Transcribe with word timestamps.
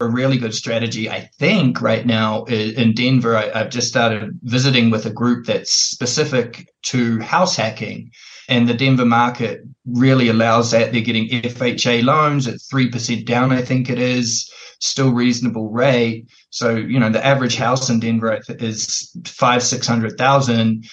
a 0.00 0.08
really 0.08 0.38
good 0.38 0.54
strategy, 0.54 1.08
I 1.08 1.30
think, 1.38 1.80
right 1.80 2.04
now 2.04 2.44
in 2.44 2.94
Denver. 2.94 3.36
I, 3.36 3.58
have 3.58 3.70
just 3.70 3.88
started 3.88 4.38
visiting 4.42 4.90
with 4.90 5.06
a 5.06 5.12
group 5.12 5.46
that's 5.46 5.72
specific 5.72 6.68
to 6.84 7.20
house 7.20 7.56
hacking. 7.56 8.10
And 8.48 8.68
the 8.68 8.74
Denver 8.74 9.06
market 9.06 9.60
really 9.86 10.28
allows 10.28 10.72
that. 10.72 10.92
They're 10.92 11.00
getting 11.00 11.28
FHA 11.28 12.04
loans 12.04 12.46
at 12.46 12.56
3% 12.56 13.24
down, 13.24 13.52
I 13.52 13.62
think 13.62 13.88
it 13.88 13.98
is, 13.98 14.50
still 14.80 15.12
reasonable 15.12 15.70
rate. 15.70 16.28
So, 16.50 16.74
you 16.74 16.98
know, 16.98 17.10
the 17.10 17.24
average 17.24 17.56
house 17.56 17.88
in 17.88 18.00
Denver 18.00 18.40
is 18.48 19.16
five, 19.24 19.62
600,000. 19.62 20.84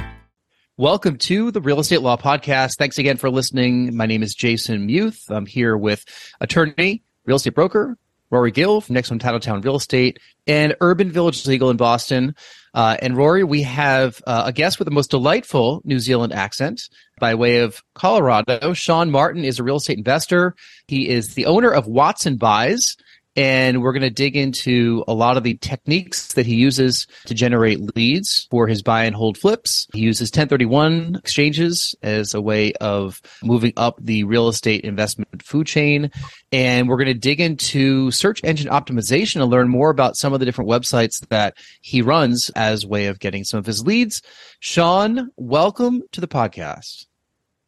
Welcome 0.78 1.18
to 1.18 1.50
the 1.50 1.62
Real 1.62 1.80
Estate 1.80 2.02
Law 2.02 2.18
Podcast. 2.18 2.76
Thanks 2.78 3.00
again 3.00 3.18
for 3.18 3.32
listening. 3.32 3.98
My 3.98 4.06
name 4.06 4.22
is 4.22 4.36
Jason 4.36 4.86
Muth. 4.86 5.24
I'm 5.30 5.48
here 5.48 5.76
with 5.76 6.06
attorney, 6.40 7.02
real 7.26 7.38
estate 7.38 7.56
broker, 7.56 7.98
Rory 8.30 8.52
Gill 8.52 8.82
from 8.82 8.94
Next 8.94 9.10
One 9.10 9.18
Titletown 9.20 9.64
Real 9.64 9.78
Estate 9.78 10.20
and 10.46 10.76
Urban 10.82 11.12
Village 11.12 11.48
Legal 11.48 11.72
in 11.72 11.78
Boston. 11.78 12.36
Uh, 12.74 12.96
and 13.02 13.18
Rory, 13.18 13.44
we 13.44 13.64
have 13.64 14.22
uh, 14.26 14.44
a 14.46 14.54
guest 14.54 14.80
with 14.80 14.86
the 14.86 14.94
most 14.94 15.12
delightful 15.12 15.82
New 15.84 16.00
Zealand 16.00 16.32
accent 16.34 16.82
by 17.20 17.36
way 17.36 17.60
of 17.60 17.84
Colorado. 17.96 18.74
Shaun 18.74 19.12
Martin 19.12 19.44
is 19.44 19.60
a 19.60 19.64
real 19.64 19.76
estate 19.76 19.98
investor. 19.98 20.56
He 20.88 21.10
is 21.10 21.34
the 21.34 21.46
owner 21.46 21.70
of 21.70 21.88
Watson 21.88 22.38
Buys, 22.38 22.96
and 23.36 23.82
we're 23.82 23.94
going 23.94 24.02
to 24.02 24.10
dig 24.10 24.36
into 24.36 25.04
a 25.08 25.14
lot 25.14 25.38
of 25.38 25.44
the 25.44 25.56
techniques 25.56 26.34
that 26.34 26.46
he 26.46 26.56
uses 26.56 27.08
to 27.26 27.34
generate 27.34 27.96
leads 27.96 28.48
for 28.52 28.68
his 28.68 28.82
buy 28.82 29.06
and 29.06 29.16
hold 29.16 29.38
flips. 29.38 29.88
He 29.94 30.02
uses 30.02 30.30
1031 30.30 31.16
exchanges 31.16 31.96
as 32.02 32.34
a 32.34 32.42
way 32.42 32.74
of 32.82 33.22
moving 33.42 33.74
up 33.78 33.98
the 34.02 34.26
real 34.26 34.50
estate 34.50 34.82
investment 34.82 35.44
food 35.44 35.66
chain. 35.66 36.12
And 36.52 36.90
we're 36.90 36.98
going 36.98 37.08
to 37.08 37.14
dig 37.14 37.40
into 37.40 38.12
search 38.12 38.44
engine 38.44 38.70
optimization 38.70 39.42
and 39.42 39.50
learn 39.50 39.70
more 39.70 39.90
about 39.90 40.18
some 40.18 40.34
of 40.34 40.40
the 40.40 40.46
different 40.46 40.70
websites 40.70 41.26
that 41.30 41.56
he 41.82 42.02
runs 42.02 42.50
as 42.56 42.86
way 42.86 43.06
of 43.06 43.20
getting 43.20 43.46
some 43.46 43.60
of 43.60 43.66
his 43.66 43.86
leads. 43.86 44.22
Shaun, 44.60 45.32
welcome 45.38 46.02
to 46.12 46.20
the 46.20 46.28
podcast. 46.28 47.06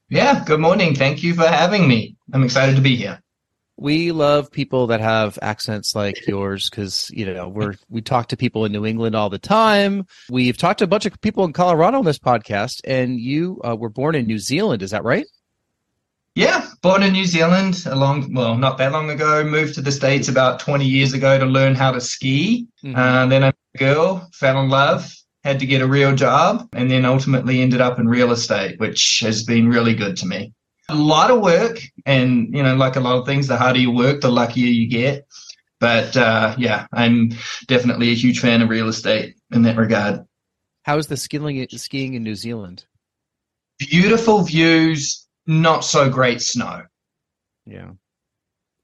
Yeah, 0.10 0.44
good 0.46 0.60
morning. 0.60 0.94
Thank 0.94 1.24
you 1.24 1.34
for 1.34 1.48
having 1.48 1.88
me. 1.88 2.18
I'm 2.34 2.44
excited 2.44 2.76
to 2.76 2.82
be 2.82 2.98
here 2.98 3.23
we 3.78 4.12
love 4.12 4.52
people 4.52 4.88
that 4.88 5.02
have 5.02 5.40
accents 5.42 5.96
like 5.96 6.28
yours 6.28 6.70
because 6.70 7.10
you 7.12 7.26
know 7.26 7.50
we're 7.50 7.76
we 7.90 8.02
talk 8.02 8.28
to 8.28 8.38
people 8.38 8.66
in 8.66 8.72
New 8.72 8.86
England 8.86 9.16
all 9.16 9.30
the 9.30 9.40
time. 9.40 10.06
We've 10.30 10.58
talked 10.58 10.80
to 10.80 10.86
a 10.86 10.88
bunch 10.88 11.06
of 11.06 11.20
people 11.22 11.44
in 11.46 11.54
Colorado 11.54 11.98
on 11.98 12.06
this 12.06 12.20
podcast, 12.20 12.82
and 12.86 13.20
you 13.20 13.60
uh, 13.64 13.76
were 13.76 13.90
born 13.90 14.16
in 14.16 14.26
New 14.26 14.40
Zealand. 14.40 14.84
Is 14.84 14.92
that 14.92 15.04
right? 15.04 15.26
Yeah, 16.36 16.68
born 16.82 17.04
in 17.04 17.14
New 17.14 17.26
Zealand. 17.26 17.84
A 17.86 17.96
long, 17.96 18.34
well, 18.34 18.58
not 18.58 18.78
that 18.80 18.92
long 18.92 19.10
ago. 19.10 19.44
Moved 19.44 19.76
to 19.76 19.82
the 19.82 19.92
states 19.92 20.28
about 20.28 20.60
twenty 20.60 20.86
years 20.86 21.14
ago 21.14 21.40
to 21.40 21.46
learn 21.46 21.76
how 21.76 21.92
to 21.92 22.02
ski. 22.02 22.68
Mm-hmm. 22.84 22.96
Uh, 22.96 23.26
then 23.28 23.44
I 23.44 23.48
met 23.48 23.56
a 23.76 23.78
girl, 23.78 24.30
fell 24.34 24.62
in 24.62 24.70
love, 24.70 25.12
had 25.44 25.60
to 25.60 25.66
get 25.66 25.82
a 25.82 25.88
real 25.88 26.16
job, 26.16 26.70
and 26.74 26.90
then 26.90 27.06
ultimately 27.06 27.62
ended 27.62 27.82
up 27.82 28.00
in 28.00 28.08
real 28.08 28.32
estate, 28.32 28.80
which 28.80 29.20
has 29.22 29.44
been 29.44 29.68
really 29.68 29.96
good 29.96 30.16
to 30.18 30.28
me 30.28 30.54
a 30.90 30.96
lot 30.96 31.32
of 31.32 31.42
work 31.42 31.80
and 32.06 32.54
you 32.54 32.62
know 32.62 32.76
like 32.76 32.96
a 32.96 33.00
lot 33.00 33.18
of 33.18 33.26
things 33.26 33.48
the 33.48 33.58
harder 33.58 33.80
you 33.80 33.92
work 33.92 34.22
the 34.22 34.30
luckier 34.30 34.68
you 34.68 34.88
get. 34.88 35.26
But 35.80 36.16
uh, 36.16 36.56
yeah 36.58 36.88
i'm 36.94 37.32
definitely 37.68 38.12
a 38.12 38.16
huge 38.16 38.40
fan 38.40 38.62
of 38.62 38.70
real 38.70 38.88
estate 38.88 39.36
in 39.52 39.64
that 39.64 39.78
regard. 39.78 40.26
How's 40.84 41.08
the 41.08 41.18
skiing 41.18 41.68
skiing 41.70 42.14
in 42.14 42.24
new 42.24 42.36
zealand? 42.36 42.86
Beautiful 43.80 44.44
views 44.44 45.28
not 45.46 45.84
so 45.84 46.10
great 46.10 46.42
snow. 46.42 46.84
Yeah. 47.66 47.92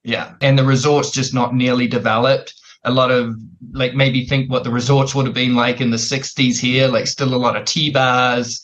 Yeah 0.03 0.33
and 0.41 0.57
the 0.57 0.65
resort's 0.65 1.11
just 1.11 1.33
not 1.33 1.53
nearly 1.53 1.87
developed. 1.87 2.53
A 2.85 2.91
lot 2.91 3.11
of 3.11 3.35
like 3.73 3.93
maybe 3.93 4.25
think 4.25 4.49
what 4.49 4.63
the 4.63 4.71
resorts 4.71 5.13
would 5.13 5.25
have 5.25 5.35
been 5.35 5.53
like 5.53 5.81
in 5.81 5.91
the 5.91 5.97
60s 5.97 6.59
here 6.59 6.87
like 6.87 7.07
still 7.07 7.33
a 7.33 7.35
lot 7.35 7.57
of 7.57 7.65
T-bars 7.65 8.61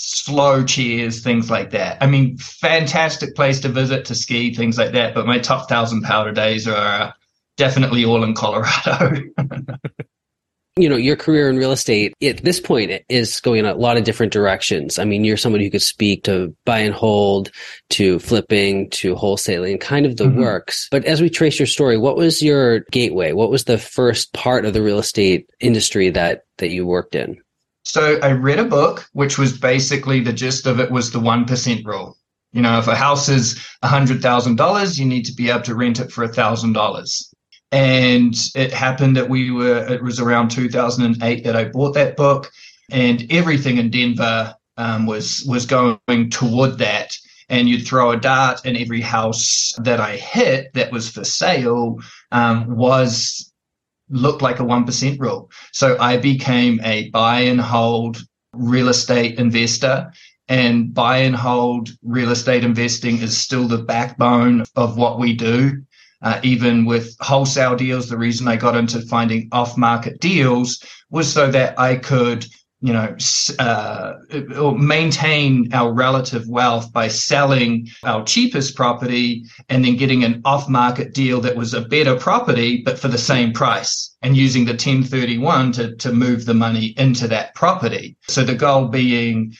slow 0.00 0.64
cheers, 0.64 1.22
things 1.24 1.50
like 1.50 1.70
that. 1.70 1.98
I 2.00 2.06
mean, 2.06 2.38
fantastic 2.38 3.34
place 3.34 3.58
to 3.60 3.68
visit, 3.68 4.04
to 4.06 4.14
ski, 4.14 4.54
things 4.54 4.78
like 4.78 4.92
that. 4.92 5.12
But 5.12 5.26
my 5.26 5.40
top 5.40 5.68
thousand 5.68 6.02
powder 6.02 6.30
days 6.30 6.68
are 6.68 7.12
definitely 7.56 8.04
all 8.04 8.22
in 8.22 8.32
Colorado. 8.32 9.22
you 10.76 10.88
know, 10.88 10.94
your 10.94 11.16
career 11.16 11.50
in 11.50 11.56
real 11.56 11.72
estate 11.72 12.14
at 12.22 12.44
this 12.44 12.60
point 12.60 12.92
is 13.08 13.40
going 13.40 13.58
in 13.58 13.64
a 13.64 13.74
lot 13.74 13.96
of 13.96 14.04
different 14.04 14.32
directions. 14.32 15.00
I 15.00 15.04
mean, 15.04 15.24
you're 15.24 15.36
somebody 15.36 15.64
who 15.64 15.70
could 15.70 15.82
speak 15.82 16.22
to 16.24 16.54
buy 16.64 16.78
and 16.78 16.94
hold, 16.94 17.50
to 17.90 18.20
flipping, 18.20 18.88
to 18.90 19.16
wholesaling, 19.16 19.80
kind 19.80 20.06
of 20.06 20.16
the 20.16 20.26
mm-hmm. 20.26 20.42
works. 20.42 20.86
But 20.92 21.06
as 21.06 21.20
we 21.20 21.28
trace 21.28 21.58
your 21.58 21.66
story, 21.66 21.98
what 21.98 22.16
was 22.16 22.40
your 22.40 22.80
gateway? 22.92 23.32
What 23.32 23.50
was 23.50 23.64
the 23.64 23.78
first 23.78 24.32
part 24.32 24.64
of 24.64 24.74
the 24.74 24.82
real 24.82 25.00
estate 25.00 25.50
industry 25.58 26.10
that 26.10 26.44
that 26.58 26.70
you 26.70 26.86
worked 26.86 27.16
in? 27.16 27.42
So 27.88 28.18
I 28.22 28.32
read 28.32 28.58
a 28.58 28.64
book, 28.64 29.08
which 29.14 29.38
was 29.38 29.56
basically 29.56 30.20
the 30.20 30.32
gist 30.32 30.66
of 30.66 30.78
it 30.78 30.90
was 30.90 31.10
the 31.10 31.20
1% 31.20 31.86
rule. 31.86 32.18
You 32.52 32.60
know, 32.60 32.78
if 32.78 32.86
a 32.86 32.94
house 32.94 33.30
is 33.30 33.58
$100,000, 33.82 34.98
you 34.98 35.06
need 35.06 35.24
to 35.24 35.32
be 35.32 35.48
able 35.48 35.62
to 35.62 35.74
rent 35.74 35.98
it 35.98 36.12
for 36.12 36.28
$1,000. 36.28 37.34
And 37.72 38.34
it 38.54 38.74
happened 38.74 39.16
that 39.16 39.30
we 39.30 39.50
were, 39.50 39.86
it 39.90 40.02
was 40.02 40.20
around 40.20 40.50
2008 40.50 41.44
that 41.44 41.56
I 41.56 41.64
bought 41.64 41.94
that 41.94 42.18
book 42.18 42.50
and 42.90 43.24
everything 43.30 43.78
in 43.78 43.88
Denver 43.88 44.54
um, 44.76 45.06
was, 45.06 45.46
was 45.48 45.64
going 45.64 46.28
toward 46.28 46.76
that. 46.78 47.16
And 47.48 47.70
you'd 47.70 47.86
throw 47.86 48.10
a 48.10 48.20
dart 48.20 48.60
and 48.66 48.76
every 48.76 49.00
house 49.00 49.72
that 49.78 49.98
I 49.98 50.16
hit 50.16 50.74
that 50.74 50.92
was 50.92 51.08
for 51.08 51.24
sale 51.24 52.00
um, 52.32 52.76
was 52.76 53.47
looked 54.10 54.42
like 54.42 54.60
a 54.60 54.64
1% 54.64 55.20
rule. 55.20 55.50
So 55.72 55.96
I 56.00 56.16
became 56.16 56.80
a 56.82 57.10
buy 57.10 57.40
and 57.40 57.60
hold 57.60 58.18
real 58.52 58.88
estate 58.88 59.38
investor. 59.38 60.12
And 60.50 60.94
buy 60.94 61.18
and 61.18 61.36
hold 61.36 61.90
real 62.02 62.30
estate 62.30 62.64
investing 62.64 63.18
is 63.18 63.36
still 63.36 63.68
the 63.68 63.78
backbone 63.78 64.64
of 64.76 64.96
what 64.96 65.18
we 65.18 65.34
do. 65.34 65.82
Uh, 66.22 66.40
even 66.42 66.84
with 66.84 67.14
wholesale 67.20 67.76
deals, 67.76 68.08
the 68.08 68.18
reason 68.18 68.48
I 68.48 68.56
got 68.56 68.74
into 68.74 69.00
finding 69.02 69.48
off 69.52 69.76
market 69.76 70.20
deals 70.20 70.82
was 71.10 71.32
so 71.32 71.50
that 71.50 71.78
I 71.78 71.96
could 71.96 72.46
you 72.80 72.92
know, 72.92 73.16
uh, 73.58 74.14
or 74.56 74.78
maintain 74.78 75.72
our 75.72 75.92
relative 75.92 76.48
wealth 76.48 76.92
by 76.92 77.08
selling 77.08 77.88
our 78.04 78.24
cheapest 78.24 78.76
property 78.76 79.44
and 79.68 79.84
then 79.84 79.96
getting 79.96 80.22
an 80.22 80.40
off 80.44 80.68
market 80.68 81.12
deal 81.12 81.40
that 81.40 81.56
was 81.56 81.74
a 81.74 81.80
better 81.80 82.14
property, 82.14 82.82
but 82.84 82.98
for 82.98 83.08
the 83.08 83.18
same 83.18 83.52
price 83.52 84.16
and 84.22 84.36
using 84.36 84.64
the 84.64 84.72
1031 84.72 85.72
to, 85.72 85.96
to 85.96 86.12
move 86.12 86.44
the 86.44 86.54
money 86.54 86.94
into 86.96 87.26
that 87.26 87.52
property. 87.56 88.16
So 88.28 88.44
the 88.44 88.54
goal 88.54 88.86
being 88.86 89.54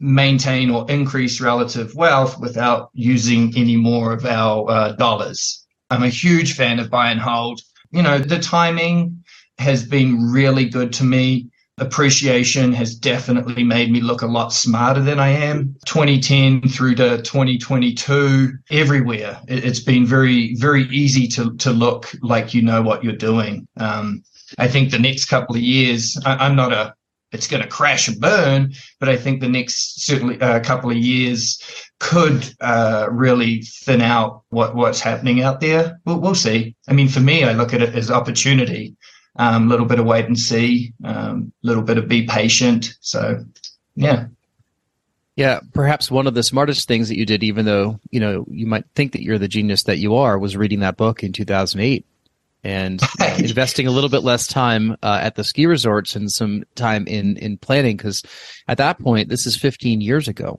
maintain 0.00 0.70
or 0.70 0.90
increase 0.90 1.40
relative 1.40 1.94
wealth 1.94 2.40
without 2.40 2.90
using 2.92 3.52
any 3.56 3.76
more 3.76 4.12
of 4.12 4.24
our 4.24 4.68
uh, 4.68 4.92
dollars. 4.92 5.64
I'm 5.90 6.02
a 6.02 6.08
huge 6.08 6.54
fan 6.54 6.80
of 6.80 6.90
buy 6.90 7.10
and 7.10 7.20
hold. 7.20 7.60
You 7.92 8.02
know, 8.02 8.18
the 8.18 8.38
timing 8.38 9.24
has 9.58 9.84
been 9.84 10.30
really 10.30 10.68
good 10.68 10.92
to 10.94 11.04
me 11.04 11.50
appreciation 11.80 12.72
has 12.72 12.94
definitely 12.94 13.64
made 13.64 13.90
me 13.90 14.00
look 14.00 14.22
a 14.22 14.26
lot 14.26 14.52
smarter 14.52 15.00
than 15.00 15.18
I 15.18 15.28
am. 15.28 15.76
2010 15.86 16.68
through 16.68 16.96
to 16.96 17.18
2022, 17.22 18.52
everywhere, 18.70 19.40
it's 19.48 19.80
been 19.80 20.06
very, 20.06 20.54
very 20.56 20.84
easy 20.84 21.28
to, 21.28 21.56
to 21.56 21.70
look 21.70 22.10
like 22.22 22.54
you 22.54 22.62
know 22.62 22.82
what 22.82 23.04
you're 23.04 23.12
doing. 23.12 23.66
Um, 23.76 24.22
I 24.58 24.68
think 24.68 24.90
the 24.90 24.98
next 24.98 25.26
couple 25.26 25.56
of 25.56 25.62
years, 25.62 26.18
I, 26.24 26.46
am 26.46 26.56
not 26.56 26.72
a, 26.72 26.94
it's 27.32 27.46
going 27.46 27.62
to 27.62 27.68
crash 27.68 28.08
and 28.08 28.20
burn, 28.20 28.72
but 29.00 29.08
I 29.08 29.16
think 29.16 29.40
the 29.40 29.48
next 29.48 30.04
certainly 30.04 30.38
a 30.40 30.56
uh, 30.56 30.60
couple 30.60 30.90
of 30.90 30.96
years 30.96 31.60
could 32.00 32.54
uh, 32.60 33.08
really 33.10 33.62
thin 33.62 34.00
out 34.00 34.42
what, 34.48 34.74
what's 34.74 35.00
happening 35.00 35.42
out 35.42 35.60
there. 35.60 36.00
We'll, 36.06 36.20
we'll 36.20 36.34
see. 36.34 36.74
I 36.88 36.92
mean, 36.92 37.08
for 37.08 37.20
me, 37.20 37.44
I 37.44 37.52
look 37.52 37.74
at 37.74 37.82
it 37.82 37.94
as 37.94 38.10
opportunity 38.10 38.96
a 39.38 39.44
um, 39.44 39.68
little 39.68 39.86
bit 39.86 40.00
of 40.00 40.06
wait 40.06 40.26
and 40.26 40.38
see, 40.38 40.92
a 41.04 41.08
um, 41.08 41.52
little 41.62 41.82
bit 41.82 41.96
of 41.96 42.08
be 42.08 42.26
patient. 42.26 42.96
So, 43.00 43.44
yeah. 43.94 44.26
Yeah, 45.36 45.60
perhaps 45.72 46.10
one 46.10 46.26
of 46.26 46.34
the 46.34 46.42
smartest 46.42 46.88
things 46.88 47.08
that 47.08 47.16
you 47.16 47.24
did, 47.24 47.44
even 47.44 47.64
though 47.64 48.00
you 48.10 48.18
know 48.18 48.44
you 48.50 48.66
might 48.66 48.84
think 48.96 49.12
that 49.12 49.22
you're 49.22 49.38
the 49.38 49.46
genius 49.46 49.84
that 49.84 49.98
you 49.98 50.16
are, 50.16 50.36
was 50.36 50.56
reading 50.56 50.80
that 50.80 50.96
book 50.96 51.22
in 51.22 51.32
2008 51.32 52.04
and 52.64 53.00
uh, 53.20 53.36
investing 53.38 53.86
a 53.86 53.92
little 53.92 54.10
bit 54.10 54.24
less 54.24 54.48
time 54.48 54.96
uh, 55.00 55.20
at 55.22 55.36
the 55.36 55.44
ski 55.44 55.66
resorts 55.66 56.16
and 56.16 56.28
some 56.28 56.64
time 56.74 57.06
in 57.06 57.36
in 57.36 57.56
planning 57.56 57.96
because 57.96 58.24
at 58.66 58.78
that 58.78 58.98
point 58.98 59.28
this 59.28 59.46
is 59.46 59.56
15 59.56 60.00
years 60.00 60.26
ago, 60.26 60.58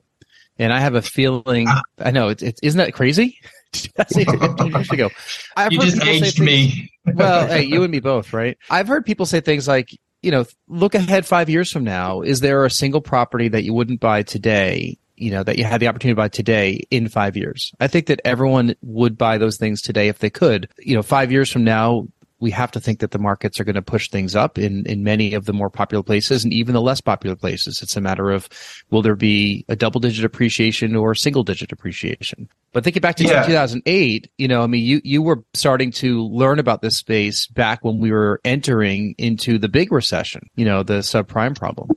and 0.58 0.72
I 0.72 0.80
have 0.80 0.94
a 0.94 1.02
feeling. 1.02 1.68
I 1.98 2.10
know 2.10 2.30
it's, 2.30 2.42
it's 2.42 2.60
isn't 2.62 2.78
that 2.78 2.94
crazy? 2.94 3.38
15 3.72 4.72
years 4.72 4.90
ago. 4.90 5.10
I've 5.56 5.72
you 5.72 5.80
just 5.80 6.02
aged 6.02 6.36
things, 6.36 6.40
me. 6.40 6.92
well, 7.14 7.46
hey, 7.46 7.62
you 7.62 7.82
and 7.82 7.92
me 7.92 8.00
both, 8.00 8.32
right? 8.32 8.56
I've 8.68 8.88
heard 8.88 9.04
people 9.04 9.26
say 9.26 9.40
things 9.40 9.68
like, 9.68 9.96
you 10.22 10.30
know, 10.30 10.44
look 10.68 10.94
ahead 10.94 11.26
five 11.26 11.48
years 11.48 11.70
from 11.70 11.84
now. 11.84 12.20
Is 12.22 12.40
there 12.40 12.64
a 12.64 12.70
single 12.70 13.00
property 13.00 13.48
that 13.48 13.64
you 13.64 13.72
wouldn't 13.72 14.00
buy 14.00 14.22
today? 14.22 14.98
You 15.16 15.30
know, 15.30 15.42
that 15.42 15.58
you 15.58 15.64
had 15.64 15.80
the 15.80 15.88
opportunity 15.88 16.14
to 16.14 16.22
buy 16.22 16.28
today 16.28 16.82
in 16.90 17.08
five 17.08 17.36
years. 17.36 17.72
I 17.78 17.88
think 17.88 18.06
that 18.06 18.20
everyone 18.24 18.74
would 18.82 19.18
buy 19.18 19.36
those 19.36 19.58
things 19.58 19.82
today 19.82 20.08
if 20.08 20.18
they 20.18 20.30
could. 20.30 20.68
You 20.78 20.94
know, 20.94 21.02
five 21.02 21.30
years 21.30 21.50
from 21.50 21.62
now, 21.62 22.06
we 22.40 22.50
have 22.50 22.70
to 22.72 22.80
think 22.80 23.00
that 23.00 23.10
the 23.10 23.18
markets 23.18 23.60
are 23.60 23.64
going 23.64 23.74
to 23.74 23.82
push 23.82 24.08
things 24.08 24.34
up 24.34 24.58
in, 24.58 24.84
in 24.86 25.04
many 25.04 25.34
of 25.34 25.44
the 25.44 25.52
more 25.52 25.70
popular 25.70 26.02
places 26.02 26.42
and 26.42 26.52
even 26.52 26.74
the 26.74 26.80
less 26.80 27.00
popular 27.00 27.36
places. 27.36 27.82
It's 27.82 27.96
a 27.96 28.00
matter 28.00 28.30
of 28.30 28.48
will 28.90 29.02
there 29.02 29.16
be 29.16 29.64
a 29.68 29.76
double 29.76 30.00
digit 30.00 30.24
appreciation 30.24 30.96
or 30.96 31.14
single 31.14 31.44
digit 31.44 31.70
appreciation? 31.72 32.48
But 32.72 32.84
thinking 32.84 33.00
back 33.00 33.16
to 33.16 33.24
yeah. 33.24 33.44
2008, 33.46 34.30
you 34.38 34.48
know, 34.48 34.62
I 34.62 34.66
mean, 34.66 34.84
you, 34.84 35.00
you 35.04 35.22
were 35.22 35.44
starting 35.54 35.90
to 35.92 36.26
learn 36.26 36.58
about 36.58 36.82
this 36.82 36.96
space 36.96 37.46
back 37.46 37.84
when 37.84 37.98
we 37.98 38.10
were 38.10 38.40
entering 38.44 39.14
into 39.18 39.58
the 39.58 39.68
big 39.68 39.92
recession, 39.92 40.48
you 40.56 40.64
know, 40.64 40.82
the 40.82 40.98
subprime 40.98 41.56
problem. 41.56 41.90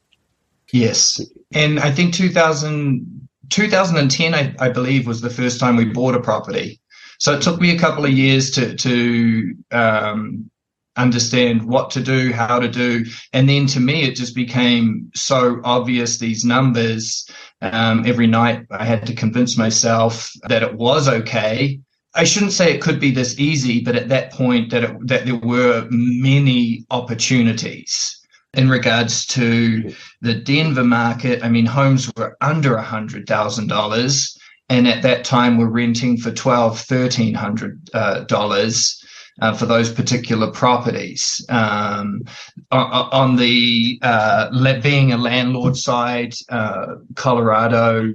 Yes. 0.72 1.22
And 1.54 1.80
I 1.80 1.92
think 1.92 2.14
2000, 2.16 3.28
2010, 3.50 4.34
I, 4.34 4.56
I 4.60 4.70
believe, 4.70 5.06
was 5.06 5.22
the 5.22 5.30
first 5.30 5.60
time 5.60 5.76
we 5.76 5.86
bought 5.86 6.16
a 6.16 6.20
property. 6.20 6.80
So 7.24 7.34
it 7.34 7.42
took 7.42 7.62
me 7.62 7.74
a 7.74 7.80
couple 7.80 8.04
of 8.04 8.12
years 8.12 8.52
to 8.52 8.76
to 8.76 9.56
um, 9.72 10.52
understand 10.98 11.64
what 11.64 11.90
to 11.92 12.02
do, 12.02 12.34
how 12.34 12.60
to 12.60 12.68
do, 12.68 13.06
and 13.32 13.48
then 13.48 13.66
to 13.68 13.80
me 13.80 14.04
it 14.04 14.18
just 14.18 14.36
became 14.36 15.10
so 15.16 15.62
obvious 15.64 16.18
these 16.18 16.44
numbers. 16.44 17.26
Um, 17.62 18.06
every 18.06 18.28
night 18.28 18.66
I 18.72 18.84
had 18.84 19.08
to 19.08 19.16
convince 19.16 19.58
myself 19.58 20.34
that 20.50 20.64
it 20.64 20.74
was 20.76 21.08
okay. 21.08 21.80
I 22.14 22.26
shouldn't 22.26 22.52
say 22.52 22.74
it 22.74 22.82
could 22.82 23.00
be 23.00 23.12
this 23.12 23.40
easy, 23.40 23.80
but 23.80 23.96
at 23.96 24.10
that 24.10 24.34
point 24.34 24.70
that 24.72 24.84
it, 24.84 25.08
that 25.08 25.26
there 25.26 25.38
were 25.38 25.88
many 25.92 26.86
opportunities 26.92 28.20
in 28.54 28.68
regards 28.70 29.26
to 29.28 29.94
the 30.20 30.36
Denver 30.36 30.84
market. 30.84 31.42
I 31.42 31.48
mean, 31.48 31.68
homes 31.68 32.12
were 32.18 32.36
under 32.42 32.76
a 32.76 32.84
hundred 32.84 33.28
thousand 33.28 33.68
dollars 33.68 34.38
and 34.74 34.88
at 34.88 35.04
that 35.04 35.24
time 35.24 35.58
were 35.58 35.70
renting 35.70 36.18
for 36.18 36.32
twelve, 36.32 36.80
thirteen 36.80 37.34
hundred 37.34 37.90
uh, 37.94 38.22
dollars. 38.22 39.00
Uh, 39.42 39.52
for 39.52 39.66
those 39.66 39.92
particular 39.92 40.52
properties. 40.52 41.44
Um, 41.50 42.22
on, 42.70 43.36
the 43.36 43.98
uh, 44.04 44.80
being 44.82 45.12
a 45.12 45.18
landlord 45.18 45.76
side, 45.76 46.36
uh, 46.50 46.98
Colorado 47.16 48.14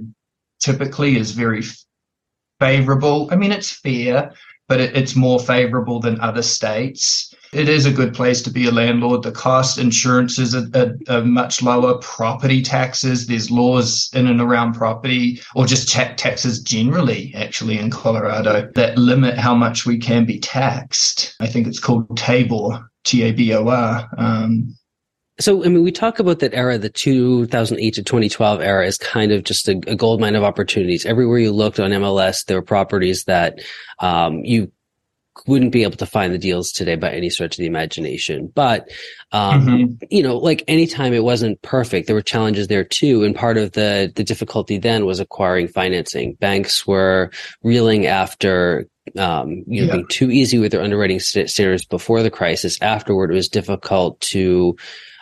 typically 0.61 1.17
is 1.17 1.31
very 1.31 1.61
favorable. 2.61 3.27
I 3.33 3.35
mean, 3.35 3.51
it's 3.51 3.69
fair, 3.69 4.31
but 4.69 4.79
it, 4.79 4.95
it's 4.95 5.13
more 5.13 5.41
favorable 5.41 5.99
than 5.99 6.21
other 6.21 6.41
states 6.41 7.33
it 7.51 7.67
is 7.67 7.85
a 7.85 7.91
good 7.91 8.13
place 8.13 8.41
to 8.43 8.51
be 8.51 8.67
a 8.67 8.71
landlord. 8.71 9.23
The 9.23 9.31
cost 9.31 9.77
insurances 9.77 10.55
are, 10.55 10.67
are, 10.75 10.95
are, 11.09 11.23
much 11.23 11.61
lower. 11.61 11.97
Property 11.99 12.61
taxes, 12.61 13.27
there's 13.27 13.49
laws 13.49 14.09
in 14.13 14.27
and 14.27 14.41
around 14.41 14.73
property, 14.73 15.41
or 15.55 15.65
just 15.65 15.89
tax 15.89 16.21
taxes 16.21 16.61
generally, 16.61 17.33
actually, 17.35 17.79
in 17.79 17.89
Colorado 17.89 18.69
that 18.75 18.97
limit 18.97 19.37
how 19.37 19.55
much 19.55 19.85
we 19.85 19.97
can 19.97 20.25
be 20.25 20.39
taxed. 20.39 21.35
I 21.39 21.47
think 21.47 21.67
it's 21.67 21.79
called 21.79 22.09
TABOR, 22.17 22.87
T 23.03 23.23
A 23.23 23.31
B 23.31 23.53
O 23.53 23.67
R. 23.67 24.09
Um, 24.17 24.75
so, 25.39 25.63
I 25.63 25.69
mean, 25.69 25.83
we 25.83 25.91
talk 25.91 26.19
about 26.19 26.39
that 26.39 26.53
era, 26.53 26.77
the 26.77 26.89
2008 26.89 27.93
to 27.93 28.03
2012 28.03 28.61
era 28.61 28.85
is 28.85 28.97
kind 28.97 29.31
of 29.31 29.45
just 29.45 29.69
a, 29.69 29.79
a 29.87 29.95
gold 29.95 30.19
mine 30.19 30.35
of 30.35 30.43
opportunities. 30.43 31.05
Everywhere 31.05 31.39
you 31.39 31.53
looked 31.53 31.79
on 31.79 31.91
MLS, 31.91 32.45
there 32.45 32.57
were 32.57 32.61
properties 32.61 33.23
that 33.23 33.59
um, 33.99 34.43
you 34.43 34.69
wouldn't 35.47 35.71
be 35.71 35.83
able 35.83 35.97
to 35.97 36.05
find 36.05 36.33
the 36.33 36.37
deals 36.37 36.71
today 36.71 36.95
by 36.95 37.11
any 37.11 37.29
stretch 37.29 37.55
of 37.55 37.59
the 37.59 37.65
imagination. 37.65 38.51
But, 38.53 38.89
um, 39.31 39.65
mm-hmm. 39.65 40.05
you 40.09 40.23
know, 40.23 40.37
like 40.37 40.63
anytime 40.67 41.13
it 41.13 41.23
wasn't 41.23 41.61
perfect, 41.61 42.07
there 42.07 42.15
were 42.15 42.21
challenges 42.21 42.67
there 42.67 42.83
too. 42.83 43.23
And 43.23 43.35
part 43.35 43.57
of 43.57 43.73
the, 43.73 44.11
the 44.15 44.23
difficulty 44.23 44.77
then 44.77 45.05
was 45.05 45.19
acquiring 45.19 45.67
financing. 45.67 46.33
Banks 46.33 46.85
were 46.85 47.31
reeling 47.63 48.05
after 48.05 48.87
um, 49.17 49.63
you 49.67 49.81
know, 49.81 49.87
yeah. 49.87 49.93
being 49.93 50.07
too 50.07 50.31
easy 50.31 50.59
with 50.59 50.71
their 50.71 50.83
underwriting 50.83 51.19
standards 51.19 51.85
before 51.85 52.21
the 52.21 52.29
crisis. 52.29 52.79
Afterward, 52.81 53.31
it 53.31 53.35
was 53.35 53.49
difficult 53.49 54.19
to 54.21 54.75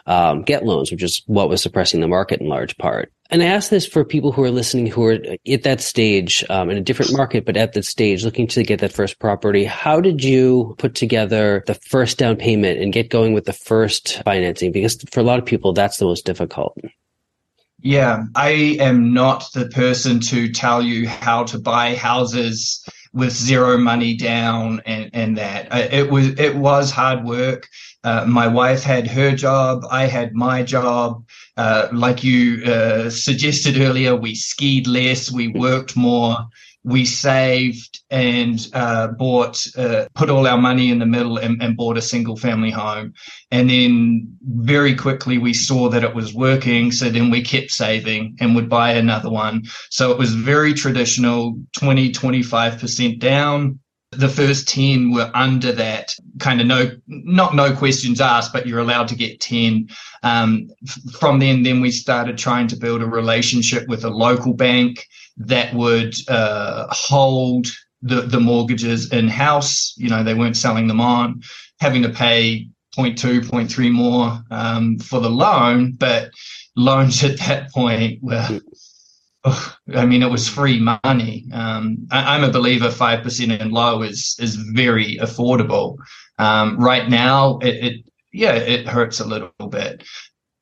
um, 0.06 0.42
get 0.42 0.66
loans, 0.66 0.92
which 0.92 1.04
is 1.04 1.22
what 1.28 1.50
was 1.50 1.62
suppressing 1.62 2.02
the 2.02 2.08
market 2.08 2.42
in 2.42 2.48
large 2.48 2.78
part. 2.78 3.12
And 3.29 3.44
I 3.44 3.47
ask 3.47 3.69
this 3.69 3.85
for 3.85 4.06
people 4.06 4.31
who 4.31 4.44
are 4.44 4.51
listening 4.51 4.88
who 4.88 5.06
are 5.06 5.19
at 5.47 5.63
that 5.63 5.81
stage 5.81 6.45
um, 6.50 6.69
in 6.69 6.77
a 6.77 6.81
different 6.81 7.12
market, 7.12 7.45
but 7.45 7.57
at 7.57 7.74
that 7.74 7.83
stage 7.83 8.24
looking 8.24 8.47
to 8.47 8.63
get 8.63 8.79
that 8.79 8.94
first 8.94 9.19
property. 9.19 9.65
How 9.65 10.00
did 10.00 10.24
you 10.24 10.75
put 10.77 10.95
together 10.95 11.63
the 11.68 11.74
first 11.74 12.18
down 12.18 12.38
payment 12.38 12.79
and 12.79 12.94
get 12.94 13.09
going 13.09 13.33
with 13.33 13.45
the 13.45 13.53
first 13.53 14.24
financing? 14.24 14.71
Because 14.71 15.03
for 15.12 15.19
a 15.19 15.24
lot 15.24 15.39
of 15.39 15.45
people, 15.45 15.74
that's 15.74 15.97
the 15.97 16.06
most 16.06 16.25
difficult. 16.25 16.77
Yeah, 17.81 18.24
I 18.35 18.77
am 18.79 19.13
not 19.13 19.45
the 19.53 19.68
person 19.68 20.19
to 20.21 20.51
tell 20.51 20.81
you 20.81 21.07
how 21.07 21.44
to 21.45 21.59
buy 21.59 21.95
houses 21.95 22.83
with 23.13 23.33
zero 23.33 23.77
money 23.77 24.15
down 24.15 24.81
and, 24.85 25.09
and 25.13 25.38
that. 25.38 25.68
It 25.94 26.09
was 26.09 26.27
it 26.39 26.56
was 26.56 26.91
hard 26.91 27.23
work. 27.23 27.68
Uh, 28.03 28.25
my 28.27 28.47
wife 28.47 28.83
had 28.83 29.07
her 29.07 29.35
job. 29.35 29.83
I 29.91 30.06
had 30.06 30.33
my 30.33 30.63
job. 30.63 31.25
Uh, 31.57 31.88
like 31.92 32.24
you 32.24 32.63
uh, 32.65 33.09
suggested 33.09 33.80
earlier, 33.80 34.15
we 34.15 34.36
skied 34.36 34.88
less, 34.88 35.31
we 35.31 35.48
worked 35.48 35.98
more, 35.98 36.38
we 36.83 37.04
saved 37.04 38.00
and 38.09 38.69
uh, 38.74 39.07
bought, 39.07 39.65
uh, 39.77 40.06
put 40.15 40.30
all 40.30 40.48
our 40.48 40.57
money 40.57 40.89
in 40.89 41.00
the 41.00 41.06
middle 41.06 41.38
and, 41.38 41.62
and, 41.62 41.75
bought 41.75 41.98
a 41.98 42.01
single 42.01 42.38
family 42.38 42.71
home. 42.71 43.13
And 43.51 43.69
then 43.69 44.38
very 44.42 44.95
quickly 44.95 45.38
we 45.38 45.54
saw 45.54 45.89
that 45.89 46.06
it 46.06 46.15
was 46.15 46.33
working. 46.33 46.94
So 46.94 47.09
then 47.09 47.30
we 47.30 47.42
kept 47.42 47.71
saving 47.71 48.37
and 48.40 48.56
would 48.56 48.69
buy 48.69 48.92
another 48.92 49.30
one. 49.30 49.64
So 49.90 50.11
it 50.11 50.18
was 50.18 50.33
very 50.33 50.73
traditional 50.73 51.59
20, 51.78 52.14
25% 52.14 53.19
down 53.19 53.80
the 54.11 54.30
first 54.30 54.68
10 54.69 55.11
were 55.11 55.30
under 55.33 55.71
that 55.73 56.16
kind 56.40 56.61
of 56.61 56.68
no 56.68 56.90
not 57.07 57.56
no 57.56 57.76
questions 57.76 58.21
asked 58.21 58.54
but 58.54 58.66
you're 58.66 58.80
allowed 58.80 59.07
to 59.07 59.16
get 59.16 59.40
10 59.42 59.90
um, 60.23 60.69
from 61.19 61.40
then 61.40 61.64
then 61.64 61.81
we 61.81 61.92
started 61.92 62.37
trying 62.37 62.68
to 62.68 62.78
build 62.78 63.02
a 63.02 63.06
relationship 63.06 63.87
with 63.87 64.06
a 64.06 64.09
local 64.09 64.54
bank 64.54 65.06
that 65.37 65.73
would 65.73 66.16
uh, 66.30 66.87
hold 66.90 67.68
the, 68.02 68.21
the 68.21 68.40
mortgages 68.40 69.11
in 69.11 69.28
house 69.28 69.94
you 69.97 70.07
know 70.07 70.23
they 70.23 70.33
weren't 70.33 70.57
selling 70.57 70.87
them 70.87 71.02
on 71.02 71.42
having 71.81 72.02
to 72.02 72.09
pay 72.09 72.66
0.2 72.97 73.42
0.3 73.42 73.92
more 73.92 74.42
um, 74.52 74.97
for 74.99 75.19
the 75.19 75.30
loan 75.30 75.92
but 75.92 76.31
loans 76.78 77.23
at 77.23 77.37
that 77.40 77.69
point 77.71 78.23
were 78.23 78.61
I 79.95 80.06
mean, 80.06 80.23
it 80.23 80.30
was 80.30 80.47
free 80.47 80.80
money. 80.80 81.45
Um, 81.51 82.07
I, 82.11 82.35
am 82.35 82.44
a 82.44 82.51
believer 82.51 82.92
five 82.92 83.23
percent 83.23 83.51
and 83.51 83.71
low 83.71 84.01
is 84.01 84.35
is 84.39 84.56
very 84.56 85.18
affordable. 85.18 85.97
Um, 86.39 86.77
right 86.77 87.09
now, 87.09 87.57
it, 87.59 87.75
it, 87.83 88.06
yeah, 88.31 88.54
it 88.54 88.87
hurts 88.87 89.19
a 89.19 89.25
little 89.25 89.51
bit, 89.69 90.04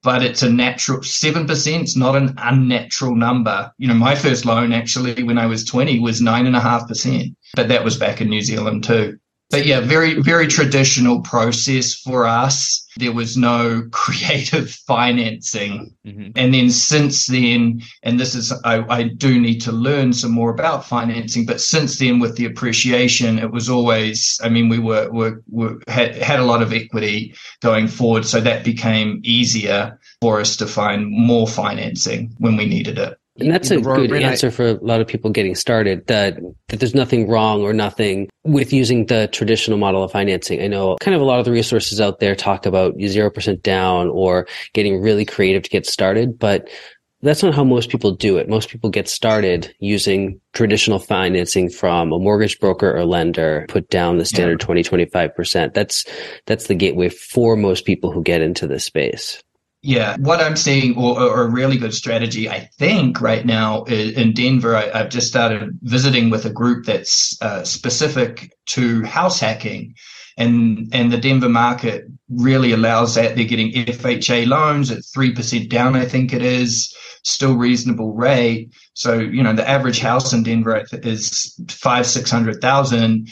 but 0.03 0.23
it's 0.23 0.43
a 0.43 0.49
natural 0.49 1.03
seven 1.03 1.47
percent. 1.47 1.83
It's 1.83 1.97
not 1.97 2.15
an 2.15 2.33
unnatural 2.37 3.15
number. 3.15 3.71
You 3.77 3.87
know, 3.87 3.93
my 3.93 4.15
first 4.15 4.45
loan 4.45 4.71
actually 4.71 5.23
when 5.23 5.37
I 5.37 5.45
was 5.45 5.65
twenty 5.65 5.99
was 5.99 6.21
nine 6.21 6.45
and 6.45 6.55
a 6.55 6.61
half 6.61 6.87
percent, 6.87 7.35
but 7.55 7.67
that 7.67 7.83
was 7.83 7.97
back 7.97 8.21
in 8.21 8.29
New 8.29 8.41
Zealand 8.41 8.83
too 8.83 9.19
but 9.51 9.65
yeah, 9.65 9.79
very, 9.79 10.21
very 10.21 10.47
traditional 10.47 11.21
process 11.21 11.93
for 11.93 12.25
us. 12.25 12.87
There 12.97 13.11
was 13.13 13.37
no 13.37 13.87
creative 13.91 14.71
financing. 14.71 15.93
Mm-hmm. 16.05 16.31
And 16.35 16.53
then 16.53 16.69
since 16.69 17.27
then, 17.27 17.81
and 18.03 18.19
this 18.19 18.33
is, 18.33 18.51
I, 18.63 18.83
I, 18.89 19.03
do 19.03 19.39
need 19.39 19.59
to 19.61 19.71
learn 19.71 20.13
some 20.13 20.31
more 20.31 20.49
about 20.49 20.85
financing, 20.85 21.45
but 21.45 21.61
since 21.61 21.99
then 21.99 22.19
with 22.19 22.35
the 22.37 22.45
appreciation, 22.45 23.37
it 23.37 23.51
was 23.51 23.69
always, 23.69 24.39
I 24.43 24.49
mean, 24.49 24.67
we 24.67 24.79
were, 24.79 25.09
were, 25.11 25.43
were 25.47 25.79
had, 25.87 26.15
had 26.15 26.39
a 26.39 26.45
lot 26.45 26.61
of 26.61 26.73
equity 26.73 27.35
going 27.61 27.87
forward. 27.87 28.25
So 28.25 28.41
that 28.41 28.63
became 28.63 29.21
easier 29.23 29.99
for 30.21 30.39
us 30.39 30.55
to 30.57 30.65
find 30.65 31.09
more 31.09 31.47
financing 31.47 32.33
when 32.39 32.57
we 32.57 32.65
needed 32.65 32.97
it. 32.97 33.19
And 33.37 33.51
that's 33.51 33.69
a 33.69 33.81
good 33.81 34.13
answer 34.13 34.49
for 34.49 34.67
a 34.67 34.73
lot 34.75 35.01
of 35.01 35.07
people 35.07 35.29
getting 35.29 35.55
started 35.55 36.07
that, 36.07 36.39
that 36.69 36.79
there's 36.79 36.95
nothing 36.95 37.27
wrong 37.27 37.61
or 37.63 37.73
nothing 37.73 38.29
with 38.43 38.71
using 38.71 39.07
the 39.07 39.27
traditional 39.27 39.77
model 39.77 40.03
of 40.03 40.11
financing. 40.11 40.61
I 40.61 40.67
know 40.67 40.95
kind 41.01 41.15
of 41.15 41.21
a 41.21 41.25
lot 41.25 41.39
of 41.39 41.45
the 41.45 41.51
resources 41.51 41.99
out 41.99 42.19
there 42.19 42.33
talk 42.33 42.65
about 42.65 42.95
0% 42.95 43.61
down 43.61 44.07
or 44.07 44.47
getting 44.73 45.01
really 45.01 45.25
creative 45.25 45.63
to 45.63 45.69
get 45.69 45.85
started, 45.85 46.39
but 46.39 46.69
that's 47.21 47.43
not 47.43 47.55
how 47.55 47.63
most 47.63 47.89
people 47.89 48.11
do 48.11 48.37
it. 48.37 48.47
Most 48.47 48.69
people 48.69 48.89
get 48.89 49.09
started 49.09 49.73
using 49.79 50.39
traditional 50.53 50.99
financing 50.99 51.69
from 51.69 52.13
a 52.13 52.19
mortgage 52.19 52.59
broker 52.59 52.95
or 52.95 53.03
lender, 53.03 53.65
put 53.67 53.89
down 53.89 54.17
the 54.17 54.25
standard 54.25 54.61
yeah. 54.61 54.65
20, 54.65 54.83
25%. 54.83 55.73
That's, 55.73 56.05
that's 56.45 56.67
the 56.67 56.75
gateway 56.75 57.09
for 57.09 57.57
most 57.57 57.83
people 57.85 58.11
who 58.11 58.21
get 58.21 58.41
into 58.41 58.67
this 58.67 58.85
space. 58.85 59.41
Yeah, 59.85 60.17
what 60.17 60.41
I'm 60.41 60.55
seeing, 60.55 60.97
or, 60.97 61.21
or, 61.21 61.43
a 61.43 61.47
really 61.47 61.77
good 61.77 61.93
strategy, 61.93 62.49
I 62.49 62.61
think, 62.79 63.21
right 63.21 63.45
now 63.45 63.83
in 63.83 64.33
Denver, 64.33 64.75
I, 64.75 64.97
have 64.97 65.09
just 65.09 65.27
started 65.27 65.77
visiting 65.83 66.31
with 66.31 66.43
a 66.43 66.49
group 66.49 66.87
that's 66.87 67.39
uh, 67.39 67.63
specific 67.63 68.51
to 68.69 69.03
house 69.03 69.39
hacking, 69.39 69.93
and 70.37 70.89
and 70.91 71.13
the 71.13 71.19
Denver 71.19 71.49
market 71.49 72.05
really 72.29 72.71
allows 72.71 73.13
that. 73.13 73.35
They're 73.35 73.45
getting 73.45 73.73
FHA 73.73 74.47
loans 74.47 74.89
at 74.89 75.05
three 75.13 75.35
percent 75.35 75.69
down, 75.69 75.95
I 75.95 76.05
think 76.05 76.33
it 76.33 76.41
is, 76.41 76.91
still 77.21 77.55
reasonable 77.55 78.15
rate. 78.15 78.73
So 78.95 79.19
you 79.19 79.43
know 79.43 79.53
the 79.53 79.69
average 79.69 79.99
house 79.99 80.33
in 80.33 80.41
Denver 80.41 80.83
is 80.93 81.61
five 81.69 82.07
six 82.07 82.31
hundred 82.31 82.59
thousand. 82.59 83.31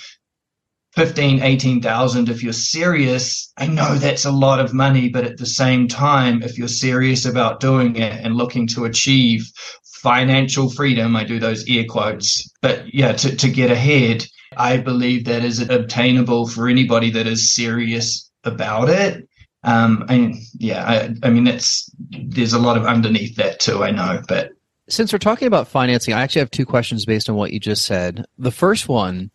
15, 0.95 1.41
18,000 1.41 2.29
if 2.29 2.43
you're 2.43 2.53
serious. 2.53 3.51
I 3.57 3.65
know 3.65 3.95
that's 3.95 4.25
a 4.25 4.31
lot 4.31 4.59
of 4.59 4.73
money, 4.73 5.09
but 5.09 5.23
at 5.23 5.37
the 5.37 5.45
same 5.45 5.87
time, 5.87 6.43
if 6.43 6.57
you're 6.57 6.67
serious 6.67 7.25
about 7.25 7.59
doing 7.59 7.95
it 7.95 8.23
and 8.23 8.35
looking 8.35 8.67
to 8.67 8.85
achieve 8.85 9.51
financial 9.83 10.69
freedom, 10.69 11.15
I 11.15 11.23
do 11.23 11.39
those 11.39 11.67
air 11.67 11.85
quotes, 11.89 12.47
but 12.61 12.93
yeah, 12.93 13.13
to, 13.13 13.35
to 13.35 13.49
get 13.49 13.71
ahead, 13.71 14.27
I 14.55 14.77
believe 14.77 15.25
that 15.25 15.43
is 15.43 15.67
obtainable 15.67 16.47
for 16.47 16.67
anybody 16.67 17.09
that 17.11 17.25
is 17.25 17.55
serious 17.55 18.29
about 18.43 18.89
it. 18.89 19.27
Um, 19.63 20.05
and 20.09 20.35
yeah, 20.59 20.85
I, 20.85 21.15
I 21.23 21.29
mean, 21.31 21.45
that's, 21.45 21.89
there's 22.09 22.53
a 22.53 22.59
lot 22.59 22.77
of 22.77 22.85
underneath 22.85 23.35
that 23.37 23.59
too, 23.59 23.83
I 23.83 23.91
know, 23.91 24.21
but 24.27 24.51
since 24.89 25.13
we're 25.13 25.19
talking 25.19 25.47
about 25.47 25.69
financing, 25.69 26.13
I 26.13 26.21
actually 26.21 26.41
have 26.41 26.51
two 26.51 26.65
questions 26.65 27.05
based 27.05 27.29
on 27.29 27.35
what 27.35 27.53
you 27.53 27.59
just 27.59 27.85
said. 27.85 28.25
The 28.37 28.51
first 28.51 28.89
one 28.89 29.31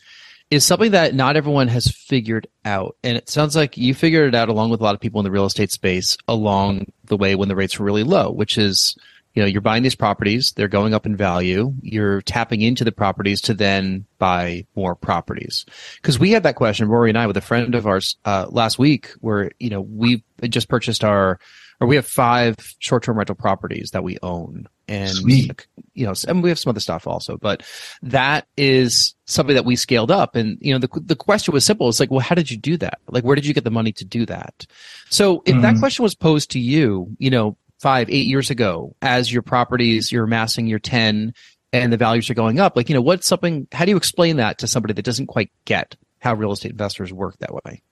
is 0.51 0.65
something 0.65 0.93
that 0.93 1.15
not 1.15 1.37
everyone 1.37 1.69
has 1.69 1.89
figured 1.89 2.47
out. 2.65 2.97
And 3.03 3.17
it 3.17 3.29
sounds 3.29 3.55
like 3.55 3.77
you 3.77 3.95
figured 3.95 4.29
it 4.29 4.35
out 4.35 4.49
along 4.49 4.71
with 4.71 4.81
a 4.81 4.85
lot 4.85 4.95
of 4.95 5.01
people 5.01 5.21
in 5.21 5.25
the 5.25 5.31
real 5.31 5.45
estate 5.45 5.71
space 5.71 6.17
along 6.27 6.87
the 7.05 7.17
way 7.17 7.35
when 7.35 7.49
the 7.49 7.57
rates 7.57 7.79
were 7.79 7.85
really 7.85 8.03
low, 8.03 8.31
which 8.31 8.57
is, 8.57 8.97
you 9.35 9.43
know, 9.43 9.47
you're 9.47 9.61
buying 9.61 9.83
these 9.83 9.95
properties, 9.95 10.53
they're 10.57 10.67
going 10.67 10.95
up 10.95 11.05
in 11.05 11.17
value, 11.17 11.75
you're 11.83 12.23
tapping 12.23 12.63
into 12.63 12.83
the 12.83 12.93
properties 12.93 13.43
to 13.43 13.55
then 13.55 14.07
buy 14.19 14.67
more 14.75 14.95
properties. 14.95 15.67
Because 15.97 16.19
we 16.19 16.31
had 16.31 16.45
that 16.45 16.57
question, 16.57 16.89
Rory 16.89 17.11
and 17.11 17.19
I, 17.19 17.27
with 17.27 17.37
a 17.37 17.43
friend 17.43 17.75
of 17.75 17.87
ours 17.87 18.17
uh, 18.25 18.47
last 18.49 18.79
week, 18.79 19.11
where, 19.21 19.51
you 19.59 19.69
know, 19.69 19.83
we 19.83 20.25
just 20.45 20.69
purchased 20.69 21.05
our, 21.05 21.39
or 21.79 21.87
we 21.87 21.97
have 21.97 22.07
five 22.07 22.57
short-term 22.79 23.19
rental 23.19 23.37
properties 23.37 23.91
that 23.91 24.03
we 24.03 24.17
own 24.23 24.67
and 24.89 25.11
Sweet. 25.11 25.67
you 25.95 26.07
know, 26.07 26.15
and 26.27 26.43
we 26.43 26.49
have 26.49 26.59
some 26.59 26.71
other 26.71 26.81
stuff 26.81 27.07
also, 27.07 27.37
but 27.37 27.63
that 28.03 28.47
is 28.57 29.15
something 29.27 29.55
that 29.55 29.65
we 29.65 29.77
scaled 29.77 30.11
up. 30.11 30.35
And 30.35 30.59
you 30.61 30.73
know, 30.73 30.79
the 30.79 30.89
the 31.01 31.17
question 31.17 31.53
was 31.53 31.65
simple. 31.65 31.89
It's 31.89 32.01
like, 32.01 32.11
well, 32.11 32.21
how 32.21 32.35
did 32.35 32.51
you 32.51 32.57
do 32.57 32.77
that? 32.79 32.99
Like, 33.09 33.25
where 33.25 33.37
did 33.37 33.47
you 33.47 33.55
get 33.55 33.65
the 33.65 33.71
money 33.71 33.93
to 33.93 34.05
do 34.05 34.27
that? 34.27 34.67
So, 35.11 35.43
if 35.45 35.53
mm-hmm. 35.53 35.63
that 35.63 35.79
question 35.79 36.03
was 36.03 36.15
posed 36.15 36.51
to 36.53 36.59
you, 36.59 37.15
you 37.19 37.31
know, 37.31 37.57
five, 37.79 38.09
eight 38.09 38.27
years 38.27 38.51
ago, 38.51 38.95
as 39.03 39.33
your 39.33 39.43
properties, 39.43 40.11
you're 40.11 40.25
amassing 40.25 40.67
your 40.67 40.79
ten, 40.79 41.35
and 41.73 41.93
the 41.93 41.97
values 41.97 42.31
are 42.31 42.35
going 42.35 42.61
up, 42.61 42.77
like, 42.77 42.89
you 42.89 42.95
know, 42.95 43.03
what's 43.03 43.27
something? 43.27 43.69
How 43.73 43.85
do 43.85 43.91
you 43.91 43.97
explain 43.97 44.37
that 44.39 44.59
to 44.59 44.67
somebody 44.67 44.95
that 44.95 45.05
doesn't 45.05 45.27
quite 45.27 45.51
get 45.65 45.97
how 46.21 46.35
real 46.35 46.53
estate 46.53 46.73
investors 46.73 47.13
work 47.13 47.37
that 47.39 47.55
way? 47.55 47.83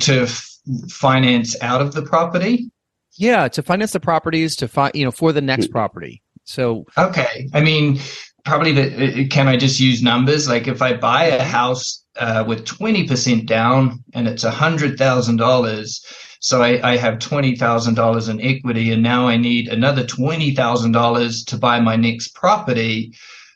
To 0.00 0.22
f- 0.22 0.58
finance 0.88 1.60
out 1.62 1.80
of 1.80 1.94
the 1.94 2.02
property. 2.02 2.70
Yeah, 3.14 3.48
to 3.48 3.62
finance 3.62 3.92
the 3.92 4.00
properties, 4.00 4.56
to 4.56 4.68
find, 4.68 4.94
you 4.94 5.04
know, 5.04 5.10
for 5.10 5.32
the 5.32 5.42
next 5.42 5.66
mm. 5.66 5.72
property. 5.72 6.21
So 6.44 6.84
okay, 6.98 7.48
I 7.54 7.60
mean, 7.60 8.00
probably 8.44 8.72
the 8.72 9.28
can 9.28 9.48
I 9.48 9.56
just 9.56 9.80
use 9.80 10.02
numbers? 10.02 10.48
Like 10.48 10.66
if 10.66 10.82
I 10.82 10.94
buy 10.94 11.24
a 11.24 11.42
house 11.42 12.04
uh, 12.16 12.44
with 12.46 12.64
twenty 12.64 13.06
percent 13.06 13.46
down 13.46 14.02
and 14.14 14.28
it's 14.28 14.44
a 14.44 14.50
hundred 14.50 14.98
thousand 14.98 15.36
dollars, 15.36 16.04
so 16.40 16.62
I, 16.62 16.92
I 16.92 16.96
have 16.96 17.18
twenty 17.18 17.56
thousand 17.56 17.94
dollars 17.94 18.28
in 18.28 18.40
equity, 18.40 18.92
and 18.92 19.02
now 19.02 19.28
I 19.28 19.36
need 19.36 19.68
another 19.68 20.04
twenty 20.04 20.54
thousand 20.54 20.92
dollars 20.92 21.44
to 21.44 21.56
buy 21.56 21.80
my 21.80 21.96
next 21.96 22.34
property. 22.34 23.14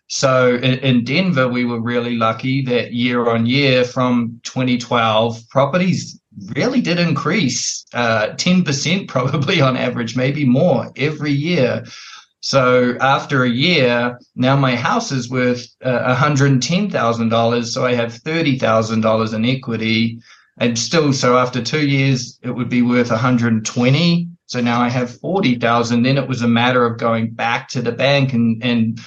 So 0.09 0.55
in, 0.55 0.79
in 0.79 1.05
Denver, 1.05 1.49
we 1.49 1.65
were 1.65 1.81
really 1.81 2.15
lucky 2.15 2.63
that 2.67 2.93
year 2.93 3.29
on 3.29 3.45
year 3.45 3.85
from 3.85 4.41
2012, 4.45 5.49
properties 5.49 6.21
really 6.55 6.81
did 6.81 6.99
increase 6.99 7.85
uh, 7.93 8.29
10% 8.35 9.09
probably 9.09 9.61
on 9.61 9.77
average, 9.77 10.17
maybe 10.17 10.45
more 10.45 10.93
every 10.97 11.33
year. 11.33 11.85
So 12.41 12.97
after 13.01 13.43
a 13.43 13.49
year, 13.49 14.19
now 14.35 14.57
my 14.57 14.77
house 14.77 15.11
is 15.11 15.31
worth 15.31 15.67
uh, 15.83 16.15
$110,000. 16.15 17.65
So 17.67 17.85
I 17.85 17.95
have 17.95 18.13
$30,000 18.13 19.35
in 19.35 19.45
equity. 19.45 20.21
And 20.59 20.79
still, 20.79 21.13
so 21.13 21.37
after 21.39 21.63
two 21.63 21.87
years, 21.87 22.39
it 22.43 22.51
would 22.51 22.69
be 22.69 22.83
worth 22.83 23.11
120. 23.11 24.29
So 24.47 24.61
now 24.61 24.81
I 24.81 24.89
have 24.89 25.19
40,000. 25.21 26.03
Then 26.03 26.19
it 26.19 26.29
was 26.29 26.43
a 26.43 26.49
matter 26.49 26.87
of 26.87 26.99
going 26.99 27.31
back 27.31 27.69
to 27.71 27.83
the 27.83 27.93
bank 27.93 28.33
and, 28.33 28.63
and 28.63 29.01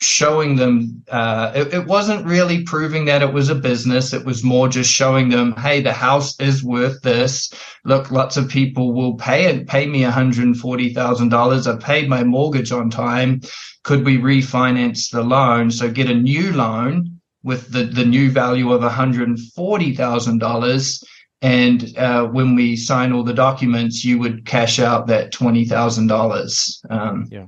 showing 0.00 0.56
them 0.56 1.04
uh, 1.10 1.52
it, 1.54 1.74
it, 1.74 1.86
wasn't 1.86 2.26
really 2.26 2.62
proving 2.62 3.04
that 3.06 3.22
it 3.22 3.32
was 3.32 3.48
a 3.50 3.54
business. 3.54 4.12
It 4.12 4.24
was 4.24 4.42
more 4.44 4.68
just 4.68 4.92
showing 4.92 5.28
them 5.28 5.56
hey 5.56 5.80
the 5.80 5.92
house 5.92 6.38
is 6.40 6.62
worth 6.62 7.02
this. 7.02 7.52
Look 7.84 8.12
lots 8.12 8.36
of 8.36 8.48
people 8.48 8.92
will 8.92 9.14
pay 9.14 9.46
it 9.46 9.66
pay 9.66 9.86
me 9.86 10.02
$140000 10.02 11.66
i 11.66 11.76
paid 11.84 12.08
my 12.08 12.22
mortgage 12.22 12.70
on 12.70 12.90
time. 12.90 13.40
Could 13.82 14.04
we 14.04 14.18
refinance 14.18 15.10
the 15.10 15.22
loan? 15.22 15.70
So 15.70 15.90
get 15.90 16.10
a 16.10 16.14
new 16.14 16.52
loan 16.52 17.18
with 17.42 17.72
the, 17.72 17.84
the 17.84 18.04
new 18.04 18.30
value 18.30 18.70
of 18.72 18.82
$140000 18.82 21.04
and 21.40 21.96
uh, 21.96 22.26
when 22.26 22.56
we 22.56 22.76
sign 22.76 23.12
all 23.12 23.22
the 23.22 23.32
documents, 23.32 24.04
you 24.04 24.18
would 24.18 24.44
cash 24.44 24.80
out 24.80 25.06
that 25.06 25.30
twenty 25.30 25.64
thousand 25.64 26.10
um, 26.10 26.18
dollars. 26.18 26.82
Yeah. 27.30 27.44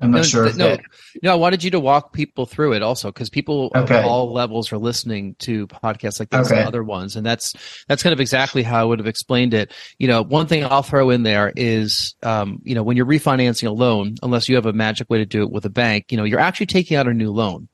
I'm 0.00 0.10
not 0.10 0.18
no, 0.18 0.22
sure. 0.24 0.44
no, 0.44 0.50
that... 0.50 0.80
no, 1.22 1.32
I 1.32 1.36
wanted 1.36 1.64
you 1.64 1.70
to 1.70 1.80
walk 1.80 2.12
people 2.12 2.44
through 2.44 2.74
it 2.74 2.82
also 2.82 3.10
because 3.10 3.30
people 3.30 3.72
okay. 3.74 3.98
of 3.98 4.04
all 4.04 4.32
levels 4.32 4.70
are 4.70 4.78
listening 4.78 5.36
to 5.40 5.66
podcasts 5.68 6.20
like 6.20 6.28
this 6.28 6.50
okay. 6.50 6.58
and 6.58 6.68
other 6.68 6.84
ones, 6.84 7.16
and 7.16 7.24
that's 7.24 7.54
that's 7.88 8.02
kind 8.02 8.12
of 8.12 8.20
exactly 8.20 8.62
how 8.62 8.80
I 8.80 8.84
would 8.84 8.98
have 8.98 9.08
explained 9.08 9.54
it. 9.54 9.72
You 9.98 10.08
know, 10.08 10.22
one 10.22 10.46
thing 10.46 10.64
I'll 10.64 10.82
throw 10.82 11.10
in 11.10 11.22
there 11.22 11.52
is, 11.56 12.14
um, 12.22 12.60
you 12.62 12.74
know, 12.74 12.82
when 12.82 12.96
you're 12.96 13.06
refinancing 13.06 13.68
a 13.68 13.72
loan, 13.72 14.16
unless 14.22 14.48
you 14.48 14.56
have 14.56 14.66
a 14.66 14.72
magic 14.72 15.08
way 15.08 15.18
to 15.18 15.26
do 15.26 15.42
it 15.42 15.50
with 15.50 15.64
a 15.64 15.70
bank, 15.70 16.06
you 16.10 16.18
know, 16.18 16.24
you're 16.24 16.40
actually 16.40 16.66
taking 16.66 16.96
out 16.96 17.06
a 17.08 17.14
new 17.14 17.32
loan 17.32 17.68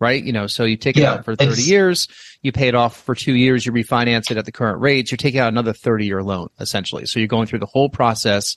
right? 0.00 0.22
You 0.22 0.32
know, 0.32 0.46
so 0.46 0.64
you 0.64 0.76
take 0.76 0.96
it 0.96 1.00
yeah, 1.00 1.14
out 1.14 1.24
for 1.24 1.34
30 1.34 1.60
years, 1.62 2.06
you 2.42 2.52
pay 2.52 2.68
it 2.68 2.74
off 2.74 3.02
for 3.02 3.14
two 3.14 3.34
years, 3.34 3.66
you 3.66 3.72
refinance 3.72 4.30
it 4.30 4.36
at 4.36 4.44
the 4.44 4.52
current 4.52 4.80
rates, 4.80 5.10
you're 5.10 5.16
taking 5.16 5.40
out 5.40 5.48
another 5.48 5.72
30 5.72 6.06
year 6.06 6.22
loan, 6.22 6.48
essentially. 6.60 7.06
So 7.06 7.18
you're 7.18 7.26
going 7.26 7.46
through 7.46 7.58
the 7.58 7.66
whole 7.66 7.88
process 7.88 8.54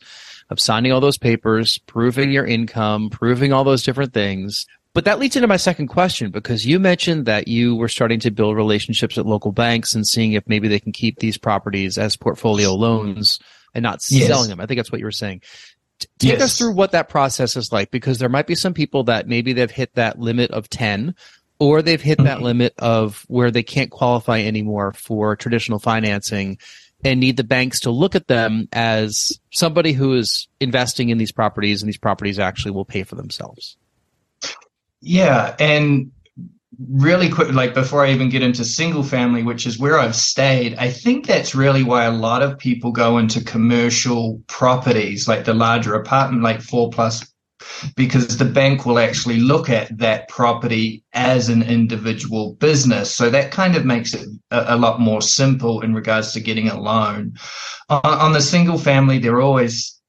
of 0.52 0.60
signing 0.60 0.92
all 0.92 1.00
those 1.00 1.18
papers, 1.18 1.78
proving 1.80 2.30
your 2.30 2.46
income, 2.46 3.10
proving 3.10 3.54
all 3.54 3.64
those 3.64 3.84
different 3.84 4.14
things. 4.14 4.68
But 4.94 5.06
that 5.06 5.18
leads 5.18 5.38
into 5.38 5.48
my 5.48 5.58
second 5.58 5.88
question 5.88 6.30
because 6.30 6.66
you 6.66 6.78
mentioned 6.78 7.26
that 7.26 7.48
you 7.48 7.78
were 7.78 7.88
starting 7.88 8.20
to 8.20 8.32
build 8.32 8.58
relationships 8.58 9.18
at 9.18 9.26
local 9.26 9.54
banks 9.54 9.96
and 9.96 10.06
seeing 10.06 10.34
if 10.34 10.44
maybe 10.48 10.68
they 10.68 10.82
can 10.82 10.92
keep 10.92 11.20
these 11.20 11.38
properties 11.38 11.98
as 11.98 12.18
portfolio 12.18 12.74
loans 12.76 13.40
and 13.74 13.84
not 13.84 14.02
yes. 14.10 14.28
selling 14.28 14.50
them. 14.50 14.60
I 14.60 14.66
think 14.66 14.78
that's 14.78 14.92
what 14.92 15.00
you 15.00 15.06
were 15.06 15.12
saying. 15.12 15.42
take 16.20 16.34
yes. 16.34 16.42
us 16.42 16.58
through 16.58 16.74
what 16.74 16.92
that 16.92 17.08
process 17.08 17.56
is 17.56 17.72
like 17.72 17.90
because 17.90 18.20
there 18.20 18.28
might 18.28 18.48
be 18.48 18.56
some 18.56 18.74
people 18.74 19.06
that 19.06 19.30
maybe 19.30 19.54
they've 19.54 19.72
hit 19.72 19.96
that 19.96 20.20
limit 20.20 20.52
of 20.52 20.70
10 20.70 21.16
or 21.60 21.82
they've 21.82 22.02
hit 22.02 22.18
that 22.18 22.38
mm-hmm. 22.38 22.44
limit 22.44 22.74
of 22.78 23.24
where 23.30 23.52
they 23.52 23.64
can't 23.64 23.92
qualify 23.92 24.42
anymore 24.42 24.92
for 24.92 25.38
traditional 25.38 25.80
financing 25.80 26.58
and 27.04 27.20
need 27.20 27.38
the 27.38 27.44
banks 27.44 27.82
to 27.82 27.92
look 27.92 28.16
at 28.16 28.28
them 28.28 28.68
as 28.72 29.40
somebody 29.52 29.94
who 29.94 30.14
is 30.14 30.48
investing 30.60 31.10
in 31.10 31.18
these 31.18 31.32
properties 31.32 31.82
and 31.82 31.90
these 31.90 31.98
properties 31.98 32.40
actually 32.40 32.72
will 32.72 32.86
pay 32.86 33.04
for 33.04 33.16
themselves. 33.16 33.78
Yeah. 35.02 35.56
And 35.60 36.12
really 36.90 37.30
quick, 37.30 37.52
like 37.52 37.74
before 37.74 38.06
I 38.06 38.12
even 38.12 38.30
get 38.30 38.42
into 38.42 38.64
single 38.64 39.04
family, 39.04 39.44
which 39.44 39.66
is 39.66 39.80
where 39.80 40.00
I've 40.00 40.16
stayed, 40.16 40.76
I 40.76 40.90
think 40.90 41.26
that's 41.26 41.56
really 41.56 41.84
why 41.84 42.06
a 42.06 42.12
lot 42.12 42.42
of 42.44 42.58
people 42.58 42.92
go 42.92 43.18
into 43.18 43.44
commercial 43.44 44.42
properties, 44.48 45.28
like 45.28 45.46
the 45.46 45.54
larger 45.54 45.96
apartment, 45.96 46.44
like 46.44 46.62
four 46.62 46.90
plus 46.90 47.31
because 47.96 48.38
the 48.38 48.46
bank 48.46 48.86
will 48.86 49.00
actually 49.00 49.40
look 49.40 49.70
at 49.70 49.98
that 49.98 50.28
property 50.30 51.04
as 51.14 51.50
an 51.50 51.64
individual 51.64 52.54
business. 52.56 53.14
So 53.14 53.30
that 53.30 53.52
kind 53.52 53.76
of 53.76 53.86
makes 53.86 54.14
it 54.14 54.28
a, 54.52 54.76
a 54.76 54.78
lot 54.78 55.00
more 55.00 55.22
simple 55.22 55.82
in 55.82 55.94
regards 55.94 56.34
to 56.34 56.40
getting 56.40 56.70
a 56.70 56.80
loan. 56.80 57.34
On, 57.90 58.02
on 58.04 58.34
the 58.34 58.42
single 58.42 58.78
family, 58.78 59.20
they're 59.20 59.42
always 59.42 60.02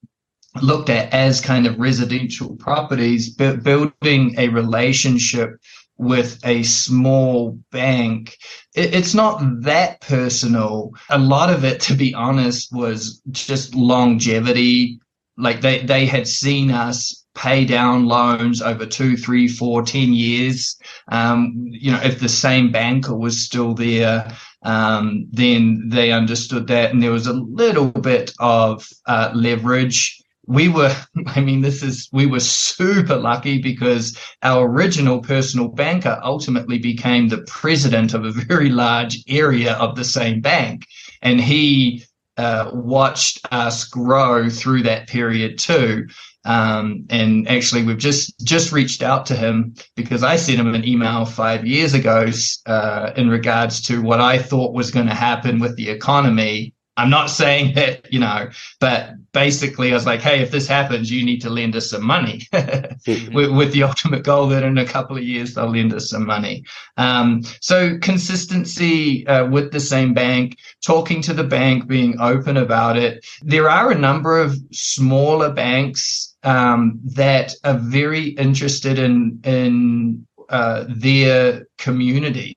looked 0.60 0.90
at 0.90 1.12
as 1.12 1.40
kind 1.40 1.66
of 1.66 1.78
residential 1.78 2.56
properties, 2.56 3.30
but 3.30 3.62
building 3.62 4.34
a 4.38 4.48
relationship 4.48 5.56
with 5.96 6.38
a 6.44 6.62
small 6.64 7.58
bank, 7.70 8.36
it, 8.74 8.94
it's 8.94 9.14
not 9.14 9.40
that 9.62 10.00
personal. 10.00 10.92
A 11.10 11.18
lot 11.18 11.50
of 11.50 11.64
it, 11.64 11.80
to 11.82 11.94
be 11.94 12.14
honest, 12.14 12.72
was 12.72 13.22
just 13.30 13.74
longevity. 13.74 15.00
Like 15.38 15.60
they, 15.60 15.80
they 15.80 16.06
had 16.06 16.28
seen 16.28 16.70
us 16.70 17.21
pay 17.34 17.64
down 17.64 18.06
loans 18.06 18.60
over 18.60 18.86
two, 18.86 19.16
three, 19.16 19.48
four, 19.48 19.82
ten 19.82 20.12
years. 20.12 20.76
Um, 21.10 21.54
you 21.68 21.90
know, 21.90 22.00
if 22.02 22.20
the 22.20 22.28
same 22.28 22.70
banker 22.70 23.16
was 23.16 23.40
still 23.40 23.74
there, 23.74 24.32
um, 24.62 25.26
then 25.30 25.88
they 25.88 26.12
understood 26.12 26.66
that, 26.68 26.92
and 26.92 27.02
there 27.02 27.10
was 27.10 27.26
a 27.26 27.32
little 27.32 27.90
bit 27.90 28.32
of 28.38 28.88
uh, 29.06 29.32
leverage 29.34 30.22
we 30.46 30.68
were, 30.68 30.94
I 31.26 31.40
mean, 31.40 31.60
this 31.60 31.82
is, 31.82 32.08
we 32.12 32.26
were 32.26 32.40
super 32.40 33.16
lucky 33.16 33.58
because 33.60 34.18
our 34.42 34.66
original 34.66 35.20
personal 35.20 35.68
banker 35.68 36.20
ultimately 36.22 36.78
became 36.78 37.28
the 37.28 37.42
president 37.42 38.14
of 38.14 38.24
a 38.24 38.32
very 38.32 38.68
large 38.68 39.18
area 39.28 39.74
of 39.74 39.96
the 39.96 40.04
same 40.04 40.40
bank. 40.40 40.86
And 41.22 41.40
he 41.40 42.04
uh, 42.36 42.70
watched 42.72 43.40
us 43.52 43.84
grow 43.84 44.48
through 44.48 44.82
that 44.82 45.08
period 45.08 45.58
too. 45.58 46.06
Um, 46.44 47.06
and 47.08 47.48
actually, 47.48 47.84
we've 47.84 47.98
just 47.98 48.34
just 48.44 48.72
reached 48.72 49.02
out 49.02 49.26
to 49.26 49.36
him 49.36 49.74
because 49.94 50.22
I 50.24 50.36
sent 50.36 50.58
him 50.58 50.74
an 50.74 50.86
email 50.86 51.24
five 51.24 51.66
years 51.66 51.94
ago 51.94 52.30
uh, 52.66 53.12
in 53.16 53.28
regards 53.28 53.80
to 53.82 54.02
what 54.02 54.20
I 54.20 54.38
thought 54.38 54.74
was 54.74 54.90
going 54.90 55.06
to 55.06 55.14
happen 55.14 55.60
with 55.60 55.76
the 55.76 55.90
economy 55.90 56.74
I'm 56.96 57.10
not 57.10 57.30
saying 57.30 57.74
that, 57.74 58.12
you 58.12 58.20
know, 58.20 58.50
but 58.80 59.10
basically 59.32 59.90
I 59.90 59.94
was 59.94 60.06
like, 60.06 60.20
hey, 60.20 60.40
if 60.40 60.50
this 60.50 60.66
happens, 60.66 61.10
you 61.10 61.24
need 61.24 61.40
to 61.42 61.50
lend 61.50 61.76
us 61.76 61.90
some 61.90 62.04
money 62.04 62.40
mm-hmm. 62.52 63.34
with, 63.34 63.50
with, 63.50 63.72
the 63.72 63.84
ultimate 63.84 64.24
goal 64.24 64.48
that 64.48 64.62
in 64.62 64.76
a 64.76 64.84
couple 64.84 65.16
of 65.16 65.22
years 65.22 65.54
they'll 65.54 65.70
lend 65.70 65.94
us 65.94 66.10
some 66.10 66.26
money. 66.26 66.64
Um, 66.98 67.42
so 67.60 67.98
consistency 67.98 69.26
uh, 69.26 69.46
with 69.46 69.72
the 69.72 69.80
same 69.80 70.12
bank, 70.12 70.58
talking 70.84 71.22
to 71.22 71.32
the 71.32 71.44
bank, 71.44 71.86
being 71.86 72.20
open 72.20 72.56
about 72.56 72.98
it. 72.98 73.24
There 73.40 73.70
are 73.70 73.90
a 73.90 73.98
number 73.98 74.38
of 74.38 74.58
smaller 74.72 75.50
banks 75.50 76.34
um, 76.42 77.00
that 77.04 77.54
are 77.64 77.78
very 77.78 78.28
interested 78.28 78.98
in, 78.98 79.40
in 79.44 80.26
uh, 80.50 80.84
their 80.88 81.66
community. 81.78 82.56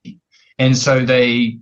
And 0.58 0.78
so 0.78 1.06
they 1.06 1.60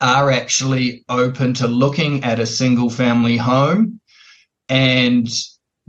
are 0.00 0.30
actually 0.30 1.04
open 1.08 1.54
to 1.54 1.66
looking 1.66 2.24
at 2.24 2.40
a 2.40 2.46
single 2.46 2.90
family 2.90 3.36
home 3.36 4.00
and 4.68 5.28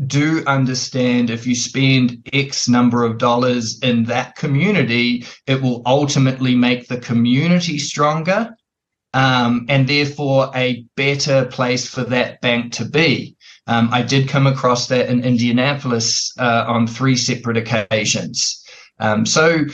do 0.07 0.43
understand 0.45 1.29
if 1.29 1.47
you 1.47 1.55
spend 1.55 2.27
X 2.33 2.67
number 2.67 3.03
of 3.03 3.17
dollars 3.17 3.79
in 3.79 4.03
that 4.05 4.35
community, 4.35 5.25
it 5.47 5.61
will 5.61 5.81
ultimately 5.85 6.55
make 6.55 6.87
the 6.87 6.99
community 6.99 7.77
stronger 7.79 8.55
um, 9.13 9.65
and 9.69 9.87
therefore 9.87 10.51
a 10.53 10.85
better 10.97 11.45
place 11.45 11.87
for 11.87 12.03
that 12.03 12.41
bank 12.41 12.73
to 12.73 12.85
be. 12.85 13.37
Um, 13.67 13.89
I 13.91 14.01
did 14.01 14.27
come 14.27 14.45
across 14.45 14.87
that 14.89 15.09
in 15.09 15.23
Indianapolis 15.23 16.33
uh, 16.37 16.65
on 16.67 16.85
three 16.85 17.15
separate 17.15 17.57
occasions. 17.57 18.63
Um, 18.99 19.25
so 19.25 19.65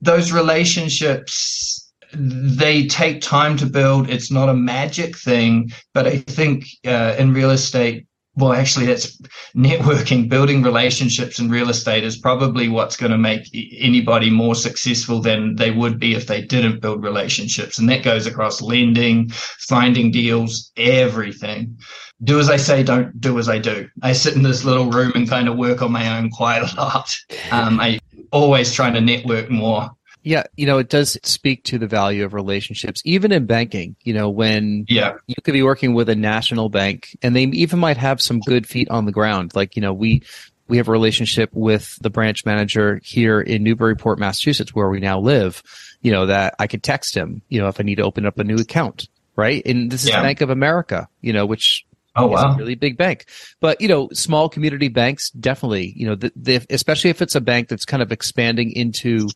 those 0.00 0.32
relationships 0.32 1.91
they 2.14 2.86
take 2.86 3.20
time 3.20 3.56
to 3.58 3.66
build. 3.66 4.10
It's 4.10 4.30
not 4.30 4.48
a 4.48 4.54
magic 4.54 5.16
thing, 5.16 5.72
but 5.94 6.06
I 6.06 6.18
think 6.18 6.66
uh, 6.86 7.14
in 7.18 7.32
real 7.32 7.50
estate, 7.50 8.06
well, 8.34 8.54
actually, 8.54 8.86
that's 8.86 9.20
networking, 9.54 10.28
building 10.28 10.62
relationships 10.62 11.38
in 11.38 11.50
real 11.50 11.68
estate 11.68 12.02
is 12.02 12.16
probably 12.16 12.68
what's 12.68 12.96
going 12.96 13.12
to 13.12 13.18
make 13.18 13.46
anybody 13.78 14.30
more 14.30 14.54
successful 14.54 15.20
than 15.20 15.56
they 15.56 15.70
would 15.70 15.98
be 15.98 16.14
if 16.14 16.26
they 16.26 16.40
didn't 16.40 16.80
build 16.80 17.02
relationships. 17.02 17.78
And 17.78 17.88
that 17.90 18.02
goes 18.02 18.26
across 18.26 18.62
lending, 18.62 19.28
finding 19.68 20.10
deals, 20.10 20.72
everything. 20.78 21.76
Do 22.24 22.38
as 22.38 22.48
I 22.48 22.56
say, 22.56 22.82
don't 22.82 23.20
do 23.20 23.38
as 23.38 23.48
I 23.48 23.58
do. 23.58 23.88
I 24.02 24.12
sit 24.12 24.34
in 24.34 24.42
this 24.42 24.64
little 24.64 24.90
room 24.90 25.12
and 25.14 25.28
kind 25.28 25.48
of 25.48 25.58
work 25.58 25.82
on 25.82 25.92
my 25.92 26.16
own 26.16 26.30
quite 26.30 26.62
a 26.62 26.74
lot. 26.76 27.14
Um, 27.50 27.80
I 27.80 27.98
always 28.30 28.72
trying 28.72 28.94
to 28.94 29.00
network 29.00 29.50
more. 29.50 29.90
Yeah, 30.22 30.44
you 30.56 30.66
know, 30.66 30.78
it 30.78 30.88
does 30.88 31.18
speak 31.24 31.64
to 31.64 31.78
the 31.78 31.86
value 31.86 32.24
of 32.24 32.32
relationships, 32.32 33.02
even 33.04 33.32
in 33.32 33.46
banking. 33.46 33.96
You 34.02 34.14
know, 34.14 34.30
when 34.30 34.84
yeah. 34.88 35.14
you 35.26 35.34
could 35.42 35.52
be 35.52 35.62
working 35.62 35.94
with 35.94 36.08
a 36.08 36.14
national 36.14 36.68
bank 36.68 37.16
and 37.22 37.34
they 37.34 37.44
even 37.44 37.78
might 37.78 37.96
have 37.96 38.22
some 38.22 38.40
good 38.40 38.66
feet 38.66 38.88
on 38.88 39.04
the 39.04 39.12
ground. 39.12 39.52
Like, 39.54 39.74
you 39.74 39.82
know, 39.82 39.92
we 39.92 40.22
we 40.68 40.76
have 40.76 40.88
a 40.88 40.92
relationship 40.92 41.50
with 41.52 41.98
the 42.00 42.10
branch 42.10 42.46
manager 42.46 43.00
here 43.02 43.40
in 43.40 43.64
Newburyport, 43.64 44.18
Massachusetts, 44.18 44.74
where 44.74 44.88
we 44.88 45.00
now 45.00 45.18
live. 45.18 45.62
You 46.02 46.12
know, 46.12 46.26
that 46.26 46.54
I 46.58 46.66
could 46.66 46.82
text 46.82 47.16
him, 47.16 47.42
you 47.48 47.60
know, 47.60 47.68
if 47.68 47.78
I 47.78 47.82
need 47.82 47.96
to 47.96 48.02
open 48.02 48.26
up 48.26 48.38
a 48.38 48.44
new 48.44 48.56
account, 48.56 49.08
right? 49.36 49.62
And 49.66 49.90
this 49.90 50.04
is 50.04 50.10
yeah. 50.10 50.22
Bank 50.22 50.40
of 50.40 50.50
America, 50.50 51.08
you 51.20 51.32
know, 51.32 51.46
which 51.46 51.84
Oh 52.14 52.26
wow! 52.26 52.56
really 52.58 52.74
big 52.74 52.98
bank, 52.98 53.24
but 53.60 53.80
you 53.80 53.88
know, 53.88 54.10
small 54.12 54.50
community 54.50 54.88
banks 54.88 55.30
definitely. 55.30 55.94
You 55.96 56.08
know, 56.08 56.14
the, 56.14 56.32
the, 56.36 56.66
especially 56.68 57.08
if 57.08 57.22
it's 57.22 57.34
a 57.34 57.40
bank 57.40 57.68
that's 57.68 57.86
kind 57.86 58.02
of 58.02 58.12
expanding 58.12 58.70
into 58.72 59.28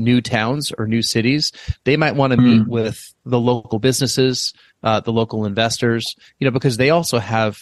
new 0.00 0.20
towns 0.20 0.72
or 0.76 0.86
new 0.86 1.02
cities, 1.02 1.52
they 1.84 1.96
might 1.96 2.16
want 2.16 2.32
to 2.32 2.38
mm. 2.38 2.58
meet 2.58 2.68
with 2.68 3.14
the 3.24 3.40
local 3.40 3.78
businesses, 3.78 4.52
uh, 4.82 5.00
the 5.00 5.12
local 5.12 5.44
investors, 5.44 6.14
you 6.38 6.44
know, 6.44 6.50
because 6.50 6.76
they 6.76 6.90
also 6.90 7.18
have 7.18 7.58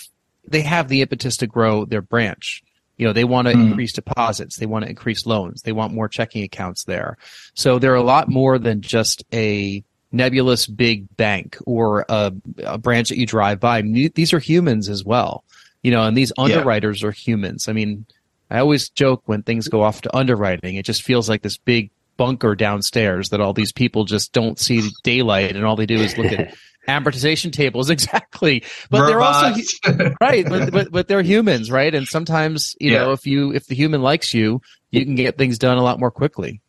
they 0.46 0.62
have 0.62 0.88
the 0.88 1.02
impetus 1.02 1.36
to 1.38 1.46
grow 1.46 1.84
their 1.84 2.02
branch. 2.02 2.62
You 2.96 3.06
know, 3.06 3.12
they 3.12 3.24
want 3.24 3.48
to 3.48 3.54
mm. 3.54 3.68
increase 3.68 3.92
deposits, 3.92 4.56
they 4.56 4.66
want 4.66 4.84
to 4.84 4.90
increase 4.90 5.26
loans, 5.26 5.62
they 5.62 5.72
want 5.72 5.92
more 5.92 6.08
checking 6.08 6.42
accounts 6.42 6.84
there. 6.84 7.16
So 7.54 7.78
they're 7.78 7.94
a 7.94 8.02
lot 8.02 8.28
more 8.28 8.58
than 8.58 8.80
just 8.80 9.24
a 9.32 9.84
nebulous 10.10 10.66
big 10.66 11.16
bank 11.16 11.58
or 11.66 12.04
a, 12.08 12.32
a 12.64 12.78
branch 12.78 13.10
that 13.10 13.18
you 13.18 13.26
drive 13.26 13.60
by. 13.60 13.82
These 13.82 14.32
are 14.32 14.38
humans 14.38 14.88
as 14.88 15.04
well. 15.04 15.44
You 15.82 15.92
know, 15.92 16.02
and 16.02 16.16
these 16.16 16.32
underwriters 16.36 17.02
yeah. 17.02 17.08
are 17.08 17.12
humans. 17.12 17.68
I 17.68 17.72
mean, 17.72 18.04
I 18.50 18.58
always 18.58 18.88
joke 18.88 19.22
when 19.26 19.42
things 19.42 19.68
go 19.68 19.82
off 19.82 20.02
to 20.02 20.16
underwriting, 20.16 20.74
it 20.74 20.84
just 20.84 21.02
feels 21.02 21.28
like 21.28 21.42
this 21.42 21.56
big 21.56 21.90
bunker 22.18 22.54
downstairs 22.54 23.30
that 23.30 23.40
all 23.40 23.54
these 23.54 23.72
people 23.72 24.04
just 24.04 24.34
don't 24.34 24.58
see 24.58 24.90
daylight 25.02 25.56
and 25.56 25.64
all 25.64 25.76
they 25.76 25.86
do 25.86 25.96
is 25.96 26.18
look 26.18 26.30
at 26.30 26.54
amortization 26.88 27.50
tables. 27.50 27.88
Exactly. 27.98 28.64
But 28.90 29.00
Robots. 29.00 29.80
they're 29.82 29.94
also 29.94 30.14
right 30.20 30.46
but, 30.46 30.70
but, 30.70 30.90
but 30.90 31.08
they're 31.08 31.22
humans 31.22 31.70
right? 31.70 31.94
And 31.94 32.06
sometimes 32.06 32.74
you 32.78 32.92
yeah. 32.92 32.98
know 32.98 33.12
if 33.12 33.26
you 33.26 33.52
if 33.54 33.66
the 33.66 33.74
human 33.74 34.02
likes 34.02 34.34
you 34.34 34.60
you 34.90 35.04
can 35.04 35.14
get 35.14 35.38
things 35.38 35.58
done 35.58 35.78
a 35.78 35.82
lot 35.82 35.98
more 35.98 36.10
quickly. 36.10 36.60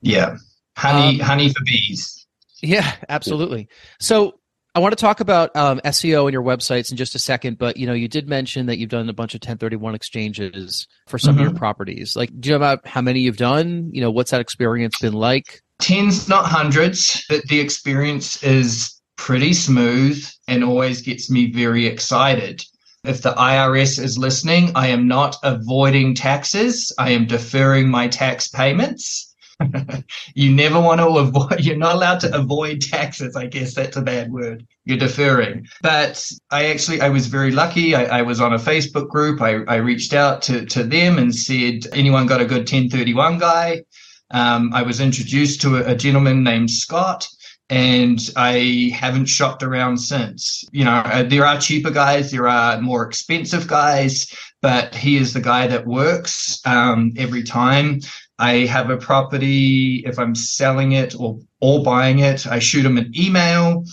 Yeah. 0.00 0.36
Honey 0.76 1.20
um, 1.20 1.26
honey 1.26 1.48
for 1.50 1.64
bees. 1.64 2.26
yeah 2.62 2.94
absolutely. 3.08 3.68
So 4.00 4.38
I 4.74 4.80
want 4.80 4.92
to 4.92 4.96
talk 4.96 5.20
about 5.20 5.54
um, 5.54 5.80
SEO 5.84 6.24
and 6.24 6.32
your 6.32 6.42
websites 6.42 6.90
in 6.90 6.96
just 6.96 7.14
a 7.14 7.18
second, 7.18 7.58
but 7.58 7.76
you 7.76 7.86
know, 7.86 7.92
you 7.92 8.08
did 8.08 8.26
mention 8.26 8.66
that 8.66 8.78
you've 8.78 8.88
done 8.88 9.06
a 9.10 9.12
bunch 9.12 9.34
of 9.34 9.40
1031 9.40 9.94
exchanges 9.94 10.86
for 11.08 11.18
some 11.18 11.32
mm-hmm. 11.32 11.40
of 11.40 11.42
your 11.42 11.50
mm-hmm. 11.50 11.58
properties. 11.58 12.16
Like, 12.16 12.30
do 12.40 12.48
you 12.48 12.52
know 12.54 12.56
about 12.56 12.86
how 12.86 13.02
many 13.02 13.20
you've 13.20 13.36
done? 13.36 13.90
You 13.92 14.00
know, 14.00 14.10
what's 14.10 14.30
that 14.30 14.40
experience 14.40 14.98
been 14.98 15.12
like? 15.12 15.60
Tens, 15.80 16.26
not 16.26 16.46
hundreds, 16.46 17.22
but 17.28 17.42
the 17.48 17.60
experience 17.60 18.42
is 18.42 18.98
pretty 19.16 19.52
smooth 19.52 20.26
and 20.48 20.64
always 20.64 21.02
gets 21.02 21.30
me 21.30 21.52
very 21.52 21.86
excited. 21.86 22.64
If 23.04 23.20
the 23.20 23.32
IRS 23.32 24.02
is 24.02 24.16
listening, 24.16 24.72
I 24.74 24.86
am 24.88 25.06
not 25.06 25.36
avoiding 25.42 26.14
taxes. 26.14 26.94
I 26.98 27.10
am 27.10 27.26
deferring 27.26 27.90
my 27.90 28.08
tax 28.08 28.48
payments. 28.48 29.31
you 30.34 30.52
never 30.52 30.80
want 30.80 31.00
to 31.00 31.06
avoid, 31.06 31.60
you're 31.60 31.76
not 31.76 31.94
allowed 31.94 32.20
to 32.20 32.34
avoid 32.34 32.80
taxes. 32.80 33.36
I 33.36 33.46
guess 33.46 33.74
that's 33.74 33.96
a 33.96 34.02
bad 34.02 34.32
word. 34.32 34.66
You're 34.84 34.98
deferring. 34.98 35.66
But 35.82 36.24
I 36.50 36.66
actually, 36.66 37.00
I 37.00 37.08
was 37.08 37.26
very 37.26 37.50
lucky. 37.50 37.94
I, 37.94 38.18
I 38.18 38.22
was 38.22 38.40
on 38.40 38.52
a 38.52 38.58
Facebook 38.58 39.08
group. 39.08 39.40
I, 39.40 39.62
I 39.64 39.76
reached 39.76 40.12
out 40.12 40.42
to, 40.42 40.64
to 40.66 40.82
them 40.82 41.18
and 41.18 41.34
said, 41.34 41.86
anyone 41.92 42.26
got 42.26 42.40
a 42.40 42.46
good 42.46 42.60
1031 42.60 43.38
guy? 43.38 43.82
Um, 44.30 44.72
I 44.72 44.82
was 44.82 45.00
introduced 45.00 45.60
to 45.62 45.76
a, 45.76 45.92
a 45.92 45.94
gentleman 45.94 46.42
named 46.42 46.70
Scott 46.70 47.28
and 47.72 48.20
I 48.36 48.92
haven't 48.94 49.26
shopped 49.26 49.62
around 49.62 49.96
since. 49.96 50.62
You 50.72 50.84
know, 50.84 51.02
uh, 51.06 51.22
there 51.22 51.46
are 51.46 51.58
cheaper 51.58 51.90
guys, 51.90 52.30
there 52.30 52.46
are 52.46 52.78
more 52.82 53.02
expensive 53.02 53.66
guys, 53.66 54.30
but 54.60 54.94
he 54.94 55.16
is 55.16 55.32
the 55.32 55.40
guy 55.40 55.66
that 55.68 55.86
works 55.86 56.60
um, 56.66 57.12
every 57.16 57.42
time. 57.42 58.00
I 58.42 58.66
have 58.66 58.90
a 58.90 58.96
property, 58.96 60.02
if 60.04 60.18
I'm 60.18 60.34
selling 60.34 60.92
it 60.92 61.14
or, 61.16 61.38
or 61.60 61.84
buying 61.84 62.18
it, 62.18 62.44
I 62.44 62.58
shoot 62.58 62.84
him 62.84 62.98
an 62.98 63.12
email 63.16 63.84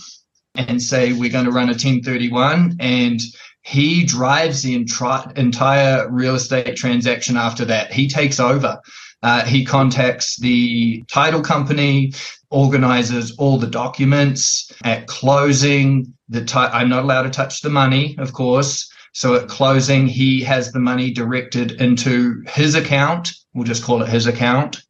and 0.56 0.82
say, 0.82 1.12
we're 1.12 1.30
going 1.30 1.44
to 1.44 1.52
run 1.52 1.68
a 1.68 1.78
1031 1.78 2.78
and 2.80 3.20
he 3.62 4.04
drives 4.04 4.62
the 4.62 4.76
entri- 4.76 5.38
entire 5.38 6.10
real 6.10 6.34
estate 6.34 6.74
transaction 6.74 7.36
after 7.36 7.64
that. 7.66 7.92
He 7.92 8.08
takes 8.08 8.40
over. 8.40 8.80
Uh, 9.22 9.44
he 9.44 9.64
contacts 9.64 10.36
the 10.40 11.04
title 11.12 11.42
company, 11.42 12.12
organizes 12.50 13.36
all 13.36 13.56
the 13.56 13.68
documents 13.68 14.72
at 14.82 15.06
closing. 15.06 16.12
The 16.28 16.44
t- 16.44 16.58
I'm 16.58 16.88
not 16.88 17.04
allowed 17.04 17.22
to 17.22 17.30
touch 17.30 17.60
the 17.60 17.70
money, 17.70 18.16
of 18.18 18.32
course. 18.32 18.89
So 19.12 19.34
at 19.34 19.48
closing, 19.48 20.06
he 20.06 20.40
has 20.42 20.72
the 20.72 20.78
money 20.78 21.10
directed 21.10 21.72
into 21.80 22.42
his 22.46 22.74
account. 22.74 23.32
We'll 23.54 23.64
just 23.64 23.84
call 23.84 24.02
it 24.02 24.08
his 24.08 24.26
account. 24.26 24.82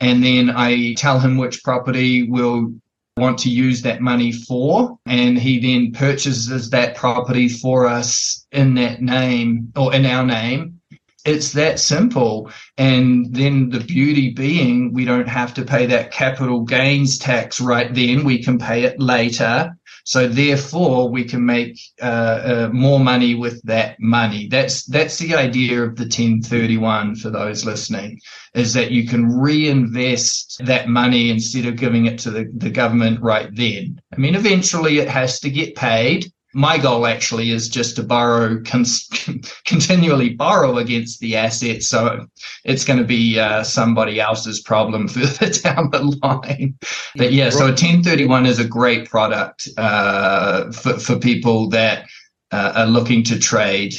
And 0.00 0.22
then 0.22 0.50
I 0.50 0.94
tell 0.94 1.18
him 1.18 1.36
which 1.36 1.62
property 1.62 2.28
we'll 2.28 2.72
want 3.16 3.38
to 3.38 3.50
use 3.50 3.82
that 3.82 4.00
money 4.00 4.32
for. 4.32 4.98
And 5.06 5.38
he 5.38 5.58
then 5.58 5.92
purchases 5.92 6.70
that 6.70 6.96
property 6.96 7.48
for 7.48 7.86
us 7.86 8.46
in 8.52 8.74
that 8.74 9.00
name 9.00 9.72
or 9.74 9.94
in 9.94 10.04
our 10.04 10.24
name. 10.24 10.80
It's 11.24 11.52
that 11.52 11.80
simple. 11.80 12.50
And 12.78 13.34
then 13.34 13.70
the 13.70 13.80
beauty 13.80 14.30
being 14.30 14.92
we 14.92 15.04
don't 15.04 15.28
have 15.28 15.54
to 15.54 15.64
pay 15.64 15.86
that 15.86 16.12
capital 16.12 16.60
gains 16.60 17.18
tax 17.18 17.60
right 17.60 17.92
then. 17.92 18.24
We 18.24 18.42
can 18.42 18.58
pay 18.58 18.84
it 18.84 19.00
later. 19.00 19.76
So 20.06 20.28
therefore, 20.28 21.08
we 21.10 21.24
can 21.24 21.44
make 21.44 21.80
uh, 22.00 22.04
uh, 22.04 22.70
more 22.72 23.00
money 23.00 23.34
with 23.34 23.60
that 23.62 23.98
money. 23.98 24.46
That's 24.46 24.84
that's 24.84 25.18
the 25.18 25.34
idea 25.34 25.82
of 25.82 25.96
the 25.96 26.04
1031 26.04 27.16
for 27.16 27.30
those 27.30 27.64
listening, 27.64 28.20
is 28.54 28.72
that 28.74 28.92
you 28.92 29.08
can 29.08 29.26
reinvest 29.26 30.64
that 30.64 30.88
money 30.88 31.30
instead 31.30 31.66
of 31.66 31.74
giving 31.74 32.06
it 32.06 32.20
to 32.20 32.30
the, 32.30 32.48
the 32.56 32.70
government 32.70 33.20
right 33.20 33.48
then. 33.52 34.00
I 34.12 34.18
mean, 34.18 34.36
eventually 34.36 35.00
it 35.00 35.08
has 35.08 35.40
to 35.40 35.50
get 35.50 35.74
paid, 35.74 36.32
my 36.56 36.78
goal 36.78 37.06
actually 37.06 37.50
is 37.50 37.68
just 37.68 37.96
to 37.96 38.02
borrow 38.02 38.58
cons- 38.62 39.10
continually 39.66 40.30
borrow 40.30 40.78
against 40.78 41.20
the 41.20 41.36
asset 41.36 41.82
so 41.82 42.26
it's 42.64 42.82
going 42.82 42.98
to 42.98 43.04
be 43.04 43.38
uh, 43.38 43.62
somebody 43.62 44.18
else's 44.18 44.62
problem 44.62 45.06
further 45.16 45.52
down 45.52 45.90
the 45.90 46.18
line. 46.22 46.74
But 47.14 47.32
yeah 47.32 47.50
so 47.50 47.64
a 47.66 47.76
1031 47.76 48.46
is 48.46 48.58
a 48.58 48.64
great 48.64 49.08
product 49.08 49.68
uh, 49.76 50.72
for, 50.72 50.98
for 50.98 51.18
people 51.18 51.68
that 51.68 52.06
uh, 52.52 52.72
are 52.74 52.86
looking 52.86 53.22
to 53.24 53.38
trade 53.38 53.94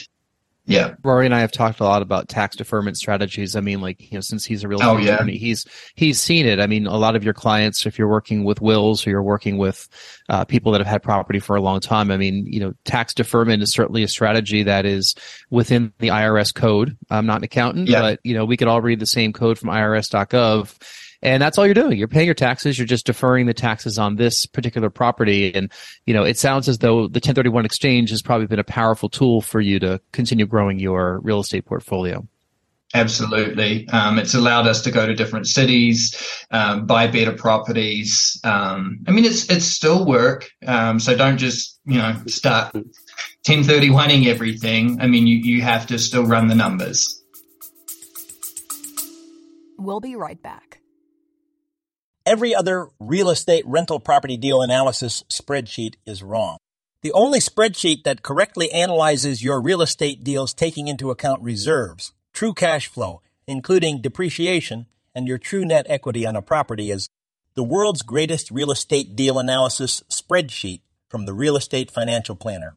yeah. 0.68 0.96
Rory 1.04 1.26
and 1.26 1.34
I 1.34 1.40
have 1.40 1.52
talked 1.52 1.80
a 1.80 1.84
lot 1.84 2.02
about 2.02 2.28
tax 2.28 2.56
deferment 2.56 2.98
strategies. 2.98 3.56
I 3.56 3.62
mean, 3.62 3.82
like, 3.82 4.12
you 4.12 4.18
know, 4.18 4.22
since 4.22 4.46
he's 4.46 4.64
a 4.64 4.68
real 4.68 4.84
oh, 4.84 4.98
yeah. 4.98 5.16
attorney, 5.16 5.38
he's, 5.38 5.66
he's 5.96 6.20
seen 6.20 6.46
it. 6.46 6.60
I 6.60 6.68
mean, 6.68 6.86
a 6.88 6.98
lot 6.98 7.16
of 7.16 7.24
your 7.24 7.34
clients, 7.34 7.86
if 7.86 7.98
you're 7.98 8.10
working 8.10 8.44
with 8.44 8.62
wills 8.62 9.08
or 9.08 9.10
you're 9.10 9.24
working 9.24 9.58
with 9.58 9.88
uh, 10.30 10.46
people 10.46 10.74
that 10.74 10.82
have 10.82 10.88
had 10.88 11.02
property 11.02 11.40
for 11.40 11.56
a 11.56 11.62
long 11.62 11.80
time, 11.80 12.12
I 12.12 12.18
mean, 12.18 12.46
you 12.48 12.60
know, 12.60 12.74
tax 12.84 13.14
deferment 13.14 13.64
is 13.64 13.72
certainly 13.72 14.04
a 14.04 14.08
strategy 14.08 14.64
that 14.64 14.86
is 14.86 15.16
within 15.50 15.94
the 16.00 16.10
IRS 16.10 16.54
code. 16.54 16.98
I'm 17.10 17.26
not 17.26 17.38
an 17.38 17.46
accountant, 17.46 17.88
yeah. 17.88 18.02
but, 18.02 18.20
you 18.24 18.36
know, 18.36 18.46
we 18.46 18.58
could 18.58 18.68
all 18.68 18.82
read 18.82 19.00
the 19.00 19.08
same 19.08 19.34
code 19.34 19.58
from 19.58 19.70
irs.gov 19.70 20.76
and 21.22 21.42
that's 21.42 21.58
all 21.58 21.66
you're 21.66 21.74
doing. 21.74 21.98
You're 21.98 22.08
paying 22.08 22.26
your 22.26 22.36
taxes. 22.36 22.78
You're 22.78 22.88
just 22.88 23.06
deferring 23.06 23.48
the 23.48 23.54
taxes 23.54 23.98
on 23.98 24.16
this 24.16 24.46
particular 24.46 24.90
property. 24.90 25.54
And, 25.54 25.72
you 26.06 26.14
know, 26.14 26.24
it 26.24 26.38
sounds 26.38 26.70
as 26.70 26.78
though 26.80 27.08
the 27.08 27.20
1031 27.20 27.66
exchange 27.66 28.10
has 28.12 28.22
probably 28.22 28.48
been 28.48 28.60
a 28.60 28.64
powerful 28.64 29.10
tool 29.10 29.42
for 29.42 29.60
you 29.60 29.80
to 29.80 30.00
continue 30.12 30.46
growing 30.46 30.80
your 30.80 31.20
real 31.20 31.40
estate 31.40 31.66
portfolio. 31.66 32.28
Absolutely. 32.94 33.88
Um, 33.90 34.18
it's 34.18 34.34
allowed 34.34 34.66
us 34.66 34.82
to 34.84 34.92
go 34.92 35.06
to 35.06 35.14
different 35.14 35.48
cities, 35.48 36.16
um, 36.52 36.86
buy 36.86 37.08
better 37.08 37.34
properties. 37.34 38.40
Um, 38.46 39.00
I 39.08 39.12
mean, 39.12 39.26
it's, 39.26 39.50
it's 39.50 39.66
still 39.66 40.06
work. 40.06 40.50
Um, 40.66 41.00
so 41.00 41.16
don't 41.16 41.38
just, 41.38 41.80
you 41.86 41.98
know, 41.98 42.16
start 42.28 42.74
1031ing 43.46 44.28
everything. 44.28 45.02
I 45.02 45.08
mean, 45.08 45.28
you, 45.28 45.38
you 45.38 45.62
have 45.64 45.88
to 45.88 46.00
still 46.00 46.26
run 46.26 46.48
the 46.48 46.56
numbers. 46.56 47.22
We'll 49.78 50.00
be 50.00 50.16
right 50.16 50.42
back. 50.42 50.77
Every 52.28 52.54
other 52.54 52.90
real 53.00 53.30
estate 53.30 53.64
rental 53.66 54.02
property 54.02 54.36
deal 54.36 54.62
analysis 54.62 55.24
spreadsheet 55.30 55.94
is 56.06 56.22
wrong. 56.22 56.58
The 57.02 57.14
only 57.14 57.40
spreadsheet 57.40 58.04
that 58.04 58.22
correctly 58.22 58.70
analyzes 58.70 59.42
your 59.42 59.62
real 59.62 59.82
estate 59.82 60.26
deals 60.26 60.54
taking 60.54 60.90
into 60.90 61.10
account 61.10 61.42
reserves, 61.42 62.12
true 62.34 62.54
cash 62.54 62.88
flow, 62.88 63.22
including 63.48 64.02
depreciation, 64.02 64.88
and 65.16 65.26
your 65.26 65.38
true 65.38 65.64
net 65.64 65.86
equity 65.88 66.26
on 66.26 66.36
a 66.36 66.42
property 66.42 66.92
is 66.92 67.08
the 67.54 67.64
world's 67.64 68.02
greatest 68.02 68.52
real 68.52 68.72
estate 68.72 69.16
deal 69.16 69.40
analysis 69.40 70.04
spreadsheet 70.10 70.82
from 71.08 71.28
the 71.28 71.34
Real 71.34 71.56
Estate 71.56 71.90
Financial 71.90 72.36
Planner. 72.36 72.76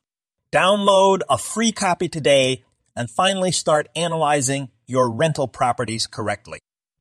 Download 0.52 1.22
a 1.28 1.36
free 1.36 1.72
copy 1.72 2.08
today 2.08 2.62
and 2.94 3.10
finally 3.10 3.50
start 3.50 3.88
analyzing 3.96 4.68
your 4.86 5.10
rental 5.10 5.48
properties 5.48 6.06
correctly. 6.06 6.60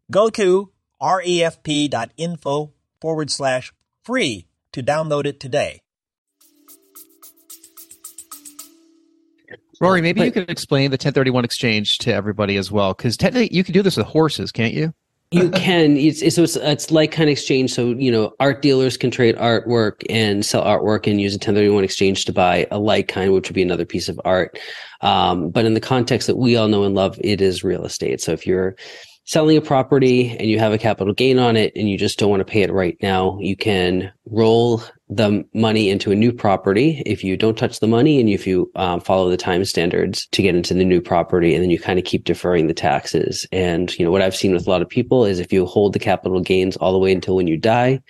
Go 0.09 0.31
to 0.31 0.71
refp.info 1.01 2.73
forward 3.01 3.31
slash 3.31 3.73
free 4.03 4.47
to 4.71 4.83
download 4.83 5.25
it 5.25 5.39
today. 5.39 5.81
Rory, 9.81 10.01
maybe 10.01 10.21
you 10.21 10.31
could 10.31 10.49
explain 10.49 10.91
the 10.91 10.95
1031 10.95 11.45
exchange 11.45 11.99
to 11.99 12.13
everybody 12.13 12.57
as 12.57 12.69
well, 12.69 12.93
because 12.93 13.15
technically 13.15 13.55
you 13.55 13.63
can 13.63 13.73
do 13.73 13.81
this 13.81 13.95
with 13.95 14.07
horses, 14.07 14.51
can't 14.51 14.73
you? 14.73 14.93
you 15.31 15.51
can 15.51 15.95
it's, 15.95 16.23
it's, 16.23 16.35
so 16.35 16.43
it's, 16.43 16.55
it's 16.55 16.91
like 16.91 17.11
kind 17.11 17.29
of 17.29 17.33
exchange 17.33 17.71
so 17.71 17.91
you 17.91 18.11
know 18.11 18.33
art 18.39 18.61
dealers 18.61 18.97
can 18.97 19.11
trade 19.11 19.35
artwork 19.35 20.03
and 20.09 20.43
sell 20.43 20.63
artwork 20.63 21.05
and 21.09 21.21
use 21.21 21.33
a 21.33 21.37
1031 21.37 21.83
exchange 21.83 22.25
to 22.25 22.33
buy 22.33 22.67
a 22.71 22.79
like 22.79 23.07
kind 23.07 23.31
which 23.31 23.47
would 23.47 23.55
be 23.55 23.61
another 23.61 23.85
piece 23.85 24.09
of 24.09 24.19
art 24.25 24.57
um, 25.01 25.49
but 25.51 25.65
in 25.65 25.75
the 25.75 25.79
context 25.79 26.25
that 26.27 26.37
we 26.37 26.55
all 26.55 26.67
know 26.67 26.83
and 26.83 26.95
love 26.95 27.19
it 27.23 27.41
is 27.41 27.63
real 27.63 27.85
estate 27.85 28.19
so 28.19 28.31
if 28.31 28.47
you're 28.47 28.75
selling 29.29 29.55
a 29.55 29.61
property 29.61 30.35
and 30.39 30.49
you 30.49 30.57
have 30.57 30.73
a 30.73 30.77
capital 30.79 31.13
gain 31.13 31.37
on 31.37 31.55
it 31.55 31.71
and 31.75 31.87
you 31.87 31.99
just 31.99 32.17
don't 32.17 32.31
want 32.31 32.39
to 32.39 32.51
pay 32.51 32.63
it 32.63 32.73
right 32.73 32.97
now, 32.99 33.37
you 33.39 33.55
can 33.55 34.11
roll 34.25 34.81
the 35.07 35.45
money 35.53 35.87
into 35.87 36.11
a 36.11 36.15
new 36.15 36.31
property. 36.31 37.03
If 37.05 37.23
you 37.23 37.37
don't 37.37 37.55
touch 37.55 37.79
the 37.79 37.85
money 37.85 38.19
and 38.19 38.27
if 38.27 38.47
you 38.47 38.71
um, 38.75 38.99
follow 38.99 39.29
the 39.29 39.37
time 39.37 39.65
standards 39.65 40.27
to 40.31 40.41
get 40.41 40.55
into 40.55 40.73
the 40.73 40.83
new 40.83 40.99
property 40.99 41.53
and 41.53 41.61
then 41.63 41.69
you 41.69 41.77
kind 41.77 41.99
of 41.99 42.05
keep 42.05 42.23
deferring 42.23 42.65
the 42.65 42.73
taxes. 42.73 43.45
And 43.51 43.95
you 43.99 44.03
know 44.03 44.09
what 44.09 44.23
i've 44.23 44.35
seen 44.35 44.51
with 44.51 44.65
a 44.65 44.69
lot 44.69 44.81
of 44.81 44.89
people 44.89 45.25
is 45.25 45.39
if 45.39 45.53
you 45.53 45.63
hold 45.67 45.93
the 45.93 45.99
capital 45.99 46.39
gains 46.39 46.75
all 46.77 46.91
the 46.91 46.97
way 46.97 47.11
until 47.11 47.35
when 47.35 47.45
you 47.45 47.57
die 47.57 48.01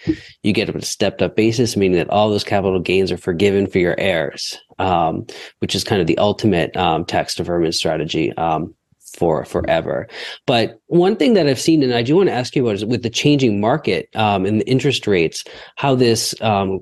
you 0.44 0.54
get 0.54 0.74
a 0.74 0.82
stepped 0.82 1.22
up 1.22 1.36
basis 1.36 1.76
meaning 1.76 1.98
that 1.98 2.10
all 2.10 2.30
those 2.30 2.44
capital 2.44 2.80
gains 2.80 3.12
are 3.12 3.18
forgiven 3.18 3.68
for 3.68 3.80
your 3.80 4.00
heirs 4.00 4.58
um, 4.80 5.26
which 5.60 5.76
is 5.76 5.84
kind 5.84 6.02
of 6.02 6.08
the 6.08 6.18
ultimate 6.18 6.76
um, 6.76 7.06
tax 7.06 7.36
deferment 7.36 7.76
strategy. 7.76 8.32
Um, 8.34 8.74
for 9.20 9.44
forever. 9.46 10.08
But 10.48 10.80
one 10.88 11.18
thing 11.18 11.34
that 11.34 11.46
I've 11.46 11.60
seen, 11.60 11.84
and 11.84 11.94
I 11.94 12.02
do 12.02 12.16
want 12.16 12.30
to 12.30 12.34
ask 12.34 12.56
you 12.56 12.64
about, 12.64 12.76
is 12.76 12.86
with 12.86 13.04
the 13.04 13.10
changing 13.10 13.60
market 13.60 14.10
um, 14.16 14.46
and 14.46 14.62
the 14.62 14.70
interest 14.70 15.06
rates, 15.06 15.44
how 15.76 15.94
this 15.94 16.34
um, 16.42 16.80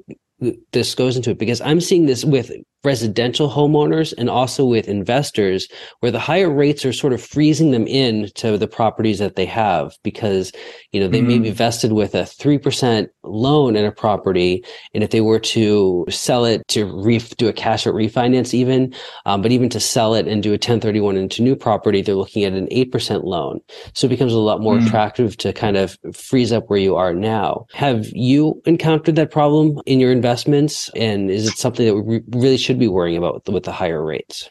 this 0.71 0.93
goes 0.93 1.17
into 1.17 1.31
it 1.31 1.39
because 1.39 1.61
I'm 1.61 1.81
seeing 1.81 2.05
this 2.05 2.23
with 2.23 2.51
residential 2.87 3.49
homeowners 3.49 4.13
and 4.17 4.29
also 4.29 4.63
with 4.63 4.87
investors 4.87 5.67
where 5.99 6.09
the 6.09 6.19
higher 6.19 6.49
rates 6.49 6.85
are 6.85 6.93
sort 6.93 7.11
of 7.11 7.21
freezing 7.21 7.71
them 7.71 7.85
in 7.85 8.29
to 8.33 8.57
the 8.57 8.67
properties 8.67 9.19
that 9.19 9.35
they 9.35 9.45
have 9.45 9.91
because 10.03 10.53
you 10.93 10.99
know 11.01 11.09
they 11.09 11.19
mm-hmm. 11.19 11.27
may 11.27 11.39
be 11.39 11.51
vested 11.51 11.91
with 11.91 12.15
a 12.15 12.21
3% 12.21 13.09
loan 13.25 13.75
in 13.75 13.83
a 13.83 13.91
property 13.91 14.63
and 14.93 15.03
if 15.03 15.09
they 15.09 15.19
were 15.19 15.37
to 15.39 16.05
sell 16.09 16.45
it 16.45 16.65
to 16.69 16.85
re- 16.85 17.19
do 17.37 17.49
a 17.49 17.53
cash 17.53 17.85
out 17.85 17.93
refinance 17.93 18.53
even 18.53 18.93
um, 19.25 19.41
but 19.41 19.51
even 19.51 19.67
to 19.67 19.81
sell 19.81 20.15
it 20.15 20.25
and 20.25 20.41
do 20.41 20.51
a 20.51 20.53
1031 20.53 21.17
into 21.17 21.43
new 21.43 21.57
property 21.57 22.01
they're 22.01 22.15
looking 22.15 22.45
at 22.45 22.53
an 22.53 22.67
8% 22.67 23.25
loan 23.25 23.59
so 23.93 24.07
it 24.07 24.11
becomes 24.11 24.31
a 24.31 24.39
lot 24.39 24.61
more 24.61 24.77
mm-hmm. 24.77 24.87
attractive 24.87 25.35
to 25.35 25.51
kind 25.51 25.75
of 25.75 25.97
freeze 26.13 26.53
up 26.53 26.69
where 26.69 26.79
you 26.79 26.95
are 26.95 27.13
now 27.13 27.65
have 27.73 28.07
you 28.13 28.61
encountered 28.65 29.17
that 29.17 29.29
problem 29.29 29.77
in 29.85 29.99
your 29.99 30.13
investments 30.13 30.89
and 30.95 31.29
is 31.29 31.47
it 31.47 31.57
something 31.57 31.85
that 31.85 32.01
we 32.01 32.21
really 32.31 32.57
should 32.57 32.76
be 32.79 32.87
worrying 32.87 33.17
about 33.17 33.35
with 33.35 33.43
the, 33.45 33.51
with 33.51 33.63
the 33.63 33.71
higher 33.71 34.03
rates? 34.03 34.49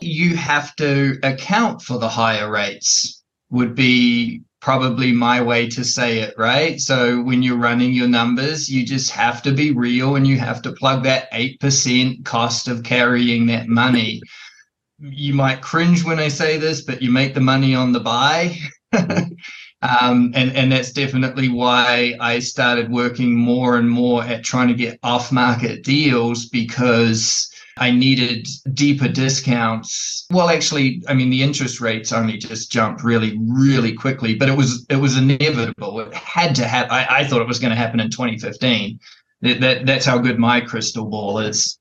You 0.00 0.36
have 0.36 0.76
to 0.76 1.18
account 1.22 1.82
for 1.82 1.98
the 1.98 2.08
higher 2.08 2.50
rates, 2.50 3.22
would 3.50 3.74
be 3.74 4.42
probably 4.60 5.12
my 5.12 5.40
way 5.40 5.68
to 5.68 5.84
say 5.84 6.18
it, 6.18 6.34
right? 6.36 6.80
So 6.80 7.22
when 7.22 7.42
you're 7.42 7.56
running 7.56 7.92
your 7.92 8.08
numbers, 8.08 8.68
you 8.68 8.84
just 8.84 9.10
have 9.12 9.42
to 9.42 9.52
be 9.52 9.70
real 9.70 10.16
and 10.16 10.26
you 10.26 10.38
have 10.38 10.60
to 10.62 10.72
plug 10.72 11.04
that 11.04 11.30
8% 11.32 12.24
cost 12.24 12.66
of 12.66 12.82
carrying 12.82 13.46
that 13.46 13.68
money. 13.68 14.20
You 14.98 15.34
might 15.34 15.62
cringe 15.62 16.04
when 16.04 16.18
I 16.18 16.28
say 16.28 16.56
this, 16.56 16.82
but 16.82 17.00
you 17.00 17.12
make 17.12 17.34
the 17.34 17.40
money 17.40 17.74
on 17.74 17.92
the 17.92 18.00
buy. 18.00 18.58
Um, 19.82 20.32
and, 20.34 20.56
and 20.56 20.72
that's 20.72 20.90
definitely 20.90 21.48
why 21.48 22.16
I 22.18 22.38
started 22.38 22.90
working 22.90 23.34
more 23.34 23.76
and 23.76 23.88
more 23.88 24.24
at 24.24 24.42
trying 24.42 24.68
to 24.68 24.74
get 24.74 24.98
off 25.02 25.30
market 25.30 25.84
deals 25.84 26.46
because 26.46 27.50
I 27.78 27.90
needed 27.90 28.48
deeper 28.72 29.08
discounts. 29.08 30.26
Well, 30.30 30.48
actually, 30.48 31.02
I 31.08 31.14
mean, 31.14 31.30
the 31.30 31.42
interest 31.42 31.80
rates 31.80 32.12
only 32.12 32.38
just 32.38 32.72
jumped 32.72 33.02
really, 33.04 33.38
really 33.38 33.92
quickly, 33.92 34.34
but 34.34 34.48
it 34.48 34.56
was 34.56 34.86
it 34.88 34.96
was 34.96 35.16
inevitable. 35.16 36.00
It 36.00 36.14
had 36.14 36.54
to 36.56 36.66
happen. 36.66 36.92
I, 36.92 37.06
I 37.18 37.24
thought 37.24 37.42
it 37.42 37.48
was 37.48 37.58
going 37.58 37.70
to 37.70 37.76
happen 37.76 38.00
in 38.00 38.10
2015. 38.10 38.98
That, 39.42 39.60
that 39.60 39.86
that's 39.86 40.06
how 40.06 40.18
good 40.18 40.38
my 40.38 40.60
crystal 40.60 41.04
ball 41.04 41.38
is. 41.38 41.78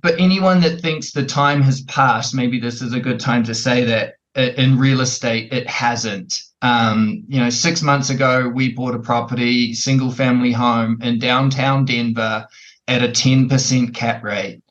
But 0.00 0.18
anyone 0.18 0.60
that 0.60 0.80
thinks 0.80 1.10
the 1.10 1.26
time 1.26 1.60
has 1.62 1.82
passed, 1.82 2.34
maybe 2.34 2.58
this 2.58 2.80
is 2.80 2.94
a 2.94 3.00
good 3.00 3.20
time 3.20 3.44
to 3.44 3.54
say 3.54 3.84
that 3.84 4.14
in 4.34 4.78
real 4.78 5.00
estate, 5.00 5.52
it 5.52 5.68
hasn't. 5.68 6.40
Um, 6.62 7.24
you 7.28 7.40
know, 7.40 7.50
six 7.50 7.82
months 7.82 8.08
ago, 8.10 8.48
we 8.48 8.72
bought 8.72 8.94
a 8.94 8.98
property, 8.98 9.74
single 9.74 10.10
family 10.10 10.52
home 10.52 10.98
in 11.02 11.18
downtown 11.18 11.84
Denver 11.84 12.46
at 12.88 13.02
a 13.02 13.08
10% 13.08 13.94
cap 13.94 14.22
rate. 14.22 14.61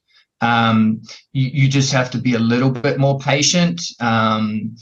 Um, 0.41 1.01
you, 1.33 1.49
you, 1.53 1.69
just 1.69 1.93
have 1.93 2.09
to 2.11 2.17
be 2.17 2.33
a 2.33 2.39
little 2.39 2.71
bit 2.71 2.97
more 2.97 3.19
patient. 3.19 3.81
Um, 3.99 4.75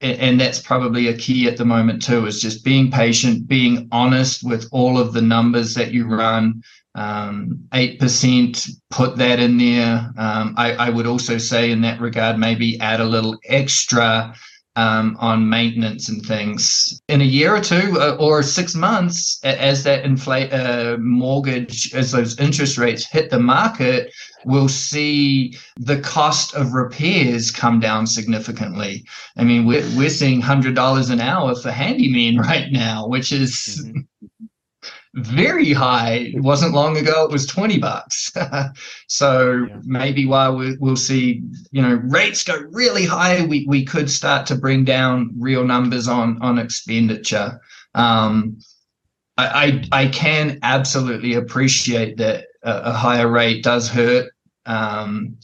and, 0.00 0.20
and 0.20 0.40
that's 0.40 0.60
probably 0.60 1.08
a 1.08 1.16
key 1.16 1.48
at 1.48 1.56
the 1.56 1.64
moment 1.64 2.02
too, 2.02 2.26
is 2.26 2.40
just 2.40 2.64
being 2.64 2.90
patient, 2.90 3.46
being 3.46 3.88
honest 3.92 4.42
with 4.42 4.68
all 4.72 4.98
of 4.98 5.12
the 5.12 5.22
numbers 5.22 5.74
that 5.74 5.92
you 5.92 6.06
run. 6.06 6.62
Um, 6.94 7.68
8%, 7.72 8.70
put 8.90 9.16
that 9.16 9.38
in 9.38 9.58
there. 9.58 10.10
Um, 10.16 10.54
I, 10.56 10.72
I 10.72 10.90
would 10.90 11.06
also 11.06 11.36
say 11.36 11.70
in 11.70 11.82
that 11.82 12.00
regard, 12.00 12.38
maybe 12.38 12.80
add 12.80 13.00
a 13.00 13.04
little 13.04 13.38
extra 13.44 14.34
um, 14.76 15.16
on 15.18 15.48
maintenance 15.48 16.08
and 16.08 16.24
things 16.24 17.00
in 17.08 17.20
a 17.20 17.24
year 17.24 17.54
or 17.56 17.60
two 17.60 17.98
uh, 17.98 18.16
or 18.20 18.42
six 18.42 18.74
months 18.74 19.40
as 19.42 19.82
that 19.84 20.04
inflate 20.04 20.52
uh, 20.52 20.96
mortgage 21.00 21.94
as 21.94 22.12
those 22.12 22.38
interest 22.38 22.78
rates 22.78 23.04
hit 23.04 23.30
the 23.30 23.38
market 23.38 24.12
we'll 24.44 24.68
see 24.68 25.56
the 25.76 26.00
cost 26.00 26.54
of 26.54 26.72
repairs 26.72 27.50
come 27.50 27.80
down 27.80 28.06
significantly. 28.06 29.04
I 29.36 29.44
mean 29.44 29.66
we're, 29.66 29.88
we're 29.96 30.10
seeing 30.10 30.40
$100 30.40 31.10
an 31.10 31.20
hour 31.20 31.54
for 31.56 31.70
handyman 31.70 32.36
right 32.50 32.70
now 32.70 33.06
which 33.08 33.32
is 33.32 33.82
mm-hmm 33.84 34.45
very 35.16 35.72
high. 35.72 36.30
It 36.34 36.42
wasn't 36.42 36.74
long 36.74 36.96
ago 36.96 37.24
it 37.24 37.30
was 37.30 37.46
20 37.46 37.78
bucks. 37.78 38.30
so 39.08 39.66
yeah. 39.68 39.80
maybe 39.84 40.26
while 40.26 40.54
we, 40.56 40.76
will 40.76 40.96
see, 40.96 41.42
you 41.70 41.80
know, 41.80 41.94
rates 42.04 42.44
go 42.44 42.56
really 42.70 43.06
high, 43.06 43.44
we, 43.46 43.64
we 43.66 43.84
could 43.84 44.10
start 44.10 44.46
to 44.48 44.54
bring 44.54 44.84
down 44.84 45.30
real 45.38 45.64
numbers 45.64 46.06
on, 46.06 46.40
on 46.42 46.58
expenditure. 46.58 47.60
Um, 47.94 48.58
I, 49.38 49.82
I, 49.92 50.02
I 50.02 50.06
can 50.08 50.58
absolutely 50.62 51.34
appreciate 51.34 52.18
that 52.18 52.44
a, 52.62 52.90
a 52.90 52.92
higher 52.92 53.28
rate 53.28 53.64
does 53.64 53.88
hurt. 53.88 54.30
Um, 54.66 55.38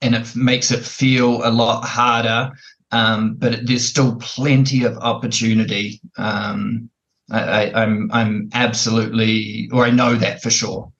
and 0.00 0.14
it 0.14 0.34
makes 0.36 0.70
it 0.70 0.84
feel 0.84 1.46
a 1.46 1.50
lot 1.50 1.84
harder. 1.84 2.52
Um, 2.92 3.34
but 3.34 3.66
there's 3.66 3.88
still 3.88 4.16
plenty 4.16 4.84
of 4.84 4.96
opportunity. 4.98 6.00
Um, 6.18 6.90
I, 7.32 7.64
am 7.68 7.74
I'm, 7.74 8.12
I'm 8.12 8.50
absolutely, 8.52 9.68
or 9.72 9.84
I 9.84 9.90
know 9.90 10.14
that 10.14 10.42
for 10.42 10.50
sure. 10.50 10.92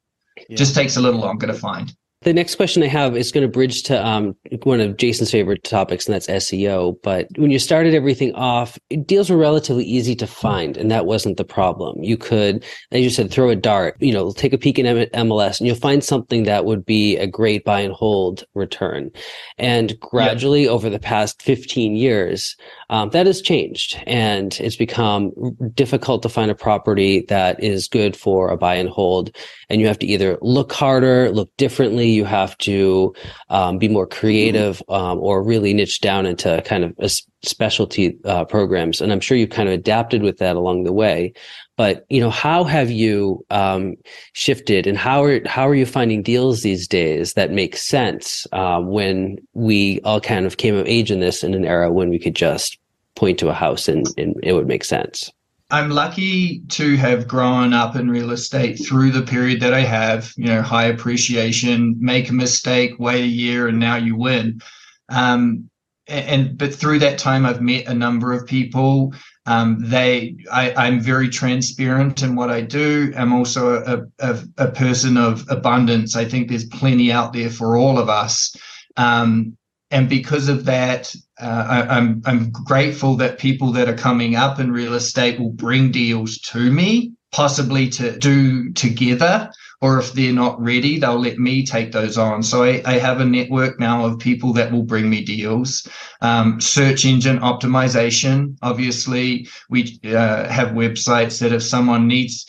Yeah. 0.48 0.56
Just 0.56 0.74
takes 0.74 0.96
a 0.96 1.00
little 1.00 1.20
longer 1.20 1.46
to 1.46 1.54
find. 1.54 1.94
The 2.22 2.32
next 2.32 2.54
question 2.54 2.85
I 2.85 2.87
have 2.87 3.16
is 3.16 3.32
going 3.32 3.42
to 3.42 3.48
bridge 3.48 3.82
to 3.85 4.06
um, 4.06 4.37
one 4.62 4.80
of 4.80 4.96
Jason's 4.96 5.32
favorite 5.32 5.64
topics, 5.64 6.06
and 6.06 6.14
that's 6.14 6.28
SEO. 6.28 6.96
But 7.02 7.26
when 7.37 7.50
you 7.50 7.58
started 7.58 7.94
everything 7.94 8.32
off, 8.35 8.78
deals 9.04 9.28
were 9.28 9.37
relatively 9.37 9.85
easy 9.85 10.14
to 10.16 10.26
find, 10.26 10.76
and 10.76 10.88
that 10.90 11.04
wasn't 11.04 11.37
the 11.37 11.44
problem. 11.44 12.00
You 12.02 12.16
could, 12.16 12.64
as 12.92 13.00
you 13.00 13.11
said, 13.11 13.30
throw 13.32 13.48
a 13.48 13.56
dart, 13.56 13.96
you 13.98 14.12
know, 14.12 14.30
take 14.32 14.52
a 14.52 14.58
peek 14.58 14.78
in 14.78 14.87
MLS, 14.87 15.58
and 15.58 15.66
you'll 15.66 15.74
find 15.74 16.04
something 16.04 16.44
that 16.44 16.64
would 16.64 16.87
be 16.87 17.16
a 17.16 17.26
great 17.26 17.64
buy 17.64 17.80
and 17.80 17.92
hold 17.92 18.44
return. 18.54 19.11
And 19.58 19.98
gradually, 19.98 20.68
over 20.68 20.88
the 20.88 21.00
past 21.00 21.42
15 21.42 21.96
years, 21.96 22.56
um, 22.90 23.11
that 23.11 23.26
has 23.26 23.42
changed, 23.42 24.00
and 24.06 24.56
it's 24.61 24.76
become 24.76 25.32
difficult 25.74 26.22
to 26.22 26.28
find 26.28 26.52
a 26.52 26.54
property 26.54 27.24
that 27.28 27.61
is 27.61 27.88
good 27.88 28.16
for 28.16 28.50
a 28.50 28.56
buy 28.56 28.74
and 28.74 28.90
hold. 28.90 29.35
And 29.68 29.80
you 29.80 29.87
have 29.87 29.98
to 30.00 30.06
either 30.06 30.38
look 30.42 30.72
harder, 30.72 31.30
look 31.30 31.50
differently 31.56 32.12
you 32.12 32.25
have 32.25 32.57
to 32.59 33.14
um, 33.51 33.79
be 33.79 33.88
more 33.88 34.07
creative 34.07 34.83
um, 34.88 35.18
or 35.18 35.42
really 35.42 35.75
niche 35.75 36.01
down 36.01 36.27
into 36.27 36.62
kind 36.64 36.85
of 36.85 37.12
specialty 37.42 38.16
uh, 38.25 38.44
programs. 38.44 39.01
And 39.01 39.12
I'm 39.12 39.20
sure 39.20 39.37
you've 39.37 39.51
kind 39.51 39.68
of 39.68 39.75
adapted 39.75 40.22
with 40.22 40.38
that 40.38 40.57
along 40.57 40.85
the 40.85 40.92
way. 40.92 41.33
But 41.77 42.05
you 42.11 42.20
know, 42.20 42.31
how 42.31 42.64
have 42.64 42.90
you 42.90 43.44
um, 43.51 43.96
shifted, 44.35 44.87
and 44.87 44.96
how 44.96 45.25
are 45.25 45.46
how 45.48 45.66
are 45.66 45.75
you 45.75 45.87
finding 45.87 46.22
deals 46.22 46.62
these 46.62 46.87
days 46.87 47.33
that 47.35 47.51
make 47.51 47.77
sense 47.77 48.46
um, 48.53 48.88
when 48.88 49.38
we 49.55 50.01
all 50.05 50.20
kind 50.20 50.46
of 50.46 50.59
came 50.59 50.75
of 50.75 50.87
age 50.87 51.11
in 51.11 51.20
this 51.20 51.42
in 51.42 51.55
an 51.55 51.64
era 51.64 51.90
when 51.90 52.11
we 52.11 52.18
could 52.18 52.37
just 52.37 52.79
point 53.14 53.38
to 53.38 53.48
a 53.48 53.55
house 53.55 53.88
and, 53.88 54.07
and 54.16 54.37
it 54.42 54.53
would 54.53 54.68
make 54.68 54.85
sense? 54.85 55.31
I'm 55.72 55.88
lucky 55.88 56.61
to 56.68 56.96
have 56.98 57.26
grown 57.26 57.72
up 57.72 57.96
in 57.96 58.11
real 58.11 58.32
estate 58.32 58.74
through 58.74 59.11
the 59.11 59.22
period 59.22 59.61
that 59.61 59.72
I 59.72 59.80
have, 59.80 60.30
you 60.37 60.44
know, 60.44 60.61
high 60.61 60.85
appreciation, 60.85 61.96
make 61.98 62.28
a 62.28 62.35
mistake, 62.35 62.92
wait 62.98 63.24
a 63.24 63.26
year, 63.26 63.68
and 63.68 63.78
now 63.78 63.96
you 63.96 64.14
win. 64.14 64.61
Um, 65.08 65.70
and 66.06 66.58
but 66.58 66.74
through 66.74 66.98
that 66.98 67.18
time, 67.18 67.46
I've 67.46 67.62
met 67.62 67.87
a 67.87 67.94
number 67.94 68.35
of 68.35 68.46
people. 68.46 69.14
Um, 69.46 69.78
they, 69.80 70.37
I, 70.52 70.88
am 70.88 71.00
very 71.00 71.30
transparent 71.30 72.22
in 72.22 72.37
what 72.37 72.50
I 72.50 72.61
do. 72.61 73.12
I'm 73.16 73.32
also 73.32 73.82
a, 73.82 74.02
a, 74.18 74.44
a, 74.58 74.70
person 74.70 75.16
of 75.16 75.44
abundance. 75.48 76.16
I 76.16 76.26
think 76.26 76.48
there's 76.48 76.66
plenty 76.66 77.11
out 77.11 77.32
there 77.32 77.50
for 77.50 77.76
all 77.76 77.98
of 77.98 78.08
us. 78.08 78.54
Um, 78.96 79.56
and 79.92 80.09
because 80.09 80.48
of 80.48 80.64
that, 80.64 81.14
uh, 81.38 81.66
I, 81.68 81.96
I'm 81.96 82.22
I'm 82.24 82.50
grateful 82.50 83.16
that 83.16 83.38
people 83.38 83.72
that 83.72 83.88
are 83.88 83.96
coming 83.96 84.35
up 84.35 84.59
in 84.59 84.72
real 84.72 84.94
estate 84.94 85.38
will 85.38 85.52
bring 85.52 85.92
deals 85.92 86.38
to 86.38 86.70
me, 86.72 87.12
possibly 87.31 87.88
to 87.90 88.18
do 88.18 88.72
together, 88.72 89.50
or 89.83 89.98
if 89.98 90.14
they're 90.14 90.33
not 90.33 90.61
ready, 90.61 90.98
they'll 90.98 91.20
let 91.20 91.38
me 91.38 91.66
take 91.66 91.92
those 91.92 92.16
on. 92.16 92.42
So 92.42 92.64
I, 92.64 92.83
I 92.87 92.94
have 92.94 93.20
a 93.20 93.24
network 93.24 93.78
now 93.78 94.07
of 94.07 94.18
people 94.18 94.55
that 94.55 94.72
will 94.72 94.85
bring 94.85 95.11
me 95.11 95.22
deals. 95.24 95.87
Um, 96.22 96.61
search 96.61 97.05
engine 97.05 97.40
optimization, 97.40 98.57
obviously, 98.62 99.48
we 99.68 100.00
uh, 100.07 100.48
have 100.48 100.68
websites 100.68 101.38
that 101.40 101.52
if 101.52 101.62
someone 101.62 102.09
needs 102.09 102.46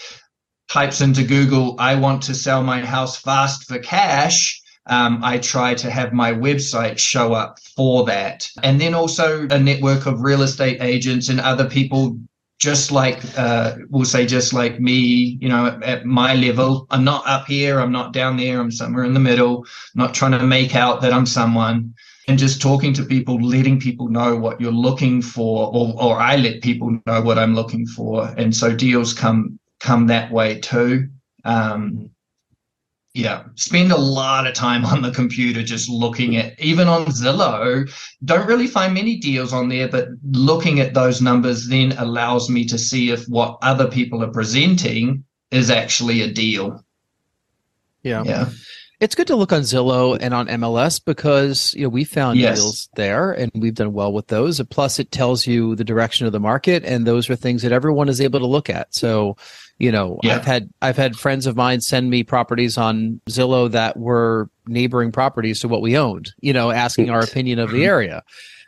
types 0.69 1.01
into 1.01 1.23
Google, 1.23 1.75
I 1.77 1.95
want 1.95 2.23
to 2.23 2.33
sell 2.35 2.63
my 2.63 2.85
house 2.85 3.17
fast 3.17 3.67
for 3.67 3.79
cash 3.79 4.62
um, 4.87 5.21
I 5.23 5.37
try 5.37 5.73
to 5.75 5.89
have 5.89 6.13
my 6.13 6.31
website 6.31 6.97
show 6.97 7.33
up 7.33 7.59
for 7.59 8.05
that. 8.05 8.47
And 8.63 8.79
then 8.81 8.93
also 8.93 9.47
a 9.49 9.59
network 9.59 10.05
of 10.05 10.21
real 10.21 10.41
estate 10.41 10.81
agents 10.81 11.29
and 11.29 11.39
other 11.39 11.69
people 11.69 12.17
just 12.59 12.91
like 12.91 13.19
uh, 13.37 13.75
we'll 13.89 14.05
say 14.05 14.25
just 14.25 14.53
like 14.53 14.79
me 14.79 15.37
you 15.41 15.49
know 15.49 15.65
at, 15.67 15.83
at, 15.83 16.05
my 16.05 16.33
level. 16.33 16.87
I'm 16.91 17.03
not 17.03 17.27
up 17.27 17.45
here 17.45 17.79
i'm 17.79 17.91
not 17.91 18.13
down 18.13 18.37
there 18.37 18.59
i'm 18.61 18.71
somewhere 18.71 19.03
in 19.03 19.13
the 19.13 19.19
middle 19.19 19.65
not 19.95 20.13
trying 20.13 20.31
to 20.31 20.45
make 20.45 20.75
out 20.75 21.01
that 21.01 21.13
i'm 21.13 21.25
someone. 21.25 21.93
And 22.29 22.39
just 22.39 22.61
talking 22.61 22.93
to 22.93 23.03
people 23.03 23.35
letting 23.41 23.81
people 23.81 24.07
know 24.07 24.37
what 24.37 24.61
you're 24.61 24.71
looking 24.71 25.21
for 25.21 25.67
or, 25.73 25.93
or 26.01 26.21
i 26.21 26.37
let 26.37 26.61
people 26.61 26.97
know 27.05 27.21
what 27.21 27.37
i'm 27.37 27.55
looking 27.55 27.85
for. 27.85 28.33
And 28.37 28.55
so 28.55 28.73
deals 28.73 29.13
come 29.13 29.59
come 29.81 30.07
that 30.07 30.31
way 30.31 30.59
too. 30.59 31.09
Um, 31.43 32.09
yeah, 33.13 33.43
spend 33.55 33.91
a 33.91 33.97
lot 33.97 34.47
of 34.47 34.55
time 34.55 34.85
on 34.85 35.03
the 35.03 35.11
computer 35.11 35.61
just 35.61 35.87
looking 35.89 36.35
at, 36.35 36.59
even 36.59 36.87
on 36.87 37.05
Zillow, 37.05 37.89
don't 38.25 38.47
really 38.47 38.67
find 38.67 38.93
many 38.93 39.17
deals 39.17 39.53
on 39.53 39.69
there, 39.69 39.87
but 39.87 40.07
looking 40.31 40.79
at 40.79 40.95
those 40.95 41.21
numbers 41.21 41.67
then 41.67 41.91
allows 41.93 42.49
me 42.49 42.65
to 42.65 42.77
see 42.77 43.11
if 43.11 43.25
what 43.25 43.59
other 43.61 43.87
people 43.87 44.23
are 44.23 44.31
presenting 44.31 45.23
is 45.51 45.69
actually 45.69 46.21
a 46.21 46.31
deal. 46.31 46.83
Yeah. 48.01 48.23
Yeah. 48.25 48.49
It's 48.99 49.15
good 49.15 49.27
to 49.27 49.35
look 49.35 49.51
on 49.51 49.61
Zillow 49.61 50.17
and 50.19 50.33
on 50.33 50.47
MLS 50.47 51.03
because 51.03 51.73
you 51.73 51.83
know 51.83 51.89
we 51.89 52.05
found 52.05 52.39
yes. 52.39 52.57
deals 52.57 52.89
there 52.95 53.33
and 53.33 53.51
we've 53.53 53.73
done 53.73 53.91
well 53.91 54.13
with 54.13 54.27
those. 54.27 54.61
Plus, 54.69 54.97
it 54.97 55.11
tells 55.11 55.45
you 55.45 55.75
the 55.75 55.83
direction 55.83 56.25
of 56.25 56.31
the 56.31 56.39
market, 56.39 56.85
and 56.85 57.05
those 57.05 57.29
are 57.29 57.35
things 57.35 57.63
that 57.63 57.73
everyone 57.73 58.07
is 58.07 58.21
able 58.21 58.39
to 58.39 58.47
look 58.47 58.69
at. 58.69 58.95
So, 58.95 59.35
you 59.79 59.91
know, 59.91 60.19
yeah. 60.23 60.35
I've 60.35 60.45
had 60.45 60.69
I've 60.81 60.97
had 60.97 61.15
friends 61.15 61.45
of 61.45 61.55
mine 61.55 61.81
send 61.81 62.09
me 62.09 62.23
properties 62.23 62.77
on 62.77 63.19
Zillow 63.29 63.69
that 63.71 63.97
were 63.97 64.49
neighboring 64.67 65.11
properties 65.11 65.59
to 65.61 65.67
what 65.67 65.81
we 65.81 65.97
owned. 65.97 66.33
You 66.41 66.53
know, 66.53 66.71
asking 66.71 67.09
our 67.09 67.21
opinion 67.21 67.59
of 67.59 67.71
the 67.71 67.85
area. 67.85 68.23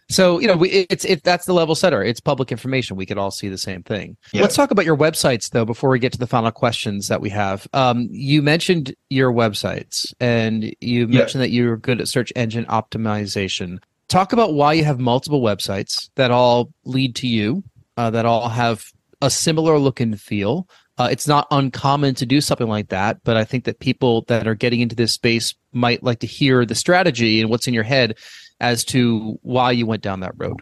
So 0.09 0.39
you 0.39 0.47
know, 0.47 0.55
we, 0.55 0.69
it's 0.69 1.03
if 1.05 1.23
that's 1.23 1.45
the 1.45 1.53
level 1.53 1.73
setter. 1.73 2.03
It's 2.03 2.19
public 2.19 2.51
information. 2.51 2.95
We 2.95 3.05
could 3.05 3.17
all 3.17 3.31
see 3.31 3.49
the 3.49 3.57
same 3.57 3.81
thing. 3.83 4.17
Yeah. 4.33 4.41
Let's 4.41 4.55
talk 4.55 4.71
about 4.71 4.85
your 4.85 4.97
websites 4.97 5.49
though 5.49 5.65
before 5.65 5.89
we 5.89 5.99
get 5.99 6.11
to 6.13 6.19
the 6.19 6.27
final 6.27 6.51
questions 6.51 7.07
that 7.07 7.21
we 7.21 7.29
have. 7.29 7.67
Um, 7.73 8.07
you 8.11 8.41
mentioned 8.41 8.95
your 9.09 9.31
websites, 9.31 10.13
and 10.19 10.75
you 10.79 11.07
mentioned 11.07 11.41
yeah. 11.41 11.47
that 11.47 11.51
you're 11.51 11.77
good 11.77 12.01
at 12.01 12.07
search 12.07 12.31
engine 12.35 12.65
optimization. 12.65 13.79
Talk 14.07 14.33
about 14.33 14.53
why 14.53 14.73
you 14.73 14.83
have 14.83 14.99
multiple 14.99 15.41
websites 15.41 16.09
that 16.15 16.29
all 16.29 16.71
lead 16.83 17.15
to 17.15 17.27
you, 17.27 17.63
uh, 17.97 18.11
that 18.11 18.25
all 18.25 18.49
have 18.49 18.91
a 19.21 19.29
similar 19.31 19.79
look 19.79 19.99
and 19.99 20.19
feel. 20.19 20.67
Uh, 20.97 21.09
it's 21.11 21.27
not 21.27 21.47
uncommon 21.51 22.15
to 22.15 22.25
do 22.25 22.39
something 22.39 22.67
like 22.67 22.87
that, 22.89 23.21
but 23.23 23.35
I 23.35 23.43
think 23.43 23.65
that 23.65 23.79
people 23.79 24.21
that 24.27 24.47
are 24.47 24.55
getting 24.55 24.79
into 24.79 24.95
this 24.95 25.11
space 25.11 25.53
might 25.73 26.03
like 26.03 26.19
to 26.19 26.27
hear 26.27 26.65
the 26.65 26.75
strategy 26.75 27.41
and 27.41 27.49
what's 27.49 27.67
in 27.67 27.73
your 27.73 27.83
head 27.83 28.17
as 28.61 28.85
to 28.85 29.37
why 29.41 29.71
you 29.71 29.85
went 29.85 30.01
down 30.01 30.21
that 30.21 30.33
road. 30.37 30.61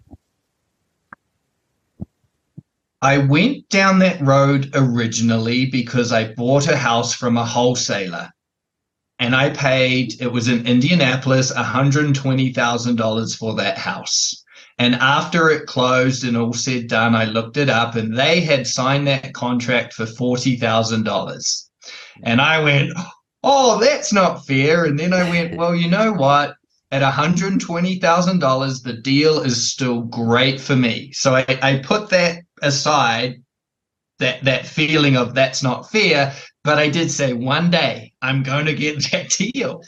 I 3.04 3.17
went 3.17 3.67
down 3.69 4.00
that 4.00 4.19
road 4.22 4.72
originally 4.74 5.65
because 5.67 6.12
I 6.12 6.34
bought 6.34 6.67
a 6.67 6.78
house 6.78 7.13
from 7.13 7.38
a 7.38 7.46
wholesaler 7.46 8.32
and 9.19 9.36
I 9.36 9.52
paid, 9.52 10.19
it 10.22 10.32
was 10.32 10.48
in 10.48 10.65
Indianapolis, 10.65 11.54
$120,000 11.54 13.38
for 13.38 13.56
that 13.56 13.78
house. 13.78 14.42
And 14.79 14.95
after 14.95 15.49
it 15.49 15.67
closed 15.67 16.23
and 16.23 16.36
all 16.36 16.53
said 16.53 16.88
done, 16.88 17.15
I 17.15 17.25
looked 17.25 17.57
it 17.57 17.69
up 17.69 17.95
and 17.95 18.17
they 18.17 18.41
had 18.41 18.65
signed 18.65 19.07
that 19.07 19.33
contract 19.33 19.93
for 19.93 20.05
$40,000. 20.05 21.69
And 22.23 22.41
I 22.41 22.63
went, 22.63 22.91
oh, 23.43 23.79
that's 23.79 24.12
not 24.12 24.45
fair. 24.45 24.86
And 24.86 24.99
then 24.99 25.13
I 25.13 25.29
went, 25.29 25.57
well, 25.57 25.75
you 25.75 25.89
know 25.89 26.13
what? 26.13 26.55
At 26.91 27.01
$120,000, 27.01 28.83
the 28.83 28.93
deal 28.93 29.39
is 29.41 29.71
still 29.71 30.01
great 30.01 30.62
for 30.62 30.75
me. 30.75 31.12
So 31.12 31.36
I, 31.36 31.45
I 31.62 31.81
put 31.83 32.09
that 32.09 32.43
aside, 32.62 33.41
that, 34.19 34.43
that 34.43 34.67
feeling 34.67 35.17
of 35.17 35.33
that's 35.33 35.63
not 35.63 35.91
fair. 35.91 36.33
But 36.63 36.77
I 36.77 36.89
did 36.89 37.12
say 37.12 37.33
one 37.33 37.71
day 37.71 38.13
I'm 38.21 38.43
going 38.43 38.65
to 38.67 38.73
get 38.73 39.03
that 39.12 39.29
deal. 39.29 39.81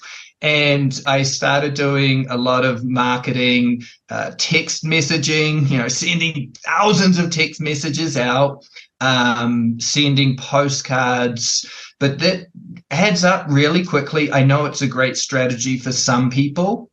And 0.46 1.02
I 1.08 1.24
started 1.24 1.74
doing 1.74 2.28
a 2.30 2.38
lot 2.38 2.66
of 2.66 2.86
marketing, 2.86 3.82
uh, 4.10 4.34
text 4.38 4.84
messaging, 4.84 5.68
you 5.72 5.80
know, 5.80 5.88
sending 5.88 6.54
thousands 6.64 7.18
of 7.18 7.32
text 7.32 7.60
messages 7.60 8.16
out, 8.16 8.64
um, 9.02 9.80
sending 9.80 10.38
postcards. 10.38 11.66
But 12.00 12.20
that 12.20 12.46
adds 12.92 13.24
up 13.24 13.48
really 13.50 13.84
quickly. 13.84 14.32
I 14.32 14.44
know 14.44 14.66
it's 14.66 14.84
a 14.84 14.88
great 14.88 15.18
strategy 15.18 15.80
for 15.80 15.92
some 15.92 16.30
people. 16.30 16.92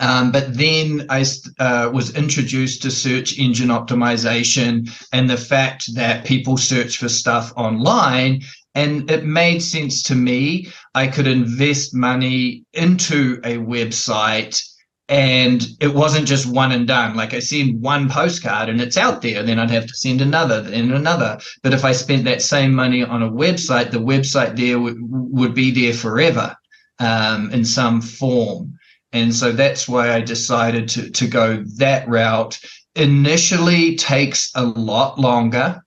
Um, 0.00 0.32
but 0.32 0.56
then 0.56 1.04
I 1.10 1.26
uh, 1.58 1.90
was 1.92 2.14
introduced 2.14 2.80
to 2.82 2.90
search 2.90 3.38
engine 3.38 3.68
optimization 3.68 4.88
and 5.12 5.28
the 5.28 5.36
fact 5.36 5.94
that 5.94 6.24
people 6.24 6.56
search 6.56 6.96
for 6.96 7.10
stuff 7.10 7.52
online 7.56 8.40
and 8.74 9.10
it 9.10 9.24
made 9.24 9.60
sense 9.62 10.02
to 10.04 10.14
me. 10.14 10.68
I 10.94 11.06
could 11.06 11.26
invest 11.26 11.94
money 11.94 12.64
into 12.72 13.40
a 13.44 13.56
website 13.56 14.62
and 15.08 15.66
it 15.80 15.94
wasn't 15.94 16.28
just 16.28 16.46
one 16.46 16.72
and 16.72 16.86
done. 16.86 17.16
Like 17.16 17.32
I 17.32 17.38
send 17.38 17.80
one 17.80 18.10
postcard 18.10 18.68
and 18.68 18.80
it's 18.80 18.98
out 18.98 19.22
there, 19.22 19.42
then 19.42 19.58
I'd 19.58 19.70
have 19.70 19.86
to 19.86 19.94
send 19.94 20.20
another, 20.20 20.60
then 20.60 20.92
another. 20.92 21.38
But 21.62 21.72
if 21.72 21.84
I 21.84 21.92
spent 21.92 22.24
that 22.24 22.42
same 22.42 22.74
money 22.74 23.02
on 23.02 23.22
a 23.22 23.30
website, 23.30 23.90
the 23.90 23.98
website 23.98 24.56
there 24.56 24.74
w- 24.74 24.96
would 25.00 25.54
be 25.54 25.70
there 25.70 25.94
forever 25.94 26.54
um, 26.98 27.50
in 27.52 27.64
some 27.64 28.02
form. 28.02 28.78
And 29.12 29.34
so 29.34 29.52
that's 29.52 29.88
why 29.88 30.12
I 30.12 30.20
decided 30.20 30.88
to, 30.90 31.10
to 31.10 31.26
go 31.26 31.64
that 31.76 32.06
route. 32.06 32.58
Initially 32.94 33.96
takes 33.96 34.50
a 34.54 34.64
lot 34.64 35.18
longer 35.18 35.82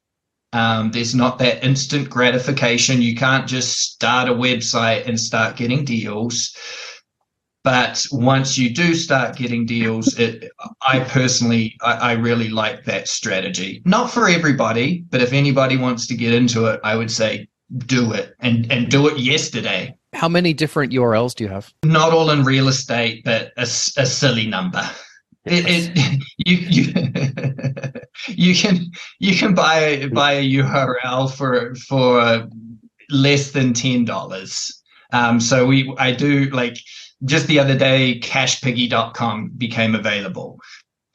um, 0.54 0.92
there's 0.92 1.16
not 1.16 1.40
that 1.40 1.64
instant 1.64 2.10
gratification. 2.10 3.02
You 3.02 3.16
can't 3.16 3.48
just 3.48 3.80
start 3.80 4.28
a 4.28 4.34
website 4.34 5.08
and 5.08 5.20
start 5.20 5.56
getting 5.56 5.86
deals. 5.86 6.56
But 7.64 8.06
once 8.12 8.58
you 8.58 8.74
do 8.74 8.96
start 8.96 9.38
getting 9.38 9.66
deals, 9.66 10.18
it, 10.18 10.52
I 10.82 11.02
personally, 11.02 11.78
I, 11.82 11.94
I 11.94 12.12
really 12.14 12.50
like 12.50 12.86
that 12.86 13.08
strategy. 13.08 13.82
Not 13.86 14.10
for 14.10 14.28
everybody, 14.28 15.06
but 15.10 15.22
if 15.22 15.32
anybody 15.32 15.78
wants 15.78 16.08
to 16.08 16.16
get 16.16 16.34
into 16.34 16.66
it, 16.66 16.80
I 16.84 16.96
would 16.96 17.12
say 17.12 17.48
do 17.86 18.14
it 18.14 18.36
and, 18.40 18.70
and 18.72 18.90
do 18.90 19.08
it 19.08 19.20
yesterday. 19.20 19.96
How 20.14 20.28
many 20.28 20.54
different 20.54 20.92
URLs 20.92 21.36
do 21.36 21.44
you 21.44 21.50
have? 21.50 21.72
Not 21.84 22.12
all 22.12 22.32
in 22.32 22.44
real 22.44 22.68
estate, 22.68 23.24
but 23.24 23.54
a, 23.58 23.62
a 23.62 24.06
silly 24.06 24.48
number. 24.48 24.84
It, 25.46 25.92
it, 25.96 26.24
you 26.46 26.58
you 26.58 28.02
you 28.28 28.56
can 28.56 28.92
you 29.20 29.36
can 29.36 29.54
buy 29.54 30.08
buy 30.14 30.34
a 30.34 30.50
URL 30.50 31.32
for 31.32 31.76
for 31.76 32.48
less 33.10 33.52
than 33.52 33.74
ten 33.74 34.06
dollars. 34.06 34.82
Um, 35.14 35.40
so 35.40 35.66
we 35.66 35.94
I 35.98 36.12
do 36.12 36.46
like 36.52 36.78
just 37.26 37.48
the 37.48 37.60
other 37.60 37.78
day, 37.78 38.20
cashpiggy.com 38.20 39.52
became 39.58 39.96
available. 39.96 40.60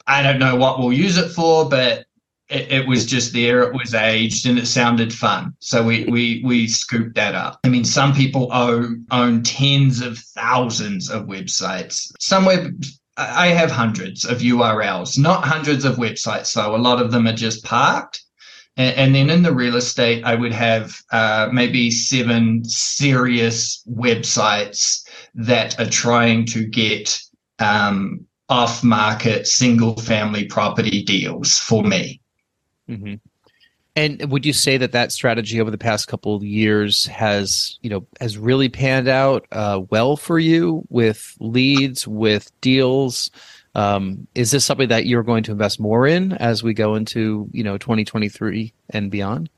I 0.05 0.23
don't 0.23 0.39
know 0.39 0.55
what 0.55 0.79
we'll 0.79 0.93
use 0.93 1.17
it 1.17 1.29
for, 1.29 1.67
but 1.67 2.05
it, 2.49 2.71
it, 2.71 2.87
was 2.87 3.05
just 3.05 3.33
there. 3.33 3.61
It 3.63 3.73
was 3.73 3.93
aged 3.93 4.45
and 4.45 4.57
it 4.57 4.67
sounded 4.67 5.13
fun. 5.13 5.53
So 5.59 5.83
we 5.83 6.05
we 6.05 6.41
we 6.45 6.67
scooped 6.67 7.15
that 7.15 7.35
up. 7.35 7.59
I 7.65 7.69
mean, 7.69 7.83
some 7.83 8.13
people 8.13 8.47
own 8.53 9.05
own 9.11 9.43
tens 9.43 10.01
of 10.01 10.17
thousands 10.17 11.09
of 11.09 11.25
websites. 11.25 12.09
Some 12.21 12.45
web 12.45 12.81
I 13.17 13.47
have 13.47 13.71
hundreds 13.71 14.25
of 14.25 14.39
URLs, 14.39 15.17
not 15.17 15.43
hundreds 15.43 15.85
of 15.85 15.95
websites, 15.95 16.53
though. 16.53 16.75
A 16.75 16.77
lot 16.77 17.01
of 17.01 17.11
them 17.11 17.27
are 17.27 17.33
just 17.33 17.63
parked. 17.63 18.21
And, 18.77 18.95
and 18.95 19.15
then 19.15 19.29
in 19.31 19.41
the 19.41 19.53
real 19.53 19.75
estate, 19.75 20.23
I 20.23 20.35
would 20.35 20.53
have 20.53 20.95
uh, 21.11 21.49
maybe 21.51 21.89
seven 21.89 22.63
serious 22.63 23.83
websites 23.89 25.03
that 25.33 25.79
are 25.79 25.89
trying 25.89 26.45
to 26.47 26.65
get 26.65 27.19
um, 27.57 28.25
off 28.49 28.83
market 28.83 29.47
single 29.47 29.95
family 29.95 30.45
property 30.45 31.03
deals 31.03 31.57
for 31.57 31.83
me. 31.83 32.21
Mm-hmm. 32.87 33.15
And 33.97 34.31
would 34.31 34.45
you 34.45 34.53
say 34.53 34.77
that 34.77 34.91
that 34.91 35.11
strategy 35.11 35.59
over 35.59 35.71
the 35.71 35.77
past 35.77 36.07
couple 36.07 36.35
of 36.35 36.43
years 36.43 37.07
has, 37.07 37.79
you 37.81 37.89
know, 37.89 38.05
has 38.21 38.37
really 38.37 38.69
panned 38.69 39.07
out 39.07 39.47
uh, 39.51 39.81
well 39.89 40.15
for 40.15 40.37
you 40.37 40.83
with 40.89 41.35
leads, 41.39 42.07
with 42.07 42.51
deals? 42.61 43.31
Um, 43.73 44.27
is 44.35 44.51
this 44.51 44.63
something 44.63 44.89
that 44.89 45.07
you're 45.07 45.23
going 45.23 45.41
to 45.45 45.51
invest 45.51 45.79
more 45.79 46.05
in 46.05 46.33
as 46.33 46.61
we 46.61 46.75
go 46.75 46.93
into, 46.93 47.49
you 47.51 47.63
know, 47.63 47.79
2023 47.79 48.71
and 48.91 49.09
beyond? 49.09 49.49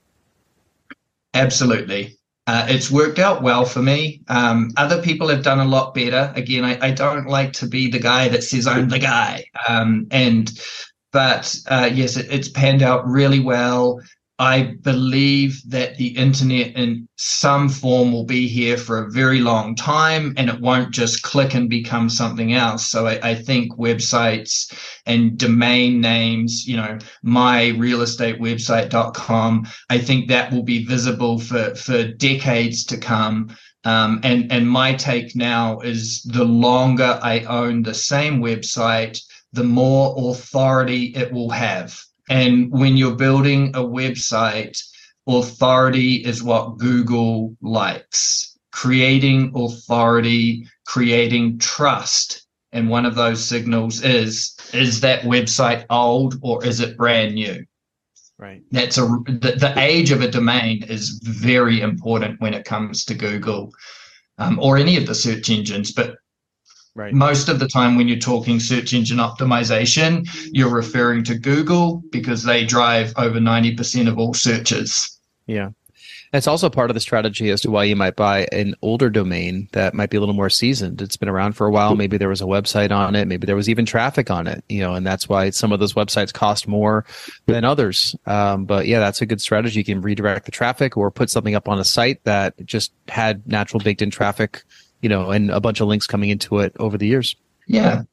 Absolutely. 1.34 2.17
Uh, 2.47 2.65
it's 2.69 2.89
worked 2.89 3.19
out 3.19 3.43
well 3.43 3.65
for 3.65 3.82
me. 3.82 4.21
Um, 4.30 4.71
other 4.78 5.02
people 5.02 5.28
have 5.28 5.43
done 5.43 5.60
a 5.60 5.65
lot 5.65 5.93
better. 5.93 6.32
Again, 6.34 6.63
I, 6.63 6.88
I, 6.88 6.91
don't 6.91 7.28
like 7.28 7.52
to 7.54 7.67
be 7.67 7.91
the 7.91 7.99
guy 7.99 8.30
that 8.30 8.43
says 8.43 8.65
I'm 8.67 8.88
the 8.88 8.99
guy. 8.99 9.43
Um, 9.67 10.08
and 10.12 10.49
but 11.12 11.56
uh, 11.67 11.89
yes, 11.93 12.17
it, 12.17 12.28
it's 12.32 12.47
panned 12.49 12.82
out 12.82 13.06
really 13.06 13.39
well. 13.39 13.99
I 14.41 14.75
believe 14.84 15.62
that 15.67 15.97
the 15.97 16.08
internet 16.08 16.73
in 16.78 17.10
some 17.17 17.67
form 17.67 18.13
will 18.13 18.23
be 18.23 18.47
here 18.47 18.78
for 18.78 19.04
a 19.04 19.12
very 19.12 19.41
long 19.41 19.75
time 19.75 20.34
and 20.38 20.49
it 20.49 20.62
won't 20.62 20.93
just 20.93 21.23
click 21.23 21.56
and 21.56 21.69
become 21.69 22.10
something 22.10 22.54
else. 22.54 22.89
So 22.89 23.06
I, 23.06 23.19
I 23.21 23.36
think 23.36 23.73
websites 23.73 24.73
and 25.06 25.38
domain 25.38 25.99
names, 25.99 26.65
you 26.65 26.78
know, 26.78 26.97
my 27.21 27.69
real 27.71 28.02
estate 28.02 28.39
website.com, 28.39 29.67
I 29.89 29.97
think 29.97 30.30
that 30.30 30.54
will 30.54 30.63
be 30.63 30.86
visible 30.86 31.39
for, 31.39 31.75
for 31.75 32.08
decades 32.08 32.86
to 32.86 32.97
come. 32.97 33.54
Um, 33.84 34.21
and, 34.23 34.49
and 34.54 34.69
my 34.69 34.93
take 34.93 35.36
now 35.36 35.82
is 35.82 36.23
the 36.23 36.45
longer 36.45 37.19
I 37.21 37.41
own 37.41 37.84
the 37.84 37.93
same 37.93 38.39
website, 38.41 39.19
the 39.52 39.65
more 39.65 40.15
authority 40.32 41.08
it 41.13 41.34
will 41.34 41.49
have 41.49 41.99
and 42.30 42.72
when 42.72 42.96
you're 42.96 43.15
building 43.15 43.70
a 43.70 43.80
website, 43.80 44.80
authority 45.28 46.15
is 46.15 46.44
what 46.44 46.78
Google 46.78 47.56
likes. 47.62 48.58
Creating 48.72 49.52
authority, 49.56 50.68
creating 50.86 51.58
trust. 51.58 52.46
And 52.72 52.88
one 52.88 53.06
of 53.06 53.15
those 53.15 53.44
signals 53.44 54.04
is 54.04 54.56
is 54.74 55.02
that 55.02 55.24
website 55.24 55.86
old 55.89 56.36
or 56.44 56.63
is 56.63 56.80
it 56.80 56.98
brand 56.98 57.34
new? 57.34 57.65
Right. 58.38 58.62
That's 58.72 59.00
a 59.00 59.02
the, 59.26 59.56
the 59.60 59.74
age 59.78 60.12
of 60.12 60.22
a 60.22 60.30
domain 60.30 60.84
is 60.84 61.20
very 61.24 61.82
important 61.82 62.39
when 62.39 62.54
it 62.54 62.63
comes 62.63 63.04
to 63.06 63.15
Google 63.15 63.74
um, 64.38 64.60
or 64.62 64.78
any 64.78 64.98
of 64.98 65.08
the 65.08 65.15
search 65.15 65.50
engines, 65.50 65.92
but 65.92 66.15
Right. 66.95 67.13
Most 67.13 67.49
of 67.49 67.60
the 67.60 67.67
time, 67.67 67.95
when 67.95 68.08
you're 68.08 68.19
talking 68.19 68.60
search 68.60 68.93
engine 68.93 69.19
optimization, 69.19 70.28
you're 70.52 70.73
referring 70.73 71.23
to 71.25 71.38
Google 71.38 72.04
because 72.12 72.43
they 72.43 72.65
drive 72.65 73.13
over 73.15 73.39
90% 73.39 74.08
of 74.08 74.17
all 74.17 74.34
searches. 74.34 75.17
Yeah. 75.45 75.69
It's 76.32 76.47
also 76.47 76.69
part 76.69 76.91
of 76.91 76.93
the 76.93 76.99
strategy 76.99 77.49
as 77.49 77.62
to 77.62 77.71
why 77.71 77.86
you 77.86 77.95
might 77.95 78.15
buy 78.15 78.47
an 78.52 78.75
older 78.84 79.10
domain 79.10 79.67
that 79.71 79.95
might 79.95 80.12
be 80.12 80.17
a 80.17 80.19
little 80.19 80.36
more 80.36 80.49
seasoned. 80.49 81.02
It's 81.02 81.17
been 81.17 81.30
around 81.30 81.54
for 81.54 81.65
a 81.65 81.71
while. 81.71 81.95
Maybe 81.95 82.17
there 82.17 82.30
was 82.30 82.41
a 82.41 82.45
website 82.45 82.91
on 82.91 83.15
it. 83.15 83.25
Maybe 83.25 83.47
there 83.47 83.56
was 83.56 83.67
even 83.67 83.86
traffic 83.86 84.30
on 84.30 84.45
it, 84.45 84.63
you 84.69 84.82
know, 84.82 84.93
and 84.93 85.08
that's 85.08 85.28
why 85.28 85.49
some 85.49 85.71
of 85.71 85.80
those 85.80 85.93
websites 85.93 86.32
cost 86.32 86.67
more 86.67 87.04
than 87.47 87.65
others. 87.65 88.15
Um, 88.28 88.65
but 88.65 88.86
yeah, 88.86 88.99
that's 88.99 89.21
a 89.21 89.25
good 89.25 89.41
strategy. 89.41 89.80
You 89.80 89.86
can 89.86 90.02
redirect 90.02 90.45
the 90.45 90.52
traffic 90.52 90.97
or 90.97 91.10
put 91.10 91.32
something 91.32 91.56
up 91.56 91.67
on 91.67 91.80
a 91.80 91.86
site 91.86 92.23
that 92.25 92.54
just 92.63 92.91
had 93.08 93.47
natural 93.47 93.80
baked 93.80 94.04
in 94.04 94.12
traffic 94.12 94.63
you 95.01 95.09
know, 95.09 95.31
and 95.31 95.51
a 95.51 95.59
bunch 95.59 95.79
of 95.79 95.88
links 95.88 96.07
coming 96.07 96.29
into 96.29 96.59
it 96.59 96.75
over 96.79 96.97
the 96.97 97.07
years. 97.07 97.35
Yeah. 97.67 98.03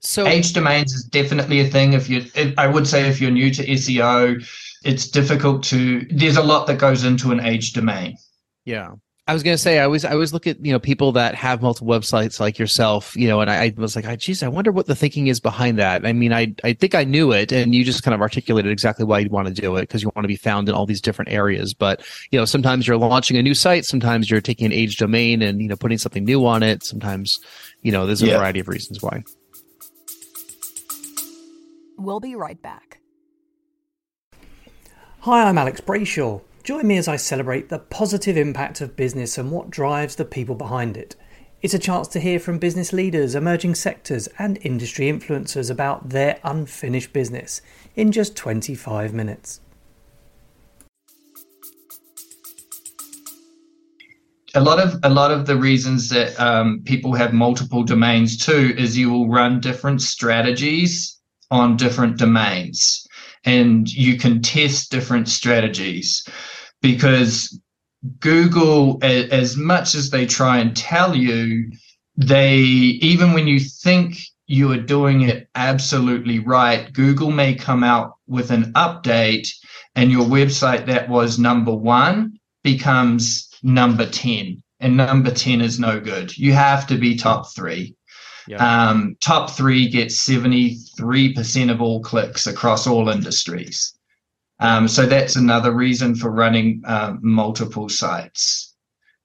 So 0.00 0.26
age 0.26 0.52
domains 0.52 0.92
is 0.92 1.04
definitely 1.04 1.60
a 1.60 1.66
thing. 1.68 1.92
If 1.92 2.08
you, 2.08 2.24
I 2.56 2.68
would 2.68 2.86
say, 2.86 3.08
if 3.08 3.20
you're 3.20 3.30
new 3.30 3.52
to 3.52 3.66
SEO, 3.66 4.46
it's 4.84 5.08
difficult 5.08 5.64
to. 5.64 6.06
There's 6.10 6.36
a 6.36 6.42
lot 6.42 6.66
that 6.68 6.78
goes 6.78 7.04
into 7.04 7.32
an 7.32 7.40
age 7.40 7.72
domain. 7.72 8.16
Yeah. 8.64 8.94
I 9.28 9.34
was 9.34 9.42
gonna 9.42 9.58
say 9.58 9.78
I 9.78 9.84
always 9.84 10.06
I 10.06 10.12
always 10.12 10.32
look 10.32 10.46
at 10.46 10.64
you 10.64 10.72
know 10.72 10.78
people 10.78 11.12
that 11.12 11.34
have 11.34 11.60
multiple 11.60 11.86
websites 11.86 12.40
like 12.40 12.58
yourself 12.58 13.14
you 13.14 13.28
know 13.28 13.42
and 13.42 13.50
I, 13.50 13.66
I 13.66 13.74
was 13.76 13.94
like 13.94 14.18
geez 14.18 14.42
I 14.42 14.48
wonder 14.48 14.72
what 14.72 14.86
the 14.86 14.94
thinking 14.94 15.26
is 15.26 15.38
behind 15.38 15.78
that 15.78 16.06
I 16.06 16.14
mean 16.14 16.32
I 16.32 16.54
I 16.64 16.72
think 16.72 16.94
I 16.94 17.04
knew 17.04 17.30
it 17.32 17.52
and 17.52 17.74
you 17.74 17.84
just 17.84 18.02
kind 18.02 18.14
of 18.14 18.22
articulated 18.22 18.72
exactly 18.72 19.04
why 19.04 19.18
you'd 19.18 19.30
want 19.30 19.46
to 19.46 19.52
do 19.52 19.76
it 19.76 19.82
because 19.82 20.02
you 20.02 20.10
want 20.16 20.24
to 20.24 20.28
be 20.28 20.36
found 20.36 20.66
in 20.70 20.74
all 20.74 20.86
these 20.86 21.02
different 21.02 21.30
areas 21.30 21.74
but 21.74 22.02
you 22.30 22.38
know 22.38 22.46
sometimes 22.46 22.88
you're 22.88 22.96
launching 22.96 23.36
a 23.36 23.42
new 23.42 23.52
site 23.52 23.84
sometimes 23.84 24.30
you're 24.30 24.40
taking 24.40 24.64
an 24.64 24.72
age 24.72 24.96
domain 24.96 25.42
and 25.42 25.60
you 25.60 25.68
know 25.68 25.76
putting 25.76 25.98
something 25.98 26.24
new 26.24 26.46
on 26.46 26.62
it 26.62 26.82
sometimes 26.82 27.38
you 27.82 27.92
know 27.92 28.06
there's 28.06 28.22
a 28.22 28.26
yeah. 28.26 28.38
variety 28.38 28.60
of 28.60 28.68
reasons 28.68 29.02
why. 29.02 29.22
We'll 31.98 32.20
be 32.20 32.34
right 32.34 32.60
back. 32.62 33.00
Hi, 35.20 35.48
I'm 35.48 35.58
Alex 35.58 35.80
Brayshaw 35.82 36.40
Join 36.68 36.86
me 36.86 36.98
as 36.98 37.08
I 37.08 37.16
celebrate 37.16 37.70
the 37.70 37.78
positive 37.78 38.36
impact 38.36 38.82
of 38.82 38.94
business 38.94 39.38
and 39.38 39.50
what 39.50 39.70
drives 39.70 40.16
the 40.16 40.26
people 40.26 40.54
behind 40.54 40.98
it. 40.98 41.16
It's 41.62 41.72
a 41.72 41.78
chance 41.78 42.08
to 42.08 42.20
hear 42.20 42.38
from 42.38 42.58
business 42.58 42.92
leaders, 42.92 43.34
emerging 43.34 43.74
sectors, 43.74 44.28
and 44.38 44.58
industry 44.60 45.06
influencers 45.06 45.70
about 45.70 46.10
their 46.10 46.38
unfinished 46.44 47.14
business 47.14 47.62
in 47.96 48.12
just 48.12 48.36
25 48.36 49.14
minutes. 49.14 49.60
a 54.54 54.60
lot 54.60 54.78
of 54.78 54.98
a 55.04 55.08
lot 55.08 55.30
of 55.30 55.46
the 55.46 55.56
reasons 55.56 56.10
that 56.10 56.38
um, 56.38 56.82
people 56.84 57.14
have 57.14 57.32
multiple 57.32 57.82
domains 57.82 58.36
too 58.36 58.74
is 58.76 58.98
you 58.98 59.10
will 59.10 59.28
run 59.28 59.58
different 59.60 60.02
strategies 60.02 61.18
on 61.50 61.78
different 61.78 62.18
domains 62.18 63.06
and 63.44 63.90
you 63.92 64.18
can 64.18 64.42
test 64.42 64.90
different 64.90 65.28
strategies 65.28 66.26
because 66.82 67.60
google 68.20 68.98
as 69.02 69.56
much 69.56 69.94
as 69.94 70.10
they 70.10 70.24
try 70.24 70.58
and 70.58 70.76
tell 70.76 71.16
you 71.16 71.70
they 72.16 72.56
even 72.56 73.32
when 73.32 73.46
you 73.46 73.58
think 73.58 74.16
you 74.46 74.70
are 74.72 74.80
doing 74.80 75.22
it 75.22 75.48
absolutely 75.54 76.38
right 76.38 76.92
google 76.92 77.30
may 77.30 77.54
come 77.54 77.82
out 77.82 78.14
with 78.26 78.50
an 78.50 78.72
update 78.74 79.48
and 79.94 80.12
your 80.12 80.24
website 80.24 80.86
that 80.86 81.08
was 81.08 81.38
number 81.38 81.74
one 81.74 82.38
becomes 82.62 83.48
number 83.62 84.06
10 84.06 84.62
and 84.80 84.96
number 84.96 85.30
10 85.30 85.60
is 85.60 85.78
no 85.78 86.00
good. 86.00 86.36
You 86.36 86.52
have 86.52 86.86
to 86.88 86.96
be 86.96 87.16
top 87.16 87.52
three. 87.54 87.94
Yeah. 88.46 88.88
um, 88.88 89.16
top 89.20 89.50
three 89.50 89.90
gets 89.90 90.26
73% 90.26 91.70
of 91.70 91.82
all 91.82 92.00
clicks 92.00 92.46
across 92.46 92.86
all 92.86 93.10
industries 93.10 93.92
um, 94.60 94.88
so 94.88 95.06
that's 95.06 95.36
another 95.36 95.72
reason 95.72 96.14
for 96.14 96.30
running 96.30 96.82
uh, 96.86 97.14
multiple 97.20 97.88
sites 97.88 98.74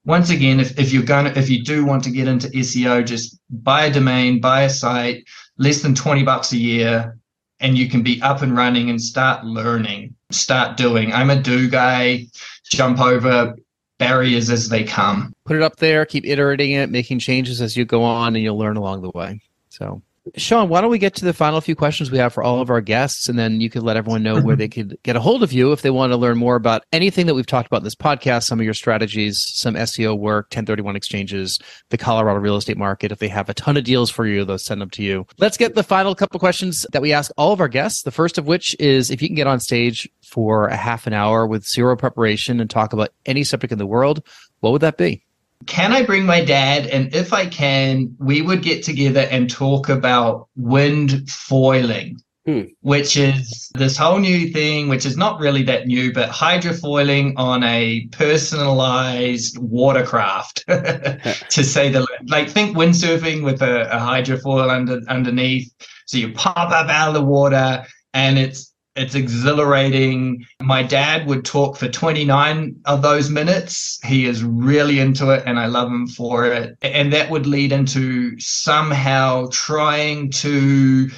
once 0.06 0.30
again 0.30 0.60
if, 0.60 0.78
if 0.80 0.92
you're 0.92 1.04
going 1.04 1.26
to 1.26 1.38
if 1.40 1.50
you 1.50 1.64
do 1.64 1.86
want 1.86 2.04
to 2.04 2.12
get 2.12 2.28
into 2.28 2.48
seo 2.50 3.06
just 3.06 3.40
buy 3.50 3.86
a 3.86 3.94
domain 3.94 4.40
buy 4.40 4.64
a 4.64 4.70
site 4.70 5.24
less 5.58 5.82
than 5.82 5.96
20 5.96 6.24
bucks 6.24 6.52
a 6.52 6.58
year 6.58 7.18
and 7.60 7.78
you 7.78 7.88
can 7.88 8.04
be 8.04 8.22
up 8.22 8.42
and 8.42 8.58
running 8.58 8.90
and 8.90 9.02
start 9.02 9.46
learning 9.46 10.14
start 10.32 10.78
doing 10.78 11.14
i'm 11.14 11.30
a 11.30 11.42
do 11.42 11.70
guy 11.70 12.26
jump 12.70 13.00
over 13.00 13.56
barriers 13.98 14.50
as 14.50 14.70
they 14.70 14.84
come. 14.84 15.34
Put 15.46 15.56
it 15.56 15.62
up 15.62 15.78
there, 15.78 16.06
keep 16.06 16.26
iterating 16.26 16.72
it, 16.72 16.90
making 16.90 17.20
changes 17.20 17.62
as 17.62 17.78
you 17.78 17.86
go 17.86 18.04
on, 18.04 18.36
and 18.36 18.44
you'll 18.44 18.58
learn 18.58 18.78
along 18.78 19.02
the 19.02 19.12
way. 19.12 19.42
So 19.70 20.02
Shaun, 20.38 20.70
why 20.70 20.80
don't 20.80 20.90
we 20.90 21.00
get 21.00 21.16
to 21.16 21.26
the 21.26 21.34
final 21.34 21.60
few 21.60 21.76
questions 21.76 22.10
we 22.10 22.18
have 22.18 22.34
for 22.34 22.44
all 22.44 22.62
of 22.62 22.70
our 22.70 22.80
guests, 22.80 23.28
and 23.28 23.38
then 23.38 23.60
you 23.60 23.70
could 23.70 23.84
let 23.84 23.98
everyone 23.98 24.24
know 24.24 24.42
where 24.42 24.56
they 24.56 24.70
could 24.70 24.98
get 25.04 25.18
a 25.18 25.20
hold 25.20 25.44
of 25.44 25.52
you 25.52 25.74
if 25.74 25.82
they 25.82 25.90
want 25.90 26.14
to 26.14 26.18
learn 26.18 26.38
more 26.38 26.56
about 26.56 26.86
anything 26.94 27.26
that 27.26 27.34
we've 27.34 27.46
talked 27.46 27.68
about 27.68 27.82
in 27.82 27.84
this 27.84 27.96
podcast, 27.96 28.44
some 28.44 28.58
of 28.58 28.64
your 28.64 28.74
strategies, 28.74 29.44
some 29.46 29.76
SEO 29.76 30.18
work, 30.18 30.46
1031 30.46 30.96
exchanges, 30.96 31.60
the 31.90 31.98
Colorado 31.98 32.40
real 32.40 32.56
estate 32.56 32.78
market. 32.78 33.12
If 33.12 33.20
they 33.20 33.28
have 33.28 33.50
a 33.50 33.54
ton 33.54 33.76
of 33.76 33.84
deals 33.84 34.10
for 34.10 34.26
you, 34.26 34.46
they'll 34.46 34.58
send 34.58 34.82
them 34.82 34.90
to 34.92 35.04
you. 35.04 35.28
Let's 35.40 35.58
get 35.58 35.76
the 35.76 35.84
final 35.84 36.16
couple 36.16 36.40
questions 36.40 36.86
that 36.94 37.02
we 37.02 37.12
ask 37.12 37.30
all 37.38 37.52
of 37.52 37.60
our 37.60 37.68
guests. 37.68 38.04
The 38.04 38.12
first 38.12 38.38
of 38.38 38.48
which 38.48 38.76
is 38.80 39.12
if 39.12 39.22
you 39.22 39.28
can 39.28 39.36
get 39.36 39.48
on 39.48 39.60
stage 39.60 40.10
for 40.24 40.68
a 40.68 40.78
half 40.78 41.06
an 41.06 41.14
hour 41.14 41.46
with 41.46 41.68
zero 41.68 41.98
preparation 41.98 42.62
and 42.62 42.70
talk 42.70 42.94
about 42.94 43.10
any 43.26 43.44
subject 43.44 43.74
in 43.74 43.78
the 43.78 43.86
world, 43.86 44.26
what 44.62 44.72
would 44.72 44.82
that 44.82 44.98
be? 44.98 45.26
Can 45.68 45.94
I 45.94 46.04
bring 46.04 46.26
my 46.26 46.44
dad? 46.44 46.88
And 46.88 47.14
if 47.14 47.34
I 47.34 47.46
can, 47.46 48.16
we 48.20 48.42
would 48.42 48.62
get 48.62 48.84
together 48.84 49.28
and 49.32 49.50
talk 49.50 49.90
about 49.90 50.48
wind 50.56 51.30
foiling, 51.30 52.22
hmm. 52.46 52.64
which 52.82 53.18
is 53.18 53.70
this 53.76 53.98
whole 53.98 54.20
new 54.20 54.50
thing, 54.52 54.90
which 54.90 55.06
is 55.06 55.18
not 55.18 55.40
really 55.40 55.64
that 55.64 55.88
new, 55.88 56.14
but 56.14 56.30
hydrofoiling 56.30 57.34
on 57.38 57.64
a 57.64 58.08
personalized 58.12 59.58
watercraft, 59.60 60.66
to 60.68 61.64
say 61.64 61.90
the 61.90 62.06
like. 62.28 62.50
Think 62.50 62.76
windsurfing 62.76 63.44
with 63.44 63.62
a, 63.62 63.90
a 63.96 64.00
hydrofoil 64.00 64.70
under 64.70 65.02
underneath. 65.08 65.72
So 66.06 66.18
you 66.18 66.34
pop 66.34 66.58
up 66.58 66.90
out 66.90 67.10
of 67.10 67.14
the 67.14 67.24
water, 67.24 67.86
and 68.14 68.38
it's 68.38 68.73
it's 68.96 69.16
exhilarating. 69.16 70.46
My 70.62 70.84
dad 70.84 71.28
would 71.28 71.46
talk 71.46 71.78
for 71.78 71.88
29 71.88 72.76
of 72.86 73.02
those 73.02 73.30
minutes. 73.30 74.00
He 74.06 74.26
is 74.26 74.44
really 74.44 75.00
into 75.00 75.32
it 75.32 75.44
and 75.46 75.60
I 75.60 75.66
love 75.66 75.90
him 75.90 76.08
for 76.08 76.46
it. 76.46 76.78
And 76.82 77.12
that 77.14 77.30
would 77.30 77.48
lead 77.48 77.72
into 77.72 78.40
somehow 78.40 79.48
trying 79.52 80.30
to 80.32 81.10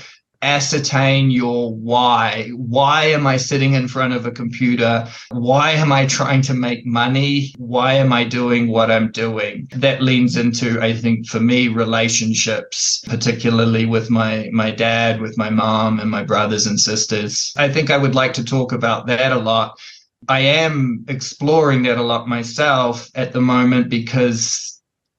ascertain 0.45 1.31
your 1.31 1.73
why. 1.73 2.51
Why 2.55 3.05
am 3.05 3.25
I 3.25 3.37
sitting 3.37 3.73
in 3.73 3.87
front 3.87 4.13
of 4.13 4.25
a 4.25 4.31
computer? 4.31 5.07
Why 5.31 5.71
am 5.71 5.91
I 5.91 6.05
trying 6.05 6.41
to 6.43 6.53
make 6.53 6.85
money? 6.85 7.53
Why 7.57 7.93
am 7.93 8.13
I 8.13 8.23
doing 8.23 8.67
what 8.67 8.91
I'm 8.91 9.11
doing? 9.11 9.67
That 9.71 10.03
leans 10.03 10.37
into, 10.37 10.79
I 10.81 10.93
think, 10.93 11.27
for 11.27 11.39
me, 11.39 11.67
relationships, 11.67 13.03
particularly 13.07 13.85
with 13.85 14.09
my, 14.09 14.49
my 14.53 14.71
dad, 14.71 15.19
with 15.19 15.37
my 15.37 15.49
mom, 15.49 15.99
and 15.99 16.11
my 16.11 16.23
brothers 16.23 16.67
and 16.67 16.79
sisters. 16.79 17.51
I 17.57 17.67
think 17.67 17.89
I 17.89 17.97
would 17.97 18.15
like 18.15 18.33
to 18.33 18.43
talk 18.43 18.71
about 18.71 19.07
that 19.07 19.31
a 19.31 19.39
lot. 19.39 19.79
I 20.27 20.39
am 20.39 21.05
exploring 21.07 21.83
that 21.83 21.97
a 21.97 22.03
lot 22.03 22.27
myself 22.27 23.09
at 23.15 23.33
the 23.33 23.41
moment 23.41 23.89
because 23.89 24.74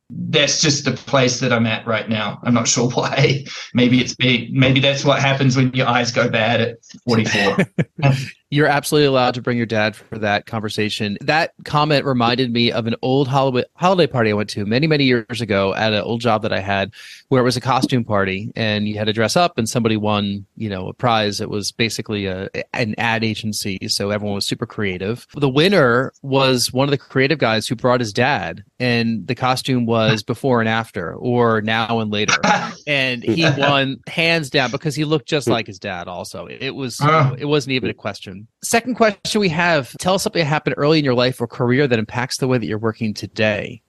that's 0.08 0.60
just 0.60 0.84
the 0.84 0.92
place 0.92 1.40
that 1.40 1.52
I'm 1.52 1.66
at 1.66 1.86
right 1.86 2.08
now. 2.08 2.40
I'm 2.44 2.54
not 2.54 2.68
sure 2.68 2.88
why. 2.94 3.44
Maybe 3.74 4.00
it's. 4.00 4.16
Maybe 4.18 4.80
that's 4.80 5.04
what 5.04 5.20
happens 5.20 5.56
when 5.56 5.72
your 5.74 5.88
eyes 5.88 6.12
go 6.12 6.28
bad 6.28 6.60
at 6.60 6.78
44. 7.06 7.58
You're 8.50 8.68
absolutely 8.68 9.06
allowed 9.06 9.34
to 9.34 9.42
bring 9.42 9.56
your 9.56 9.66
dad 9.66 9.96
for 9.96 10.18
that 10.18 10.46
conversation. 10.46 11.18
That 11.20 11.52
comment 11.64 12.04
reminded 12.04 12.52
me 12.52 12.70
of 12.70 12.86
an 12.86 12.94
old 13.02 13.26
holiday 13.26 13.66
holiday 13.74 14.06
party 14.06 14.30
I 14.30 14.34
went 14.34 14.50
to 14.50 14.64
many 14.64 14.86
many 14.86 15.02
years 15.02 15.40
ago 15.40 15.74
at 15.74 15.92
an 15.92 16.02
old 16.02 16.20
job 16.20 16.42
that 16.42 16.52
I 16.52 16.60
had, 16.60 16.92
where 17.28 17.40
it 17.40 17.44
was 17.44 17.56
a 17.56 17.60
costume 17.60 18.04
party 18.04 18.52
and 18.54 18.86
you 18.86 18.98
had 18.98 19.06
to 19.06 19.12
dress 19.12 19.36
up 19.36 19.58
and 19.58 19.68
somebody 19.68 19.96
won 19.96 20.46
you 20.56 20.68
know 20.68 20.86
a 20.88 20.94
prize. 20.94 21.40
It 21.40 21.50
was 21.50 21.72
basically 21.72 22.26
a 22.26 22.48
an 22.72 22.94
ad 22.98 23.24
agency, 23.24 23.78
so 23.88 24.10
everyone 24.10 24.36
was 24.36 24.46
super 24.46 24.66
creative. 24.66 25.26
The 25.34 25.48
winner 25.48 26.12
was 26.22 26.72
one 26.72 26.86
of 26.86 26.92
the 26.92 26.98
creative 26.98 27.38
guys 27.38 27.66
who 27.66 27.74
brought 27.74 27.98
his 27.98 28.12
dad, 28.12 28.62
and 28.78 29.26
the 29.26 29.34
costume 29.34 29.86
was 29.86 30.22
before 30.22 30.60
and 30.60 30.68
after, 30.68 31.14
or 31.14 31.62
now 31.62 31.98
and 31.98 32.12
later, 32.12 32.34
and 32.86 33.24
he 33.24 33.44
won 33.58 33.98
hands 34.06 34.50
down 34.50 34.70
because 34.70 34.94
he 34.94 35.04
looked 35.04 35.26
just 35.26 35.48
like 35.48 35.66
his 35.66 35.80
dad. 35.80 36.06
Also, 36.06 36.46
it 36.46 36.76
was 36.76 36.98
oh. 37.02 37.34
it 37.36 37.46
wasn't 37.46 37.72
even 37.72 37.90
a 37.90 37.94
question 37.94 38.35
question. 38.36 38.48
Second 38.62 38.94
question 38.94 39.40
we 39.40 39.48
have 39.48 39.96
tell 39.98 40.14
us 40.14 40.22
something 40.22 40.40
that 40.40 40.46
happened 40.46 40.74
early 40.78 40.98
in 40.98 41.04
your 41.04 41.14
life 41.14 41.40
or 41.40 41.46
career 41.46 41.86
that 41.86 41.98
impacts 41.98 42.38
the 42.38 42.48
way 42.48 42.58
that 42.58 42.66
you're 42.66 42.78
working 42.78 43.14
today. 43.14 43.82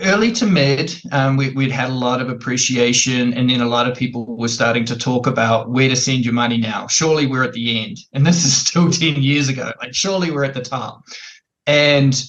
Early 0.00 0.30
to 0.32 0.46
mid, 0.46 0.94
um, 1.10 1.36
we, 1.36 1.50
would 1.50 1.72
had 1.72 1.90
a 1.90 1.94
lot 1.94 2.20
of 2.20 2.28
appreciation, 2.28 3.34
and 3.34 3.50
then 3.50 3.60
a 3.60 3.66
lot 3.66 3.90
of 3.90 3.96
people 3.96 4.36
were 4.36 4.46
starting 4.46 4.84
to 4.84 4.96
talk 4.96 5.26
about 5.26 5.70
where 5.70 5.88
to 5.88 5.96
send 5.96 6.24
your 6.24 6.34
money 6.34 6.56
now. 6.56 6.86
Surely 6.86 7.26
we're 7.26 7.42
at 7.42 7.52
the 7.52 7.82
end, 7.82 7.98
and 8.12 8.24
this 8.24 8.44
is 8.44 8.56
still 8.56 8.90
10 8.92 9.20
years 9.20 9.48
ago. 9.48 9.72
Like, 9.80 9.94
surely 9.94 10.30
we're 10.30 10.44
at 10.44 10.54
the 10.54 10.62
top. 10.62 11.02
And 11.66 12.22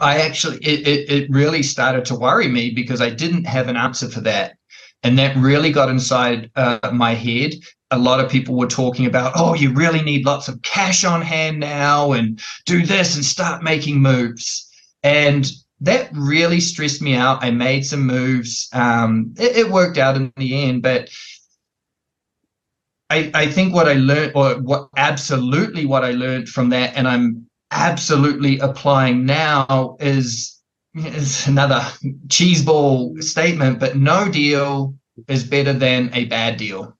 I 0.00 0.20
actually, 0.20 0.56
it, 0.56 0.86
it, 0.86 1.10
it 1.10 1.30
really 1.30 1.62
started 1.62 2.04
to 2.06 2.16
worry 2.16 2.48
me 2.48 2.70
because 2.70 3.00
I 3.00 3.10
didn't 3.10 3.44
have 3.44 3.68
an 3.68 3.76
answer 3.76 4.08
for 4.08 4.20
that. 4.22 4.56
And 5.02 5.18
that 5.18 5.36
really 5.36 5.72
got 5.72 5.88
inside 5.88 6.50
uh, 6.56 6.90
my 6.92 7.14
head 7.14 7.54
a 7.90 7.98
lot 7.98 8.20
of 8.20 8.30
people 8.30 8.54
were 8.54 8.66
talking 8.66 9.06
about, 9.06 9.32
oh, 9.34 9.54
you 9.54 9.72
really 9.72 10.02
need 10.02 10.24
lots 10.24 10.48
of 10.48 10.62
cash 10.62 11.04
on 11.04 11.22
hand 11.22 11.58
now 11.58 12.12
and 12.12 12.40
do 12.64 12.86
this 12.86 13.16
and 13.16 13.24
start 13.24 13.62
making 13.62 14.00
moves. 14.00 14.68
And 15.02 15.50
that 15.80 16.10
really 16.12 16.60
stressed 16.60 17.02
me 17.02 17.14
out. 17.14 17.42
I 17.42 17.50
made 17.50 17.84
some 17.84 18.06
moves. 18.06 18.68
Um, 18.72 19.34
it, 19.38 19.56
it, 19.56 19.70
worked 19.70 19.98
out 19.98 20.16
in 20.16 20.32
the 20.36 20.62
end, 20.62 20.82
but 20.82 21.08
I, 23.08 23.30
I 23.34 23.46
think 23.48 23.74
what 23.74 23.88
I 23.88 23.94
learned, 23.94 24.32
or 24.34 24.54
what 24.60 24.88
absolutely 24.96 25.84
what 25.86 26.04
I 26.04 26.12
learned 26.12 26.48
from 26.48 26.68
that, 26.70 26.94
and 26.96 27.08
I'm 27.08 27.46
absolutely 27.72 28.58
applying 28.58 29.26
now, 29.26 29.96
is 30.00 30.59
is 30.94 31.46
another 31.46 31.80
cheeseball 32.28 33.22
statement, 33.22 33.78
but 33.78 33.96
no 33.96 34.30
deal 34.30 34.94
is 35.28 35.44
better 35.44 35.72
than 35.72 36.10
a 36.14 36.24
bad 36.26 36.56
deal 36.56 36.96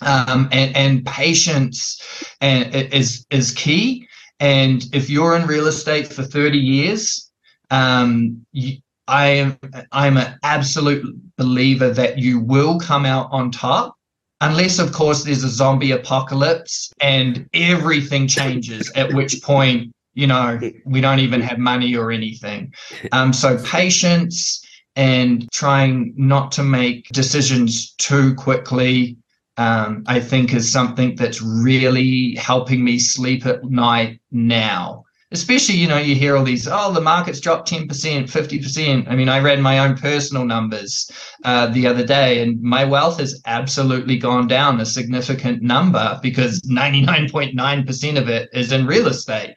um, 0.00 0.48
and, 0.52 0.76
and 0.76 1.06
patience 1.06 2.00
and 2.40 2.74
is 2.74 3.26
is 3.30 3.52
key. 3.52 4.06
And 4.40 4.84
if 4.92 5.10
you're 5.10 5.36
in 5.36 5.46
real 5.46 5.66
estate 5.66 6.12
for 6.12 6.22
30 6.22 6.58
years, 6.58 7.30
um, 7.70 8.44
you, 8.52 8.78
I 9.08 9.26
am 9.26 9.58
I'm 9.92 10.16
an 10.16 10.38
absolute 10.42 11.04
believer 11.36 11.90
that 11.90 12.18
you 12.18 12.40
will 12.40 12.78
come 12.78 13.04
out 13.04 13.28
on 13.32 13.50
top, 13.50 13.96
unless 14.40 14.78
of 14.78 14.92
course 14.92 15.24
there's 15.24 15.44
a 15.44 15.48
zombie 15.48 15.92
apocalypse 15.92 16.92
and 17.00 17.48
everything 17.54 18.28
changes. 18.28 18.90
at 18.94 19.12
which 19.12 19.42
point, 19.42 19.92
you 20.18 20.26
know, 20.26 20.58
we 20.84 21.00
don't 21.00 21.20
even 21.20 21.40
have 21.40 21.58
money 21.58 21.94
or 21.94 22.10
anything. 22.10 22.74
Um, 23.12 23.32
so 23.32 23.56
patience 23.62 24.64
and 24.96 25.48
trying 25.52 26.12
not 26.16 26.50
to 26.52 26.64
make 26.64 27.08
decisions 27.10 27.92
too 27.94 28.34
quickly 28.34 29.16
um, 29.58 30.04
I 30.06 30.20
think 30.20 30.54
is 30.54 30.70
something 30.70 31.16
that's 31.16 31.42
really 31.42 32.34
helping 32.36 32.84
me 32.84 32.98
sleep 32.98 33.46
at 33.46 33.62
night 33.64 34.20
now. 34.30 35.04
especially 35.30 35.76
you 35.76 35.88
know 35.88 35.98
you 35.98 36.14
hear 36.14 36.36
all 36.36 36.44
these 36.44 36.66
oh 36.66 36.90
the 36.92 37.00
market's 37.00 37.40
dropped 37.40 37.70
10% 37.70 37.86
50% 37.86 39.08
i 39.08 39.14
mean 39.18 39.28
i 39.28 39.38
read 39.48 39.60
my 39.60 39.76
own 39.82 39.94
personal 40.08 40.44
numbers 40.54 41.10
uh, 41.44 41.66
the 41.76 41.86
other 41.86 42.06
day 42.06 42.40
and 42.42 42.50
my 42.62 42.84
wealth 42.94 43.18
has 43.18 43.32
absolutely 43.58 44.16
gone 44.16 44.46
down 44.46 44.80
a 44.80 44.86
significant 44.86 45.62
number 45.62 46.18
because 46.22 46.62
99.9% 46.62 48.18
of 48.22 48.28
it 48.28 48.48
is 48.54 48.72
in 48.72 48.86
real 48.86 49.08
estate 49.08 49.54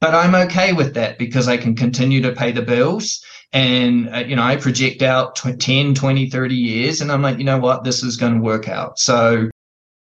but 0.00 0.14
i'm 0.14 0.34
okay 0.34 0.72
with 0.72 0.94
that 0.94 1.18
because 1.18 1.48
i 1.48 1.56
can 1.56 1.74
continue 1.74 2.20
to 2.20 2.32
pay 2.32 2.52
the 2.52 2.62
bills 2.62 3.24
and 3.52 4.08
uh, 4.14 4.18
you 4.18 4.36
know 4.36 4.42
i 4.42 4.56
project 4.56 5.02
out 5.02 5.36
10 5.36 5.94
20 5.94 6.30
30 6.30 6.54
years 6.54 7.00
and 7.00 7.10
i'm 7.12 7.22
like 7.22 7.38
you 7.38 7.44
know 7.44 7.58
what 7.58 7.84
this 7.84 8.02
is 8.02 8.16
going 8.16 8.34
to 8.34 8.40
work 8.40 8.68
out 8.68 8.98
so 8.98 9.48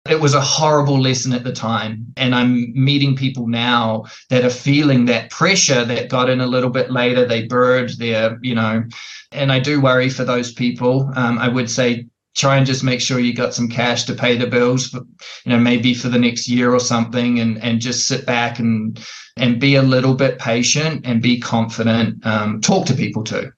it 0.09 0.19
was 0.19 0.33
a 0.33 0.41
horrible 0.41 0.99
lesson 0.99 1.33
at 1.33 1.43
the 1.43 1.51
time. 1.51 2.13
And 2.17 2.33
I'm 2.33 2.73
meeting 2.73 3.15
people 3.15 3.47
now 3.47 4.05
that 4.29 4.43
are 4.43 4.49
feeling 4.49 5.05
that 5.05 5.29
pressure 5.29 5.85
that 5.85 6.09
got 6.09 6.29
in 6.29 6.41
a 6.41 6.47
little 6.47 6.69
bit 6.69 6.91
later. 6.91 7.25
They 7.25 7.45
bird 7.45 7.91
their, 7.97 8.39
you 8.41 8.55
know, 8.55 8.83
and 9.31 9.51
I 9.51 9.59
do 9.59 9.81
worry 9.81 10.09
for 10.09 10.23
those 10.23 10.53
people. 10.53 11.11
Um, 11.15 11.37
I 11.37 11.47
would 11.47 11.69
say 11.69 12.07
try 12.39 12.57
and 12.57 12.65
just 12.65 12.83
make 12.83 13.01
sure 13.01 13.19
you 13.19 13.33
got 13.33 13.53
some 13.53 13.67
cash 13.67 14.05
to 14.05 14.13
pay 14.13 14.37
the 14.37 14.47
bills 14.47 14.87
for, 14.87 14.99
you 15.45 15.51
know, 15.51 15.59
maybe 15.59 15.93
for 15.93 16.09
the 16.09 16.19
next 16.19 16.47
year 16.47 16.73
or 16.73 16.79
something 16.79 17.39
and, 17.39 17.61
and 17.61 17.81
just 17.81 18.07
sit 18.07 18.25
back 18.25 18.59
and, 18.59 18.99
and 19.37 19.59
be 19.59 19.75
a 19.75 19.83
little 19.83 20.15
bit 20.15 20.39
patient 20.39 21.05
and 21.05 21.21
be 21.21 21.39
confident. 21.39 22.25
Um, 22.25 22.61
talk 22.61 22.85
to 22.87 22.93
people 22.93 23.23
too. 23.23 23.51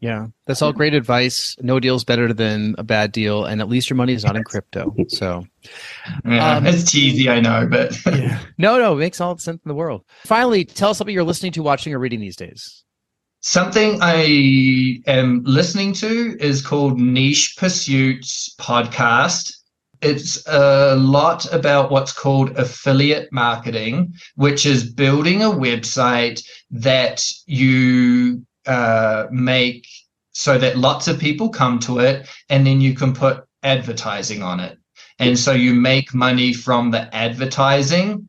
Yeah, 0.00 0.26
that's 0.44 0.60
all 0.60 0.74
great 0.74 0.92
advice. 0.92 1.56
No 1.62 1.80
deal's 1.80 2.04
better 2.04 2.34
than 2.34 2.74
a 2.76 2.82
bad 2.82 3.10
deal, 3.10 3.46
and 3.46 3.62
at 3.62 3.70
least 3.70 3.88
your 3.88 3.96
money 3.96 4.12
is 4.12 4.22
not 4.22 4.36
in 4.36 4.44
crypto. 4.44 4.94
So, 5.08 5.46
yeah, 6.26 6.56
um, 6.56 6.66
it's 6.66 6.90
cheesy, 6.90 7.30
I 7.30 7.40
know, 7.40 7.66
but 7.70 7.96
yeah. 8.06 8.38
no, 8.58 8.78
no, 8.78 8.92
it 8.92 8.98
makes 8.98 9.18
all 9.18 9.34
the 9.34 9.40
sense 9.40 9.62
in 9.64 9.68
the 9.68 9.74
world. 9.74 10.02
Finally, 10.26 10.66
tell 10.66 10.90
us 10.90 10.98
something 10.98 11.14
you're 11.14 11.24
listening 11.24 11.52
to, 11.52 11.62
watching, 11.62 11.94
or 11.94 11.98
reading 11.98 12.20
these 12.20 12.36
days. 12.36 12.84
Something 13.46 13.98
I 14.00 15.02
am 15.06 15.42
listening 15.44 15.92
to 15.96 16.34
is 16.40 16.62
called 16.62 16.98
Niche 16.98 17.56
Pursuits 17.58 18.54
Podcast. 18.58 19.52
It's 20.00 20.42
a 20.46 20.96
lot 20.96 21.52
about 21.52 21.90
what's 21.90 22.10
called 22.10 22.56
affiliate 22.56 23.30
marketing, 23.32 24.14
which 24.36 24.64
is 24.64 24.90
building 24.90 25.42
a 25.42 25.50
website 25.50 26.42
that 26.70 27.22
you 27.44 28.42
uh, 28.64 29.26
make 29.30 29.86
so 30.32 30.56
that 30.56 30.78
lots 30.78 31.06
of 31.06 31.20
people 31.20 31.50
come 31.50 31.78
to 31.80 31.98
it 31.98 32.26
and 32.48 32.66
then 32.66 32.80
you 32.80 32.94
can 32.94 33.12
put 33.12 33.44
advertising 33.62 34.42
on 34.42 34.58
it. 34.58 34.78
And 35.18 35.38
so 35.38 35.52
you 35.52 35.74
make 35.74 36.14
money 36.14 36.54
from 36.54 36.92
the 36.92 37.14
advertising 37.14 38.26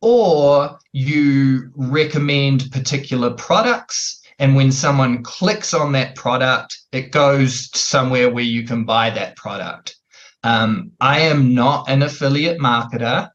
or 0.00 0.78
you 0.92 1.70
recommend 1.74 2.72
particular 2.72 3.34
products. 3.34 4.22
And 4.38 4.54
when 4.54 4.70
someone 4.70 5.22
clicks 5.22 5.72
on 5.72 5.92
that 5.92 6.14
product, 6.14 6.78
it 6.92 7.10
goes 7.10 7.70
somewhere 7.78 8.30
where 8.30 8.44
you 8.44 8.64
can 8.64 8.84
buy 8.84 9.10
that 9.10 9.36
product. 9.36 9.96
Um, 10.42 10.92
I 11.00 11.20
am 11.20 11.54
not 11.54 11.88
an 11.88 12.02
affiliate 12.02 12.58
marketer 12.58 13.30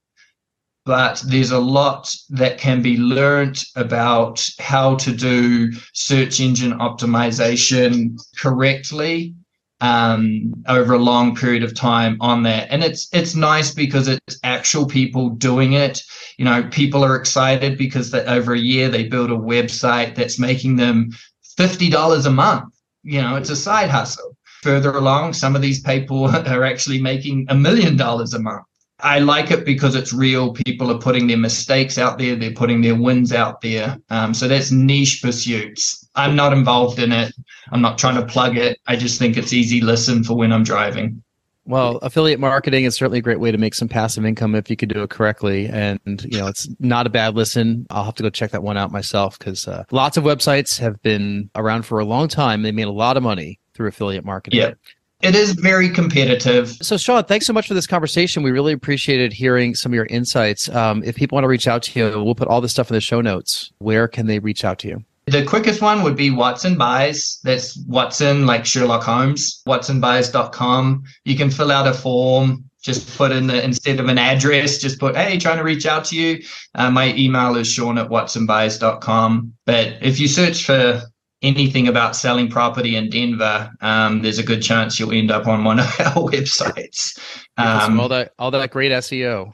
but 0.86 1.24
there's 1.28 1.52
a 1.52 1.60
lot 1.60 2.12
that 2.30 2.58
can 2.58 2.82
be 2.82 2.98
learned 2.98 3.64
about 3.76 4.44
how 4.60 4.96
to 4.96 5.16
do 5.16 5.72
search 5.94 6.40
engine 6.40 6.74
optimization 6.80 8.20
correctly 8.38 9.36
um, 9.82 10.54
over 10.68 10.94
a 10.94 11.00
long 11.00 11.36
period 11.36 11.64
of 11.64 11.76
time 11.76 12.16
on 12.22 12.44
that. 12.44 12.68
And 12.72 12.84
it's 12.84 13.10
it's 13.12 13.36
nice 13.36 13.74
because 13.74 14.08
it's 14.08 14.40
actual 14.44 14.86
people 14.86 15.30
doing 15.30 15.74
it. 15.74 16.02
You 16.38 16.46
know, 16.46 16.64
people 16.72 17.04
are 17.04 17.16
excited 17.16 17.78
because 17.78 18.12
that 18.12 18.28
over 18.28 18.54
a 18.54 18.60
year 18.60 18.90
they 18.90 19.08
build 19.08 19.32
a 19.32 19.36
website 19.36 20.16
that's 20.16 20.40
making 20.40 20.78
them 20.78 21.10
fifty 21.58 21.90
dollars 21.90 22.26
a 22.26 22.32
month. 22.32 22.74
You 23.04 23.22
know, 23.22 23.36
it's 23.36 23.50
a 23.50 23.56
side 23.56 23.90
hustle. 23.90 24.38
Further 24.62 24.92
along, 24.92 25.34
some 25.34 25.56
of 25.56 25.62
these 25.64 25.82
people 25.82 26.26
are 26.48 26.64
actually 26.64 27.02
making 27.02 27.48
a 27.50 27.56
million 27.56 27.98
dollars 27.98 28.36
a 28.36 28.40
month. 28.40 28.66
I 29.04 29.20
like 29.20 29.52
it 29.52 29.66
because 29.66 29.96
it's 29.96 30.14
real. 30.14 30.54
People 30.54 30.92
are 30.92 30.98
putting 30.98 31.28
their 31.28 31.38
mistakes 31.38 31.98
out 31.98 32.18
there, 32.18 32.36
they're 32.36 32.52
putting 32.52 32.82
their 32.82 32.96
wins 32.96 33.34
out 33.34 33.62
there. 33.62 33.98
Um, 34.10 34.34
so 34.34 34.48
that's 34.48 34.72
niche 34.72 35.22
pursuits. 35.22 36.08
I'm 36.16 36.36
not 36.36 36.54
involved 36.54 37.00
in 37.00 37.12
it. 37.12 37.34
I'm 37.72 37.82
not 37.82 37.98
trying 37.98 38.16
to 38.16 38.26
plug 38.26 38.58
it. 38.58 38.80
I 38.88 38.96
just 38.96 39.18
think 39.20 39.38
it's 39.38 39.54
easy 39.54 39.82
listen 39.82 40.24
for 40.24 40.36
when 40.36 40.52
I'm 40.52 40.64
driving. 40.64 41.24
Well, 41.66 41.98
affiliate 41.98 42.40
marketing 42.40 42.86
is 42.86 42.96
certainly 42.96 43.20
a 43.20 43.22
great 43.22 43.40
way 43.40 43.52
to 43.52 43.58
make 43.58 43.76
some 43.76 43.88
passive 43.88 44.26
income 44.26 44.56
if 44.56 44.70
you 44.70 44.76
could 44.76 44.90
do 44.90 45.04
it 45.04 45.10
correctly. 45.12 45.68
And, 45.68 46.00
you 46.06 46.40
know, 46.40 46.48
it's 46.48 46.68
not 46.80 47.06
a 47.06 47.10
bad 47.10 47.36
listen. 47.36 47.86
I'll 47.92 48.04
have 48.04 48.16
to 48.16 48.24
go 48.24 48.30
check 48.30 48.52
that 48.52 48.64
one 48.64 48.78
out 48.78 48.92
myself 48.92 49.38
because 49.38 49.68
uh, 49.68 49.84
lots 49.92 50.18
of 50.18 50.24
websites 50.24 50.80
have 50.80 51.02
been 51.04 51.50
around 51.56 51.84
for 51.84 52.00
a 52.00 52.06
long 52.06 52.28
time. 52.28 52.64
They 52.64 52.72
made 52.72 52.88
a 52.88 52.92
lot 52.92 53.16
of 53.16 53.24
money 53.24 53.60
through 53.74 53.90
affiliate 53.90 54.26
marketing. 54.26 54.60
Yeah. 54.60 54.74
It 55.22 55.36
is 55.36 55.52
very 55.52 55.90
competitive. 55.90 56.70
So, 56.82 56.98
Shaun, 56.98 57.24
thanks 57.26 57.46
so 57.46 57.54
much 57.54 57.68
for 57.68 57.74
this 57.74 57.88
conversation. 57.88 58.44
We 58.44 58.52
really 58.52 58.74
appreciated 58.74 59.34
hearing 59.34 59.76
some 59.76 59.92
of 59.92 59.96
your 59.96 60.08
insights. 60.08 60.68
Um, 60.70 61.04
if 61.04 61.16
people 61.16 61.36
want 61.36 61.44
to 61.44 61.50
reach 61.50 61.68
out 61.68 61.84
to 61.84 62.00
you, 62.00 62.24
we'll 62.24 62.36
put 62.36 62.48
all 62.48 62.62
this 62.62 62.72
stuff 62.72 62.90
in 62.90 62.96
the 62.96 63.02
show 63.02 63.22
notes. 63.22 63.72
Where 63.80 64.08
can 64.08 64.28
they 64.28 64.40
reach 64.40 64.66
out 64.66 64.80
to 64.80 64.88
you? 64.88 65.04
The 65.28 65.46
quickest 65.46 65.82
one 65.82 66.02
would 66.02 66.16
be 66.16 66.32
Watson 66.32 66.78
Buys. 66.78 67.40
That's 67.44 67.78
Watson, 67.88 68.48
like 68.48 68.66
Sherlock 68.66 69.04
Holmes, 69.04 69.62
watsonbuys.com. 69.68 71.04
You 71.26 71.38
can 71.38 71.52
fill 71.52 71.72
out 71.72 71.88
a 71.88 71.94
form. 71.94 72.66
Just 72.82 73.16
put 73.16 73.32
in 73.32 73.46
the, 73.46 73.64
instead 73.64 74.00
of 74.00 74.08
an 74.10 74.18
address, 74.18 74.80
just 74.80 75.00
put, 75.00 75.16
hey, 75.16 75.38
trying 75.38 75.58
to 75.58 75.64
reach 75.64 75.86
out 75.86 76.04
to 76.06 76.16
you. 76.16 76.44
Uh, 76.74 76.90
my 76.90 77.14
email 77.14 77.56
is 77.56 77.68
sean 77.68 78.00
at 78.00 78.10
watsonbuys.com. 78.10 79.54
But 79.68 79.98
if 80.02 80.20
you 80.20 80.28
search 80.28 80.66
for 80.66 81.04
anything 81.42 81.88
about 81.88 82.16
selling 82.16 82.50
property 82.50 82.96
in 82.96 83.10
Denver, 83.10 83.72
um, 83.82 84.22
there's 84.22 84.38
a 84.38 84.44
good 84.44 84.62
chance 84.62 85.00
you'll 85.00 85.12
end 85.12 85.32
up 85.32 85.48
on 85.48 85.64
one 85.64 85.80
of 85.80 85.86
our 86.00 86.30
websites. 86.30 87.18
Um, 87.58 88.00
all 88.00 88.10
that 88.10 88.34
all 88.40 88.52
that 88.52 88.72
great 88.72 88.92
SEO. 88.92 89.52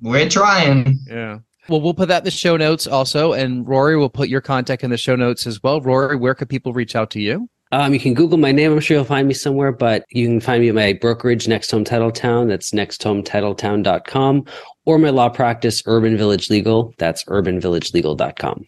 We're 0.00 0.28
trying. 0.28 0.98
Yeah. 1.06 1.38
Well, 1.68 1.80
we'll 1.80 1.94
put 1.94 2.08
that 2.08 2.18
in 2.18 2.24
the 2.24 2.30
show 2.30 2.58
notes 2.58 2.86
also, 2.86 3.32
and 3.32 3.66
Rory 3.66 3.96
will 3.96 4.10
put 4.10 4.28
your 4.28 4.42
contact 4.42 4.84
in 4.84 4.90
the 4.90 4.98
show 4.98 5.16
notes 5.16 5.46
as 5.46 5.62
well. 5.62 5.80
Rory, 5.80 6.16
where 6.16 6.34
could 6.34 6.50
people 6.50 6.74
reach 6.74 6.94
out 6.94 7.10
to 7.12 7.20
you? 7.20 7.48
Um, 7.72 7.92
you 7.94 7.98
can 7.98 8.12
Google 8.14 8.38
my 8.38 8.52
name. 8.52 8.70
I'm 8.70 8.80
sure 8.80 8.98
you'll 8.98 9.04
find 9.04 9.26
me 9.26 9.34
somewhere, 9.34 9.72
but 9.72 10.04
you 10.10 10.26
can 10.26 10.40
find 10.40 10.60
me 10.62 10.68
at 10.68 10.74
my 10.74 10.92
brokerage, 10.92 11.48
Next 11.48 11.70
Home 11.70 11.84
Titletown. 11.84 12.48
That's 12.48 12.70
nexthometitletown.com 12.72 14.44
or 14.84 14.98
my 14.98 15.10
law 15.10 15.30
practice, 15.30 15.82
Urban 15.86 16.16
Village 16.16 16.50
Legal. 16.50 16.92
That's 16.98 17.24
urbanvillagelegal.com. 17.24 18.66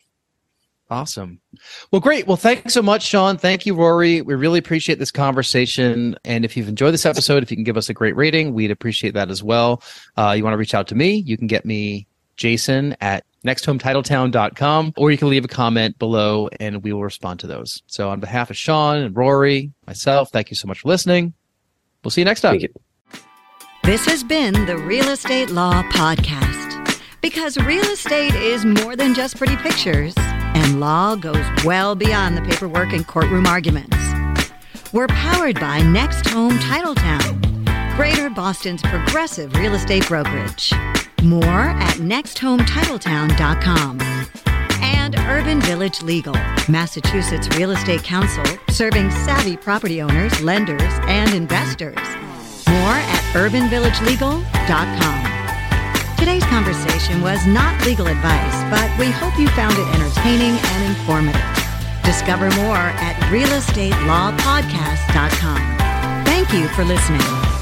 Awesome. 0.88 1.40
Well, 1.90 2.00
great. 2.00 2.26
Well, 2.28 2.36
thanks 2.36 2.72
so 2.72 2.82
much, 2.82 3.02
Shaun. 3.02 3.38
Thank 3.38 3.66
you, 3.66 3.74
Rory. 3.74 4.22
We 4.22 4.34
really 4.34 4.60
appreciate 4.60 5.00
this 5.00 5.10
conversation. 5.10 6.16
And 6.24 6.44
if 6.44 6.56
you've 6.56 6.68
enjoyed 6.68 6.94
this 6.94 7.04
episode, 7.04 7.42
if 7.42 7.50
you 7.50 7.56
can 7.56 7.64
give 7.64 7.76
us 7.76 7.88
a 7.88 7.94
great 7.94 8.14
rating, 8.14 8.54
we'd 8.54 8.70
appreciate 8.70 9.14
that 9.14 9.28
as 9.28 9.42
well. 9.42 9.82
Uh, 10.16 10.34
you 10.36 10.44
want 10.44 10.54
to 10.54 10.58
reach 10.58 10.74
out 10.74 10.86
to 10.88 10.94
me, 10.94 11.16
you 11.16 11.36
can 11.36 11.48
get 11.48 11.64
me 11.64 12.06
Jason 12.36 12.96
at 13.00 13.24
nexthometitletown.com, 13.44 14.92
or 14.96 15.10
you 15.10 15.18
can 15.18 15.28
leave 15.28 15.44
a 15.44 15.48
comment 15.48 15.98
below 15.98 16.48
and 16.60 16.82
we 16.84 16.92
will 16.92 17.02
respond 17.02 17.40
to 17.40 17.46
those. 17.46 17.82
So, 17.86 18.10
on 18.10 18.20
behalf 18.20 18.50
of 18.50 18.56
Shaun 18.56 18.98
and 18.98 19.16
Rory, 19.16 19.72
myself, 19.86 20.30
thank 20.30 20.50
you 20.50 20.56
so 20.56 20.68
much 20.68 20.80
for 20.80 20.88
listening. 20.88 21.32
We'll 22.04 22.10
see 22.12 22.20
you 22.20 22.26
next 22.26 22.42
time. 22.42 22.60
You. 22.60 22.68
This 23.82 24.04
has 24.06 24.22
been 24.22 24.66
the 24.66 24.76
Real 24.78 25.08
Estate 25.08 25.50
Law 25.50 25.82
Podcast. 25.84 26.64
Because 27.22 27.56
real 27.56 27.84
estate 27.86 28.34
is 28.34 28.64
more 28.64 28.94
than 28.94 29.14
just 29.14 29.36
pretty 29.36 29.56
pictures 29.56 30.14
and 30.56 30.80
law 30.80 31.14
goes 31.14 31.44
well 31.64 31.94
beyond 31.94 32.36
the 32.36 32.42
paperwork 32.42 32.92
and 32.92 33.06
courtroom 33.06 33.46
arguments. 33.46 33.96
We're 34.92 35.06
powered 35.08 35.58
by 35.60 35.82
Next 35.82 36.28
Home 36.30 36.58
Titletown, 36.58 37.96
Greater 37.96 38.30
Boston's 38.30 38.82
progressive 38.82 39.54
real 39.56 39.74
estate 39.74 40.08
brokerage. 40.08 40.72
More 41.22 41.44
at 41.44 41.96
nexthometitletown.com. 41.96 44.00
And 44.80 45.16
Urban 45.28 45.60
Village 45.60 46.00
Legal, 46.02 46.34
Massachusetts 46.68 47.48
Real 47.56 47.70
Estate 47.72 48.02
Counsel, 48.02 48.44
serving 48.70 49.10
savvy 49.10 49.56
property 49.56 50.00
owners, 50.00 50.40
lenders, 50.42 50.92
and 51.02 51.34
investors. 51.34 51.98
More 52.66 52.96
at 52.96 53.22
urbanvillagelegal.com. 53.34 55.25
Today's 56.16 56.44
conversation 56.44 57.20
was 57.20 57.44
not 57.46 57.84
legal 57.84 58.06
advice, 58.06 58.62
but 58.70 58.88
we 58.98 59.10
hope 59.10 59.38
you 59.38 59.48
found 59.48 59.76
it 59.76 59.86
entertaining 59.94 60.56
and 60.56 60.96
informative. 60.96 61.42
Discover 62.02 62.48
more 62.56 62.76
at 62.76 63.16
realestatelawpodcast.com. 63.30 65.76
Thank 66.24 66.52
you 66.52 66.68
for 66.68 66.84
listening. 66.84 67.55